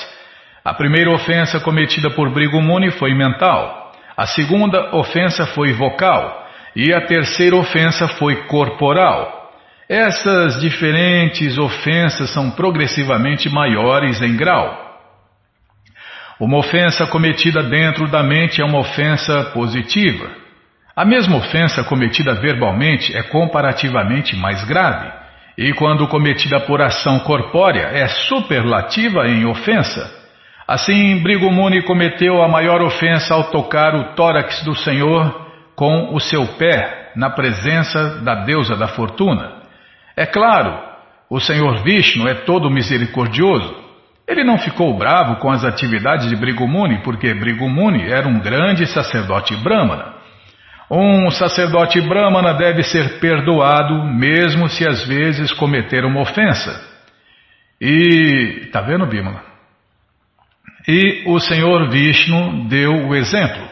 A 0.62 0.74
primeira 0.74 1.10
ofensa 1.10 1.58
cometida 1.58 2.10
por 2.10 2.28
Brigomuni 2.28 2.90
foi 2.90 3.14
mental, 3.14 3.90
a 4.14 4.26
segunda 4.26 4.94
ofensa 4.94 5.46
foi 5.46 5.72
vocal 5.72 6.46
e 6.76 6.92
a 6.92 7.00
terceira 7.06 7.56
ofensa 7.56 8.06
foi 8.06 8.36
corporal. 8.44 9.50
Essas 9.88 10.60
diferentes 10.60 11.56
ofensas 11.56 12.28
são 12.28 12.50
progressivamente 12.50 13.48
maiores 13.48 14.20
em 14.20 14.36
grau. 14.36 14.76
Uma 16.38 16.58
ofensa 16.58 17.06
cometida 17.06 17.62
dentro 17.62 18.06
da 18.08 18.22
mente 18.22 18.60
é 18.60 18.64
uma 18.64 18.80
ofensa 18.80 19.44
positiva. 19.54 20.47
A 20.98 21.04
mesma 21.04 21.36
ofensa 21.36 21.84
cometida 21.84 22.34
verbalmente 22.34 23.16
é 23.16 23.22
comparativamente 23.22 24.34
mais 24.34 24.64
grave, 24.64 25.08
e 25.56 25.72
quando 25.74 26.08
cometida 26.08 26.58
por 26.58 26.82
ação 26.82 27.20
corpórea 27.20 27.88
é 27.92 28.08
superlativa 28.08 29.28
em 29.28 29.46
ofensa. 29.46 30.12
Assim, 30.66 31.22
Brigumuni 31.22 31.82
cometeu 31.82 32.42
a 32.42 32.48
maior 32.48 32.82
ofensa 32.82 33.32
ao 33.32 33.44
tocar 33.44 33.94
o 33.94 34.16
tórax 34.16 34.64
do 34.64 34.74
Senhor 34.74 35.46
com 35.76 36.12
o 36.16 36.18
seu 36.18 36.44
pé 36.58 37.12
na 37.14 37.30
presença 37.30 38.18
da 38.24 38.34
deusa 38.44 38.74
da 38.74 38.88
fortuna. 38.88 39.52
É 40.16 40.26
claro, 40.26 40.80
o 41.30 41.38
Senhor 41.38 41.80
Vishnu 41.84 42.26
é 42.28 42.34
todo 42.34 42.68
misericordioso. 42.68 43.72
Ele 44.26 44.42
não 44.42 44.58
ficou 44.58 44.98
bravo 44.98 45.36
com 45.36 45.48
as 45.48 45.64
atividades 45.64 46.28
de 46.28 46.34
Brigumuni, 46.34 47.04
porque 47.04 47.32
Brigumuni 47.34 48.10
era 48.10 48.26
um 48.26 48.40
grande 48.40 48.84
sacerdote 48.84 49.54
brahmana. 49.58 50.17
Um 50.90 51.30
sacerdote 51.30 52.00
brahmana 52.00 52.54
deve 52.54 52.82
ser 52.82 53.18
perdoado, 53.20 54.04
mesmo 54.04 54.68
se 54.68 54.86
às 54.86 55.06
vezes 55.06 55.52
cometer 55.52 56.04
uma 56.04 56.22
ofensa. 56.22 56.80
E. 57.80 58.68
Tá 58.72 58.80
vendo, 58.80 59.06
Bímola? 59.06 59.42
E 60.86 61.24
o 61.26 61.38
Senhor 61.38 61.90
Vishnu 61.90 62.66
deu 62.68 63.08
o 63.08 63.14
exemplo. 63.14 63.68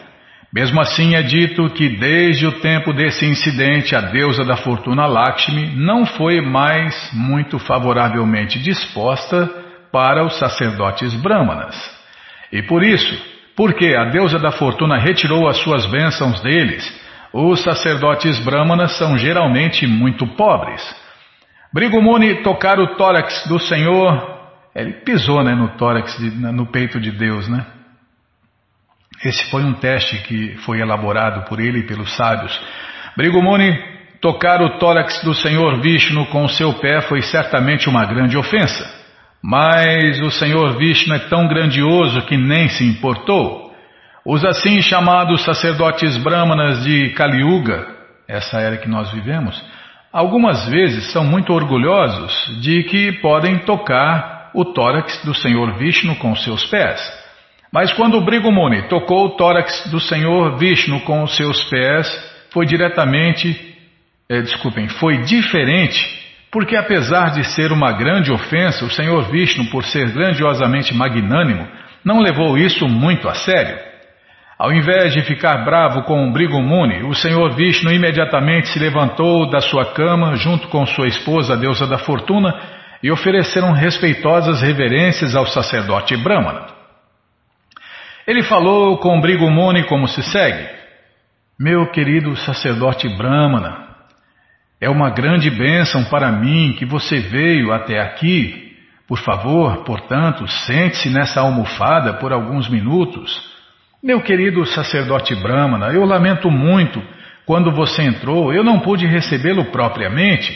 Mesmo 0.53 0.81
assim, 0.81 1.15
é 1.15 1.23
dito 1.23 1.69
que 1.71 1.89
desde 1.89 2.47
o 2.47 2.61
tempo 2.61 2.93
desse 2.93 3.27
incidente, 3.27 3.97
a 3.97 4.01
deusa 4.01 4.45
da 4.45 4.57
fortuna 4.57 5.07
Lakshmi 5.07 5.75
não 5.77 6.05
foi 6.05 6.41
mais 6.41 7.11
muito 7.13 7.59
favoravelmente 7.59 8.59
disposta 8.59 9.51
para 9.91 10.25
os 10.25 10.39
sacerdotes 10.39 11.15
brahmanas. 11.15 11.75
E 12.53 12.63
por 12.63 12.83
isso, 12.83 13.23
porque 13.57 13.95
a 13.95 14.05
deusa 14.11 14.39
da 14.39 14.53
fortuna 14.53 14.99
retirou 14.99 15.49
as 15.49 15.57
suas 15.59 15.87
bênçãos 15.87 16.41
deles, 16.43 16.85
os 17.45 17.63
sacerdotes 17.63 18.39
brahmanas 18.39 18.97
são 18.97 19.19
geralmente 19.19 19.87
muito 19.87 20.27
pobres. 20.27 20.83
Brigumuni 21.73 22.43
tocar 22.43 22.79
o 22.79 22.97
tórax 22.97 23.47
do 23.47 23.59
Senhor, 23.59 24.41
ele 24.75 24.95
pisou 25.05 25.45
né, 25.45 25.55
no 25.55 25.77
tórax, 25.77 26.19
no 26.19 26.67
peito 26.67 26.99
de 26.99 27.11
Deus, 27.11 27.47
né? 27.47 27.67
Esse 29.23 29.51
foi 29.51 29.63
um 29.63 29.75
teste 29.75 30.17
que 30.23 30.57
foi 30.59 30.81
elaborado 30.81 31.47
por 31.47 31.61
ele 31.61 31.81
e 31.81 31.87
pelos 31.87 32.17
sábios. 32.17 32.59
Brigumuni 33.17 33.77
tocar 34.21 34.63
o 34.63 34.79
tórax 34.79 35.23
do 35.23 35.35
Senhor 35.35 35.81
Vishnu 35.81 36.27
com 36.27 36.45
o 36.45 36.49
seu 36.49 36.73
pé 36.75 37.03
foi 37.03 37.21
certamente 37.21 37.89
uma 37.89 38.07
grande 38.07 38.37
ofensa. 38.37 38.85
Mas 39.43 40.21
o 40.23 40.31
Senhor 40.31 40.79
Vishnu 40.79 41.15
é 41.15 41.19
tão 41.29 41.47
grandioso 41.47 42.23
que 42.23 42.37
nem 42.37 42.69
se 42.69 42.85
importou. 42.85 43.66
Os 44.29 44.45
assim 44.45 44.83
chamados 44.83 45.45
sacerdotes 45.45 46.17
brahmanas 46.17 46.83
de 46.83 47.11
Kali 47.11 47.43
Yuga, 47.43 47.87
essa 48.27 48.61
era 48.61 48.77
que 48.77 48.89
nós 48.89 49.09
vivemos, 49.13 49.65
algumas 50.13 50.69
vezes 50.69 51.13
são 51.13 51.23
muito 51.23 51.53
orgulhosos 51.53 52.61
de 52.61 52.83
que 52.83 53.13
podem 53.21 53.61
tocar 53.61 54.51
o 54.53 54.65
tórax 54.65 55.25
do 55.25 55.33
Senhor 55.33 55.79
Vishnu 55.79 56.17
com 56.17 56.35
seus 56.35 56.67
pés. 56.67 57.01
Mas 57.73 57.93
quando 57.93 58.21
Brigumuni 58.21 58.89
tocou 58.89 59.27
o 59.27 59.37
tórax 59.37 59.89
do 59.93 60.01
Senhor 60.01 60.59
Vishnu 60.59 61.03
com 61.03 61.23
os 61.23 61.37
seus 61.37 61.63
pés, 61.71 62.09
foi 62.51 62.67
diretamente, 62.67 63.77
é, 64.29 64.43
desculpem, 64.43 64.89
foi 64.89 65.19
diferente, 65.19 66.05
porque 66.51 66.75
apesar 66.75 67.31
de 67.31 67.45
ser 67.45 67.71
uma 67.71 67.93
grande 67.93 68.33
ofensa, 68.33 68.85
o 68.85 68.91
Senhor 68.91 69.31
Vishnu, 69.31 69.67
por 69.67 69.85
ser 69.85 70.11
grandiosamente 70.11 70.93
magnânimo, 70.93 71.69
não 72.05 72.19
levou 72.19 72.59
isso 72.59 72.89
muito 72.89 73.29
a 73.29 73.35
sério. 73.35 73.95
Ao 74.59 74.73
invés 74.73 75.13
de 75.13 75.21
ficar 75.21 75.67
bravo 75.67 76.03
com 76.05 76.27
o 76.27 76.33
Brigumuni, 76.33 77.03
o 77.03 77.15
senhor 77.15 77.55
Vishnu 77.55 77.93
imediatamente 77.93 78.69
se 78.69 78.79
levantou 78.79 79.51
da 79.51 79.61
sua 79.61 79.93
cama 79.93 80.35
junto 80.37 80.69
com 80.69 80.87
sua 80.87 81.07
esposa, 81.07 81.53
a 81.53 81.57
deusa 81.57 81.87
da 81.87 81.99
fortuna, 81.99 82.55
e 83.03 83.11
ofereceram 83.11 83.73
respeitosas 83.73 84.63
reverências 84.63 85.37
ao 85.37 85.47
sacerdote 85.47 86.17
Brahmana. 86.17 86.69
Ele 88.27 88.43
falou 88.43 88.97
com 88.97 89.21
Brigumuni 89.21 89.85
como 89.85 90.09
se 90.09 90.23
segue: 90.23 90.67
Meu 91.61 91.91
querido 91.91 92.35
sacerdote 92.37 93.07
Brahmana, 93.15 93.87
é 94.81 94.89
uma 94.89 95.11
grande 95.11 95.51
bênção 95.51 96.03
para 96.05 96.33
mim 96.33 96.75
que 96.79 96.87
você 96.87 97.19
veio 97.19 97.73
até 97.73 98.01
aqui. 98.01 98.75
Por 99.07 99.19
favor, 99.19 99.85
portanto, 99.85 100.49
sente-se 100.49 101.11
nessa 101.11 101.41
almofada 101.43 102.15
por 102.15 102.33
alguns 102.33 102.71
minutos. 102.71 103.56
Meu 104.03 104.21
querido 104.21 104.65
sacerdote 104.67 105.35
Brahmana, 105.35 105.87
eu 105.87 106.05
lamento 106.05 106.51
muito. 106.51 107.03
Quando 107.47 107.73
você 107.73 108.03
entrou, 108.03 108.53
eu 108.53 108.63
não 108.63 108.81
pude 108.81 109.07
recebê-lo 109.07 109.67
propriamente. 109.67 110.53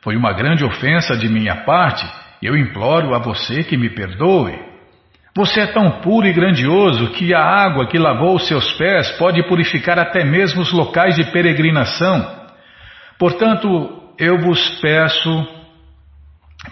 Foi 0.00 0.16
uma 0.16 0.32
grande 0.32 0.64
ofensa 0.64 1.16
de 1.16 1.28
minha 1.28 1.64
parte. 1.64 2.06
Eu 2.40 2.56
imploro 2.56 3.14
a 3.14 3.18
você 3.18 3.64
que 3.64 3.76
me 3.76 3.90
perdoe. 3.90 4.54
Você 5.34 5.60
é 5.60 5.66
tão 5.66 6.00
puro 6.02 6.26
e 6.28 6.32
grandioso 6.32 7.10
que 7.10 7.34
a 7.34 7.42
água 7.42 7.88
que 7.88 7.98
lavou 7.98 8.36
os 8.36 8.46
seus 8.46 8.72
pés 8.74 9.10
pode 9.18 9.42
purificar 9.48 9.98
até 9.98 10.24
mesmo 10.24 10.62
os 10.62 10.72
locais 10.72 11.16
de 11.16 11.24
peregrinação. 11.32 12.44
Portanto, 13.18 14.12
eu 14.16 14.38
vos 14.38 14.80
peço 14.80 15.48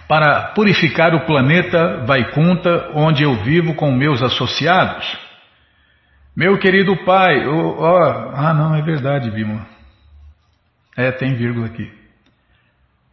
para 0.07 0.53
purificar 0.55 1.13
o 1.13 1.25
planeta 1.25 2.05
Vaikunta, 2.05 2.91
onde 2.95 3.23
eu 3.23 3.33
vivo 3.43 3.73
com 3.75 3.91
meus 3.91 4.23
associados. 4.23 5.22
Meu 6.35 6.57
querido 6.57 6.95
pai, 7.05 7.45
oh, 7.47 7.75
oh, 7.77 8.31
ah 8.33 8.53
não, 8.55 8.75
é 8.75 8.81
verdade, 8.81 9.29
Bima. 9.29 9.67
É, 10.97 11.11
tem 11.11 11.35
vírgula 11.35 11.67
aqui. 11.67 11.87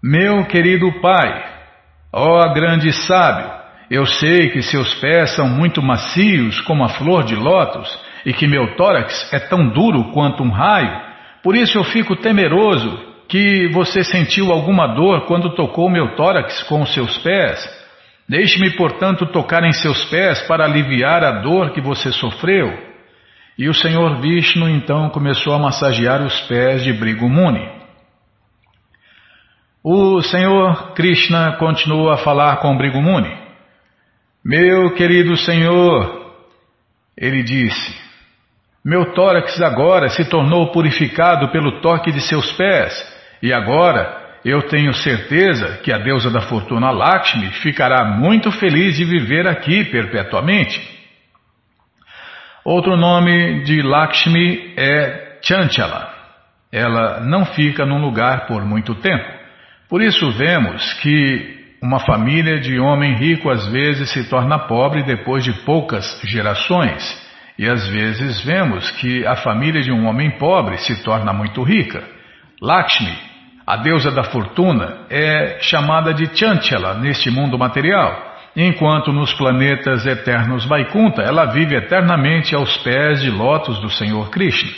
Meu 0.02 0.46
querido 0.46 0.90
pai, 1.02 1.44
ó 2.10 2.38
oh, 2.38 2.54
grande 2.54 2.90
sábio, 2.92 3.50
eu 3.90 4.06
sei 4.06 4.48
que 4.48 4.62
seus 4.62 4.94
pés 4.94 5.36
são 5.36 5.46
muito 5.46 5.82
macios 5.82 6.62
como 6.62 6.82
a 6.82 6.88
flor 6.88 7.24
de 7.24 7.34
lótus 7.36 7.94
e 8.24 8.32
que 8.32 8.46
meu 8.46 8.74
tórax 8.76 9.30
é 9.34 9.38
tão 9.38 9.68
duro 9.68 10.12
quanto 10.12 10.42
um 10.42 10.50
raio, 10.50 10.98
por 11.42 11.54
isso 11.54 11.76
eu 11.76 11.84
fico 11.84 12.16
temeroso 12.16 13.10
que 13.28 13.68
você 13.74 14.02
sentiu 14.02 14.50
alguma 14.50 14.86
dor 14.94 15.26
quando 15.26 15.54
tocou 15.54 15.90
meu 15.90 16.16
tórax 16.16 16.62
com 16.62 16.80
os 16.80 16.94
seus 16.94 17.18
pés. 17.18 17.68
Deixe-me, 18.26 18.70
portanto, 18.76 19.26
tocar 19.26 19.62
em 19.62 19.72
seus 19.72 20.06
pés 20.06 20.40
para 20.48 20.64
aliviar 20.64 21.22
a 21.22 21.42
dor 21.42 21.72
que 21.72 21.82
você 21.82 22.10
sofreu. 22.12 22.89
E 23.60 23.68
o 23.68 23.74
Senhor 23.74 24.22
Vishnu 24.22 24.70
então 24.70 25.10
começou 25.10 25.52
a 25.52 25.58
massagear 25.58 26.22
os 26.22 26.40
pés 26.48 26.82
de 26.82 26.94
Brigumuni. 26.94 27.68
O 29.84 30.22
Senhor 30.22 30.94
Krishna 30.94 31.58
continuou 31.58 32.10
a 32.10 32.16
falar 32.16 32.56
com 32.60 32.74
Brigumuni. 32.74 33.30
Meu 34.42 34.94
querido 34.94 35.36
Senhor, 35.36 36.32
ele 37.14 37.42
disse, 37.42 37.94
meu 38.82 39.12
tórax 39.12 39.60
agora 39.60 40.08
se 40.08 40.24
tornou 40.24 40.72
purificado 40.72 41.50
pelo 41.52 41.82
toque 41.82 42.10
de 42.10 42.22
seus 42.22 42.50
pés, 42.52 42.94
e 43.42 43.52
agora 43.52 44.38
eu 44.42 44.68
tenho 44.68 44.94
certeza 44.94 45.82
que 45.84 45.92
a 45.92 45.98
deusa 45.98 46.30
da 46.30 46.40
fortuna 46.40 46.90
Lakshmi 46.90 47.50
ficará 47.60 48.06
muito 48.06 48.50
feliz 48.52 48.96
de 48.96 49.04
viver 49.04 49.46
aqui 49.46 49.84
perpetuamente. 49.84 50.99
Outro 52.64 52.94
nome 52.96 53.62
de 53.64 53.80
Lakshmi 53.80 54.74
é 54.76 55.38
Chanchala. 55.42 56.12
Ela 56.70 57.20
não 57.20 57.46
fica 57.46 57.86
num 57.86 58.00
lugar 58.00 58.46
por 58.46 58.64
muito 58.64 58.94
tempo. 58.96 59.24
Por 59.88 60.02
isso 60.02 60.30
vemos 60.32 60.92
que 61.00 61.58
uma 61.82 61.98
família 62.00 62.60
de 62.60 62.78
homem 62.78 63.16
rico 63.16 63.48
às 63.50 63.66
vezes 63.68 64.10
se 64.10 64.28
torna 64.28 64.58
pobre 64.58 65.02
depois 65.02 65.42
de 65.42 65.52
poucas 65.64 66.20
gerações. 66.24 67.02
E 67.58 67.66
às 67.66 67.88
vezes 67.88 68.44
vemos 68.44 68.90
que 68.92 69.26
a 69.26 69.36
família 69.36 69.80
de 69.80 69.90
um 69.90 70.06
homem 70.06 70.30
pobre 70.32 70.76
se 70.78 71.02
torna 71.02 71.32
muito 71.32 71.62
rica. 71.62 72.04
Lakshmi, 72.60 73.16
a 73.66 73.78
deusa 73.78 74.10
da 74.10 74.24
fortuna, 74.24 75.06
é 75.08 75.58
chamada 75.60 76.12
de 76.12 76.26
Chanchala 76.36 76.94
neste 76.94 77.30
mundo 77.30 77.58
material, 77.58 78.29
enquanto 78.56 79.12
nos 79.12 79.32
planetas 79.34 80.06
eternos 80.06 80.66
Vaikunta 80.66 81.22
ela 81.22 81.46
vive 81.46 81.76
eternamente 81.76 82.54
aos 82.54 82.76
pés 82.78 83.22
de 83.22 83.30
lótus 83.30 83.78
do 83.80 83.90
Senhor 83.90 84.30
Krishna. 84.30 84.70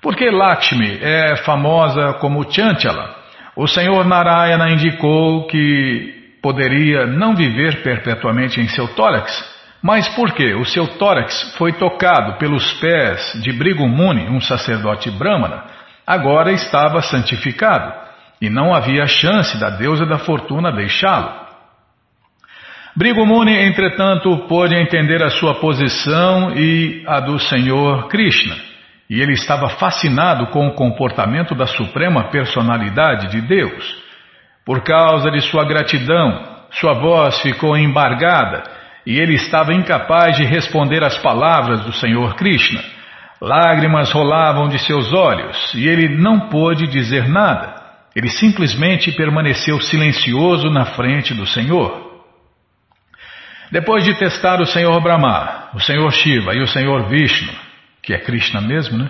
Porque 0.00 0.30
Lakshmi 0.30 0.98
é 1.02 1.36
famosa 1.36 2.14
como 2.14 2.50
Chanchala? 2.50 3.16
O 3.56 3.66
Senhor 3.66 4.04
Narayana 4.06 4.70
indicou 4.70 5.46
que 5.46 6.38
poderia 6.42 7.06
não 7.06 7.34
viver 7.34 7.82
perpetuamente 7.82 8.60
em 8.60 8.68
seu 8.68 8.88
tórax 8.88 9.60
mas 9.82 10.08
porque 10.10 10.54
o 10.54 10.64
seu 10.64 10.86
tórax 10.86 11.54
foi 11.56 11.72
tocado 11.72 12.34
pelos 12.38 12.72
pés 12.74 13.32
de 13.42 13.52
Brigumuni, 13.52 14.28
um 14.28 14.40
sacerdote 14.40 15.10
brahmana, 15.10 15.64
agora 16.06 16.52
estava 16.52 17.00
santificado 17.00 17.92
e 18.40 18.50
não 18.50 18.74
havia 18.74 19.06
chance 19.06 19.58
da 19.58 19.70
deusa 19.70 20.04
da 20.04 20.18
fortuna 20.18 20.70
deixá-lo. 20.70 21.49
Brigumuni, 22.96 23.56
entretanto, 23.66 24.36
pôde 24.48 24.74
entender 24.74 25.22
a 25.22 25.30
sua 25.30 25.54
posição 25.54 26.52
e 26.56 27.04
a 27.06 27.20
do 27.20 27.38
Senhor 27.38 28.08
Krishna, 28.08 28.56
e 29.08 29.20
ele 29.20 29.32
estava 29.32 29.68
fascinado 29.68 30.48
com 30.48 30.66
o 30.66 30.74
comportamento 30.74 31.54
da 31.54 31.66
suprema 31.66 32.24
personalidade 32.30 33.28
de 33.30 33.40
Deus. 33.42 33.96
Por 34.66 34.82
causa 34.82 35.30
de 35.30 35.40
sua 35.40 35.64
gratidão, 35.64 36.44
sua 36.72 36.94
voz 36.94 37.40
ficou 37.40 37.76
embargada 37.76 38.64
e 39.06 39.18
ele 39.18 39.34
estava 39.34 39.72
incapaz 39.72 40.36
de 40.36 40.44
responder 40.44 41.02
às 41.02 41.16
palavras 41.18 41.84
do 41.84 41.92
Senhor 41.92 42.34
Krishna. 42.34 42.80
Lágrimas 43.40 44.12
rolavam 44.12 44.68
de 44.68 44.78
seus 44.78 45.12
olhos 45.12 45.72
e 45.74 45.88
ele 45.88 46.16
não 46.18 46.48
pôde 46.48 46.86
dizer 46.86 47.28
nada. 47.28 47.74
Ele 48.14 48.28
simplesmente 48.28 49.12
permaneceu 49.12 49.80
silencioso 49.80 50.68
na 50.68 50.84
frente 50.84 51.32
do 51.32 51.46
Senhor. 51.46 52.09
Depois 53.70 54.04
de 54.04 54.14
testar 54.14 54.60
o 54.60 54.66
Senhor 54.66 55.00
Brahma, 55.00 55.70
o 55.74 55.80
Senhor 55.80 56.10
Shiva 56.12 56.54
e 56.54 56.60
o 56.60 56.66
Senhor 56.66 57.08
Vishnu, 57.08 57.52
que 58.02 58.12
é 58.12 58.18
Krishna 58.18 58.60
mesmo, 58.60 58.98
né? 58.98 59.08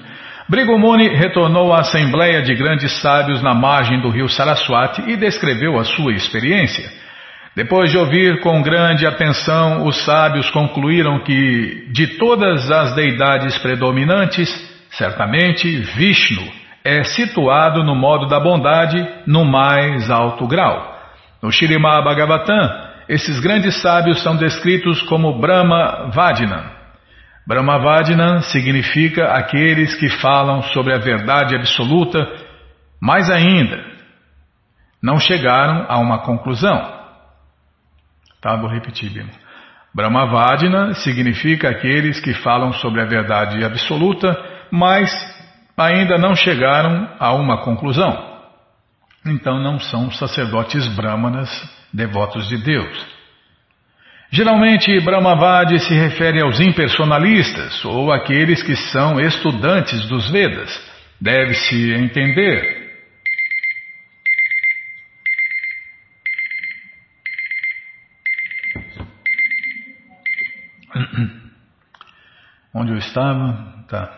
Brigomuni 0.48 1.08
retornou 1.08 1.72
à 1.72 1.80
Assembleia 1.80 2.42
de 2.42 2.54
Grandes 2.54 3.00
Sábios 3.00 3.40
na 3.40 3.54
margem 3.54 4.00
do 4.00 4.10
rio 4.10 4.28
Saraswati 4.28 5.02
e 5.08 5.16
descreveu 5.16 5.78
a 5.78 5.84
sua 5.84 6.12
experiência. 6.12 6.90
Depois 7.54 7.90
de 7.90 7.96
ouvir 7.96 8.40
com 8.40 8.60
grande 8.60 9.06
atenção, 9.06 9.86
os 9.86 10.04
sábios 10.04 10.50
concluíram 10.50 11.20
que, 11.20 11.88
de 11.92 12.18
todas 12.18 12.70
as 12.70 12.94
deidades 12.94 13.56
predominantes, 13.58 14.48
certamente 14.90 15.68
Vishnu 15.94 16.42
é 16.84 17.04
situado 17.04 17.84
no 17.84 17.94
modo 17.94 18.26
da 18.26 18.40
bondade 18.40 19.06
no 19.26 19.44
mais 19.44 20.10
alto 20.10 20.46
grau. 20.46 20.98
No 21.42 21.52
Shirimá 21.52 22.02
Bhagavatam, 22.02 22.89
esses 23.12 23.40
grandes 23.40 23.80
sábios 23.82 24.22
são 24.22 24.36
descritos 24.36 25.02
como 25.02 25.40
Brahma 25.40 26.10
Vadinan. 26.14 26.70
Brahma 27.46 27.78
Vadinan 27.78 28.40
significa 28.42 29.32
aqueles 29.32 29.94
que 29.96 30.08
falam 30.08 30.62
sobre 30.62 30.94
a 30.94 30.98
verdade 30.98 31.56
absoluta, 31.56 32.24
mais 33.02 33.28
ainda, 33.28 33.84
não 35.02 35.18
chegaram 35.18 35.86
a 35.88 35.98
uma 35.98 36.20
conclusão. 36.20 37.00
Tá, 38.40 38.54
vou 38.56 38.70
repetir, 38.70 39.10
Bima. 39.10 39.30
Brahmavadina 39.92 40.94
significa 40.94 41.68
aqueles 41.68 42.20
que 42.20 42.32
falam 42.32 42.72
sobre 42.74 43.00
a 43.00 43.06
verdade 43.06 43.64
absoluta, 43.64 44.36
mas 44.70 45.10
ainda 45.76 46.16
não 46.16 46.36
chegaram 46.36 47.08
a 47.18 47.34
uma 47.34 47.64
conclusão. 47.64 48.30
Então 49.26 49.58
não 49.58 49.80
são 49.80 50.10
sacerdotes 50.12 50.86
brahmanas 50.94 51.50
devotos 51.92 52.48
de 52.48 52.58
Deus. 52.58 53.06
Geralmente, 54.32 55.00
Brahmavadi 55.00 55.80
se 55.80 55.92
refere 55.92 56.40
aos 56.40 56.60
impersonalistas 56.60 57.84
ou 57.84 58.12
aqueles 58.12 58.62
que 58.62 58.76
são 58.76 59.20
estudantes 59.20 60.06
dos 60.06 60.30
Vedas. 60.30 60.70
Deve-se 61.20 61.92
entender 61.94 62.80
Onde 72.74 72.92
eu 72.92 72.98
estava? 72.98 73.84
Tá. 73.88 74.16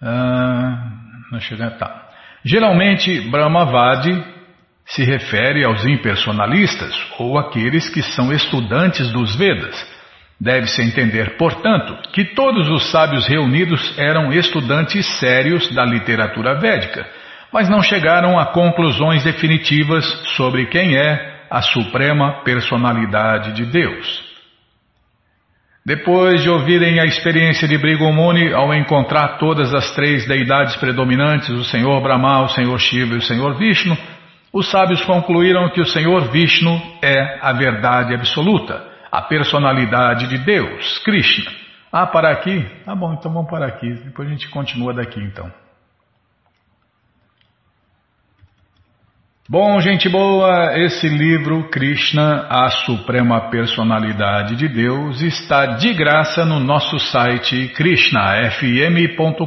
Ah, 0.00 0.92
não 1.30 1.40
cheguei. 1.40 1.70
Tá. 1.70 2.01
Geralmente, 2.44 3.20
Brahmavadi 3.30 4.22
se 4.84 5.04
refere 5.04 5.64
aos 5.64 5.84
impersonalistas 5.84 6.94
ou 7.18 7.38
aqueles 7.38 7.88
que 7.88 8.02
são 8.02 8.32
estudantes 8.32 9.10
dos 9.12 9.36
Vedas. 9.36 9.90
Deve-se 10.40 10.82
entender, 10.82 11.36
portanto, 11.36 11.96
que 12.12 12.24
todos 12.34 12.68
os 12.68 12.90
sábios 12.90 13.28
reunidos 13.28 13.96
eram 13.96 14.32
estudantes 14.32 15.06
sérios 15.20 15.72
da 15.72 15.84
literatura 15.84 16.58
védica, 16.58 17.08
mas 17.52 17.68
não 17.68 17.80
chegaram 17.80 18.36
a 18.38 18.46
conclusões 18.46 19.22
definitivas 19.22 20.04
sobre 20.36 20.66
quem 20.66 20.96
é 20.96 21.44
a 21.48 21.62
suprema 21.62 22.42
personalidade 22.42 23.52
de 23.52 23.66
Deus. 23.66 24.31
Depois 25.84 26.40
de 26.40 26.48
ouvirem 26.48 27.00
a 27.00 27.04
experiência 27.04 27.66
de 27.66 27.76
Brigomuni 27.76 28.52
ao 28.52 28.72
encontrar 28.72 29.36
todas 29.38 29.74
as 29.74 29.92
três 29.96 30.26
deidades 30.28 30.76
predominantes, 30.76 31.50
o 31.50 31.64
Senhor 31.64 32.00
Brahma, 32.00 32.42
o 32.42 32.48
Senhor 32.48 32.78
Shiva 32.78 33.14
e 33.14 33.18
o 33.18 33.22
Senhor 33.22 33.58
Vishnu, 33.58 33.98
os 34.52 34.70
sábios 34.70 35.02
concluíram 35.04 35.68
que 35.70 35.80
o 35.80 35.86
Senhor 35.86 36.30
Vishnu 36.30 36.80
é 37.02 37.40
a 37.42 37.52
verdade 37.52 38.14
absoluta, 38.14 38.80
a 39.10 39.22
personalidade 39.22 40.28
de 40.28 40.38
Deus, 40.38 40.98
Krishna. 40.98 41.50
Ah, 41.90 42.06
para 42.06 42.30
aqui? 42.30 42.64
Tá 42.84 42.94
bom, 42.94 43.14
então 43.14 43.32
vamos 43.32 43.50
parar 43.50 43.66
aqui. 43.66 43.92
Depois 44.04 44.28
a 44.28 44.30
gente 44.30 44.48
continua 44.50 44.94
daqui 44.94 45.20
então. 45.20 45.50
Bom, 49.52 49.78
gente 49.82 50.08
boa, 50.08 50.78
esse 50.78 51.06
livro, 51.06 51.64
Krishna, 51.64 52.46
a 52.48 52.70
Suprema 52.70 53.50
Personalidade 53.50 54.56
de 54.56 54.66
Deus, 54.66 55.20
está 55.20 55.66
de 55.76 55.92
graça 55.92 56.42
no 56.46 56.58
nosso 56.58 56.98
site 56.98 57.68
krishnafm.com.br. 57.76 59.44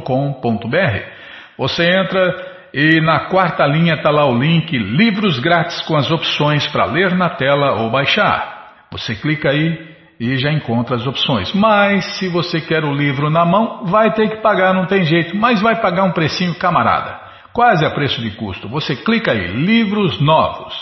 Você 1.58 1.90
entra 1.90 2.36
e 2.72 3.00
na 3.00 3.28
quarta 3.28 3.66
linha 3.66 3.94
está 3.94 4.08
lá 4.10 4.24
o 4.30 4.38
link 4.38 4.78
Livros 4.78 5.40
Grátis 5.40 5.82
com 5.82 5.96
as 5.96 6.08
opções 6.08 6.68
para 6.68 6.84
ler 6.84 7.16
na 7.16 7.30
tela 7.30 7.82
ou 7.82 7.90
baixar. 7.90 8.86
Você 8.92 9.16
clica 9.16 9.50
aí 9.50 9.88
e 10.20 10.36
já 10.36 10.52
encontra 10.52 10.94
as 10.94 11.04
opções. 11.04 11.52
Mas 11.52 12.04
se 12.16 12.28
você 12.28 12.60
quer 12.60 12.84
o 12.84 12.94
livro 12.94 13.28
na 13.28 13.44
mão, 13.44 13.84
vai 13.86 14.12
ter 14.12 14.28
que 14.28 14.36
pagar, 14.36 14.72
não 14.72 14.86
tem 14.86 15.02
jeito, 15.02 15.36
mas 15.36 15.60
vai 15.60 15.80
pagar 15.80 16.04
um 16.04 16.12
precinho 16.12 16.54
camarada 16.54 17.25
quase 17.56 17.86
a 17.86 17.90
preço 17.90 18.20
de 18.20 18.32
custo. 18.32 18.68
Você 18.68 18.94
clica 18.94 19.32
aí, 19.32 19.46
livros 19.46 20.20
novos. 20.20 20.74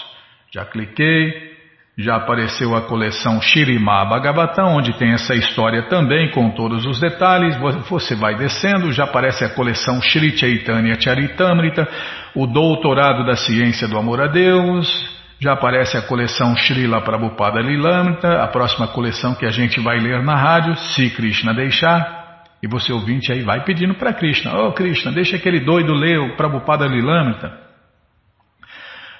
Já 0.52 0.64
cliquei, 0.64 1.54
já 1.96 2.16
apareceu 2.16 2.74
a 2.74 2.82
coleção 2.82 3.40
Shirimá 3.40 4.04
Bhagavatam, 4.04 4.74
onde 4.74 4.92
tem 4.98 5.12
essa 5.12 5.36
história 5.36 5.84
também 5.88 6.32
com 6.32 6.50
todos 6.50 6.84
os 6.84 6.98
detalhes. 6.98 7.56
Você 7.88 8.16
vai 8.16 8.34
descendo, 8.34 8.90
já 8.90 9.04
aparece 9.04 9.44
a 9.44 9.50
coleção 9.50 10.02
Shri 10.02 10.36
Chaitanya 10.36 11.00
Charitamrita, 11.00 11.88
o 12.34 12.44
Doutorado 12.44 13.24
da 13.24 13.36
Ciência 13.36 13.86
do 13.86 13.96
Amor 13.96 14.20
a 14.20 14.26
Deus. 14.26 15.14
Já 15.38 15.52
aparece 15.52 15.96
a 15.96 16.02
coleção 16.02 16.56
Srila 16.56 17.02
Prabhupada 17.02 17.60
Lilamrita, 17.60 18.42
a 18.42 18.48
próxima 18.48 18.88
coleção 18.88 19.32
que 19.36 19.46
a 19.46 19.50
gente 19.50 19.78
vai 19.78 20.00
ler 20.00 20.24
na 20.24 20.34
rádio, 20.34 20.74
se 20.74 21.08
Krishna 21.10 21.54
deixar. 21.54 22.23
E 22.64 22.66
você 22.66 22.94
ouvinte 22.94 23.30
aí 23.30 23.42
vai 23.42 23.62
pedindo 23.62 23.94
para 23.94 24.14
Krishna, 24.14 24.58
oh 24.58 24.72
Krishna, 24.72 25.12
deixa 25.12 25.36
aquele 25.36 25.60
doido 25.60 25.92
ler 25.92 26.18
o 26.18 26.34
Prabhupada 26.34 26.86
Lilamrita. 26.86 27.52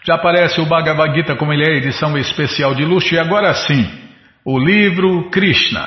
Já 0.03 0.15
aparece 0.15 0.63
o 0.63 0.65
Bhagavad 0.65 1.15
Gita 1.15 1.37
como 1.37 1.53
ele 1.53 1.63
é 1.63 1.77
edição 1.77 2.17
especial 2.17 2.75
de 2.75 2.87
luxo 2.87 3.15
e 3.15 3.19
agora 3.19 3.53
sim, 3.53 3.87
o 4.47 4.59
livro 4.59 5.29
Krishna, 5.29 5.87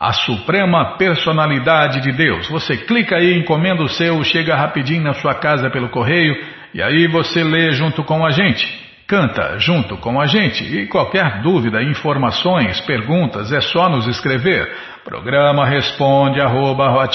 a 0.00 0.12
suprema 0.12 0.96
personalidade 0.98 2.00
de 2.00 2.10
Deus. 2.10 2.48
Você 2.48 2.76
clica 2.76 3.14
aí, 3.14 3.38
encomenda 3.38 3.84
o 3.84 3.88
seu, 3.88 4.24
chega 4.24 4.56
rapidinho 4.56 5.04
na 5.04 5.14
sua 5.14 5.34
casa 5.34 5.70
pelo 5.70 5.90
correio 5.90 6.34
e 6.74 6.82
aí 6.82 7.06
você 7.06 7.44
lê 7.44 7.70
junto 7.70 8.02
com 8.02 8.26
a 8.26 8.30
gente. 8.32 8.85
Canta 9.06 9.56
junto 9.58 9.96
com 9.98 10.20
a 10.20 10.26
gente 10.26 10.64
e 10.64 10.88
qualquer 10.88 11.40
dúvida, 11.40 11.80
informações, 11.80 12.80
perguntas 12.80 13.52
é 13.52 13.60
só 13.60 13.88
nos 13.88 14.08
escrever. 14.08 14.68
Programa 15.04 15.64
responde 15.64 16.40
arroba, 16.40 17.08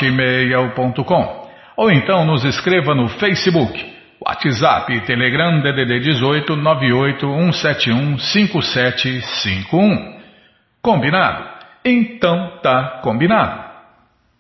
ou 1.76 1.92
então 1.92 2.24
nos 2.24 2.46
escreva 2.46 2.96
no 2.96 3.10
Facebook, 3.10 3.86
WhatsApp 4.26 4.94
e 4.94 5.02
Telegram 5.02 5.60
DDD 5.60 6.00
18 6.00 6.56
98 6.56 7.28
171 7.28 8.20
5751. 8.20 10.22
Combinado? 10.82 11.44
Então 11.84 12.54
tá 12.64 13.02
combinado. 13.04 13.70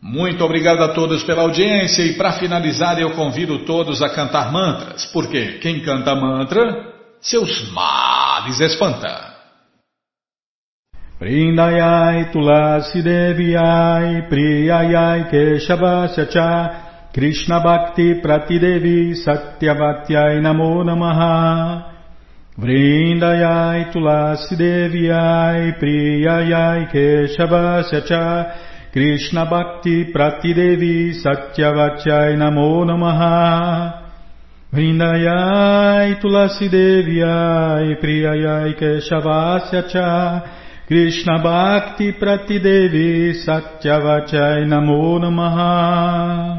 Muito 0.01 0.41
obrigado 0.45 0.81
a 0.83 0.93
todos 0.93 1.21
pela 1.23 1.41
audiência 1.41 2.03
e 2.03 2.13
para 2.13 2.31
finalizar 2.33 2.97
eu 2.97 3.11
convido 3.11 3.65
todos 3.65 4.01
a 4.01 4.09
cantar 4.09 4.53
mantras, 4.53 5.05
porque 5.07 5.59
quem 5.61 5.81
canta 5.81 6.15
mantra, 6.15 6.90
seus 7.21 7.71
males 7.71 8.59
espanta. 8.59 9.29
Vrindayai 11.19 12.31
Tulasi 12.33 13.03
Deviai 13.03 14.27
Priyayai 14.27 15.29
Keshavasya 15.29 16.25
Cha 16.31 17.11
Krishna 17.13 17.61
Bhakti 17.61 18.15
Pratidevi 18.19 19.13
Satyavatyai 19.13 20.41
Namo 20.41 20.81
Namaha 20.81 21.93
Vrindayai 22.57 23.93
Tulasi 23.93 24.57
Deviai 24.57 25.77
Priyayai 25.77 26.89
Keshavasya 26.89 28.01
Cha 28.07 28.55
Krishna 28.91 29.45
Bhakti 29.45 30.11
Pratidevi 30.11 31.13
Satyavatyai 31.21 32.33
Namo 32.33 32.83
Namaha 32.83 34.00
Vrindayai 34.73 36.21
Tulasi 36.21 36.69
Deviai 36.69 37.99
Priyayai 37.99 38.71
Keshavasya 38.79 39.91
Cha 39.91 40.41
Krishna 40.87 41.43
Bhakti 41.43 42.13
Pratidevi 42.13 43.33
Satyavachai 43.35 44.63
Namo 44.63 45.19
Namaha. 45.19 46.57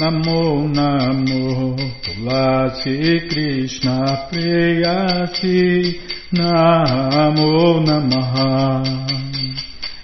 Namo 0.00 0.66
Namo 0.74 1.76
Tulasi 2.02 3.30
Krishna 3.30 4.26
Preyasi 4.28 6.00
Namo 6.32 7.78
Namaha 7.86 9.49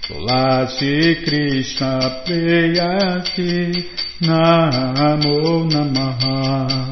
Tulasi 0.06 1.18
Krishna 1.24 2.22
Preyasi 2.24 3.74
Namo 4.22 5.66
Namaha. 5.66 6.86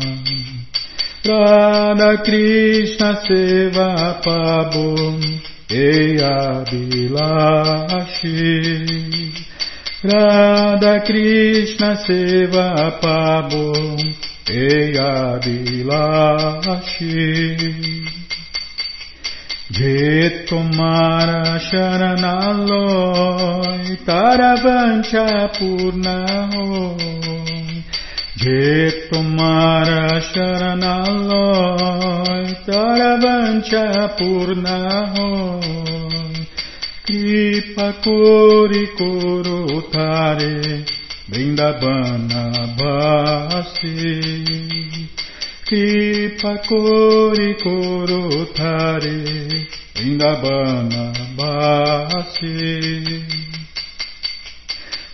Radha 1.25 2.23
Krishna 2.25 3.15
Seva 3.23 4.21
Pabum 4.21 5.23
Eya 5.71 6.65
Bilashi 6.67 8.19
Radha 10.03 11.01
Krishna 11.07 11.95
Seva 12.05 13.01
Pabum 13.01 13.95
Eya 19.75 19.83
Bilashi 19.83 19.83
Je 19.83 20.47
tomara 20.47 21.59
sharanaloy 21.59 23.99
Taravancha 24.05 25.49
purna 25.59 26.17
Je 28.37 28.91
tomara 29.11 30.21
sharanaloy 30.21 32.55
taravancha 32.67 34.09
purnahoy 34.17 35.63
Kripa 37.07 37.89
kori 38.03 38.87
korotare 38.97 40.85
Vrindavana 41.29 42.43
Kripa 42.77 44.74
kori 46.69 47.55
korotare 47.63 49.17
Vrindavana 49.95 51.13
basi 51.37 53.25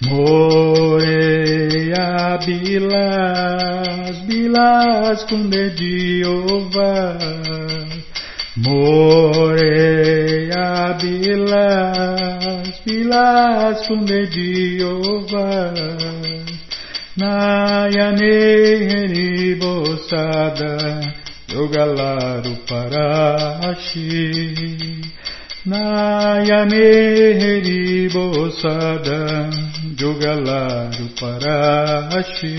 Moreia 0.08 1.28
Bilas, 2.38 4.24
Bilas 4.26 5.24
com 5.24 5.46
Dediova. 5.50 7.18
Moreia 8.56 9.86
Bilas, 10.98 12.80
Bilas 12.86 13.86
com 13.86 14.04
Dediova. 14.04 15.74
Nayane 17.18 18.34
Bossada, 19.60 20.72
Yogalaru 21.48 22.54
Parashi. 22.66 24.20
Nayane 25.66 27.38
Heri 27.38 28.08
Bosada 28.08 29.50
Jogalaru 29.94 31.06
Parashi 31.20 32.56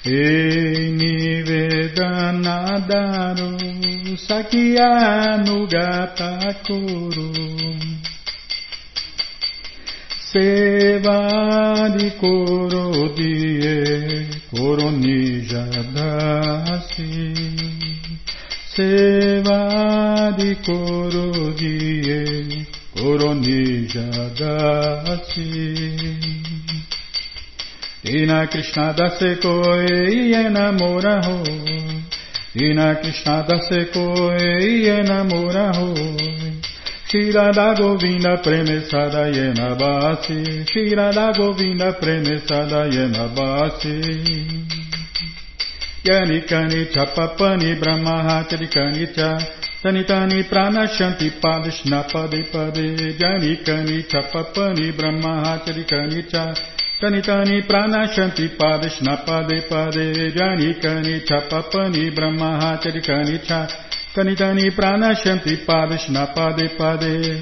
Nugata 0.03 0.09
Kuru 0.09 0.09
Rei 0.09 0.89
Nivedanadaro 0.97 3.53
Sakya 4.17 5.37
Nugata 5.45 6.57
Kuru 6.65 7.29
Seva 18.73 20.33
di 20.35 20.55
Koro 20.65 21.53
Die 21.53 22.65
Koronija 22.95 24.09
Seva 28.03 28.45
di 28.45 28.61
Koro 28.63 29.05
Die 29.21 29.37
Koronija 29.37 29.43
Dasi 29.43 29.43
Dina 29.43 29.55
Krishna 29.67 29.83
Dase 29.83 30.29
Koe 30.31 30.33
Enamora 30.33 31.23
Ho 31.23 31.43
Dina 32.51 32.95
Krishna 32.99 33.43
Dase 33.43 33.91
Koe 33.91 34.35
Enamora 34.89 35.71
Ho 35.75 35.93
Shirada 37.05 37.75
Govinda 37.77 38.41
Premesada 38.41 39.29
Yena 39.29 39.75
Basi 39.77 40.65
Shirada 40.65 41.31
Govinda 41.37 41.93
Premesada 41.93 42.89
Yena 42.91 43.27
Basi 43.35 44.01
Yanikani 46.03 46.89
Chapapani 46.91 47.79
Brahmahatari 47.79 48.67
Cha. 49.13 49.37
Tanitani 49.83 50.43
Pranashanti 50.49 51.39
Padishna 51.39 52.03
Pade 52.11 52.49
Pade 52.51 53.15
Yanikani 53.19 54.03
Chapapani 54.07 54.91
Brahmahatari 54.91 55.85
Cha 57.01 57.07
Tanitani 57.07 57.65
Pranashanti 57.67 58.55
Padishna 58.55 59.25
Pade 59.25 59.67
Pade 59.67 60.31
Yanikani 60.35 61.25
Chapapani 61.25 62.11
Brahmahatari 62.15 63.01
Cha 63.43 63.67
Kanitani 64.13 64.69
Pranashanti 64.69 65.65
Padishna 65.65 66.31
Pade 66.35 66.77
Pade. 66.77 67.41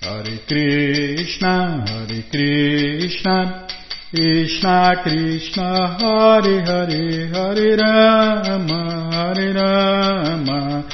Hare 0.00 0.38
Krishna 0.46 1.84
Hare 1.86 2.22
Krishna 2.30 3.66
Krishna 4.10 5.02
Krishna 5.02 5.98
Hare 5.98 6.64
Hare 6.64 7.28
Hare 7.28 7.76
Rama 7.76 9.10
Hare 9.12 9.52
Rama 9.52 10.84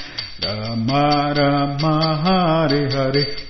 Rama 0.42 1.34
Rama 1.36 2.16
Hare 2.24 2.90
Hare 2.90 3.49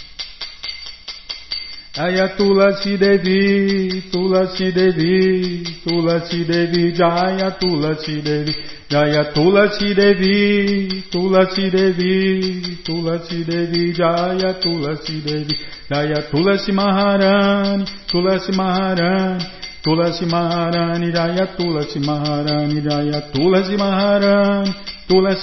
Jaya 1.93 2.29
Tulasi 2.37 2.97
Devi, 2.97 4.01
Tulasi 4.13 4.71
Devi, 4.73 5.61
Tulasi 5.83 6.45
Devi, 6.47 6.91
Jaya 6.93 7.51
Tulasi 7.59 8.21
Devi, 8.23 8.53
Jaya 8.89 9.33
Tulasi 9.33 9.93
Devi, 9.93 11.03
Tulasi 11.11 11.69
Devi, 11.69 12.77
Tulasi 12.81 13.43
Devi, 13.43 13.91
Jaya 13.91 14.53
Tulasi 14.61 15.21
Devi, 15.21 15.53
Jaya 15.91 16.21
Tulasi 16.31 16.71
Maharani, 16.71 17.85
Tulasi 18.07 18.53
Maharani, 18.53 19.45
Tulasi 19.83 20.25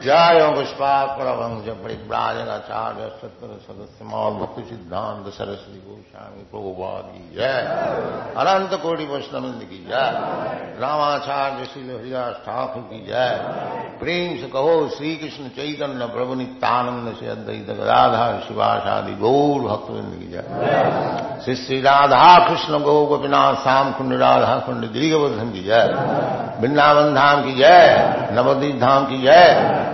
जय 0.00 0.38
पुष्पाकुरवंश 0.54 1.68
परिव्राजनाचार्य 1.82 3.04
सत्तर 3.18 3.52
सदस्य 3.66 4.04
मौल 4.04 4.32
भक्ति 4.34 4.62
सिद्धांत 4.70 5.26
सरस्वती 5.34 5.78
गोस्वामी 5.80 6.42
प्रभुपाद 6.50 7.04
की 7.12 7.22
जय 7.36 7.60
अनंत 8.42 8.74
कोटि 8.82 9.04
वैष्णविंद 9.04 9.62
की 9.70 9.78
जय 9.84 10.10
रामाचार्य 10.80 11.64
श्री 11.66 11.82
हरिदास 11.88 12.34
ठाकुर 12.46 12.82
की 12.90 13.00
जय 13.06 13.30
प्रेम 14.00 14.36
से 14.38 14.48
कहो 14.48 14.74
श्री 14.96 15.14
कृष्ण 15.16 15.48
चैतन्य 15.56 16.06
प्रभु 16.14 16.34
नित्यानंद 16.34 17.14
से 17.20 17.28
अद्वैत 17.28 17.70
राधा 17.82 18.26
शिवाशादि 18.48 19.14
गौर 19.22 19.68
भक्तविंद 19.68 20.12
की 20.18 20.30
जय 20.32 21.40
श्री 21.44 21.54
श्री 21.62 21.80
राधा 21.82 22.26
कृष्ण 22.48 22.82
गौ 22.82 22.98
गोपीनाथ 23.06 23.62
श्याम 23.62 23.92
कुंड 23.92 24.18
राधा 24.20 24.58
कुंड 24.66 24.90
गिरिवर्धन 24.92 25.52
की 25.52 25.64
जय 25.64 25.88
वृंदावन 26.60 27.14
धाम 27.14 27.42
की 27.44 27.56
जय 27.56 27.88
नवदीप 28.32 28.78
धाम 28.80 29.06
की 29.06 29.22
जय 29.22 29.92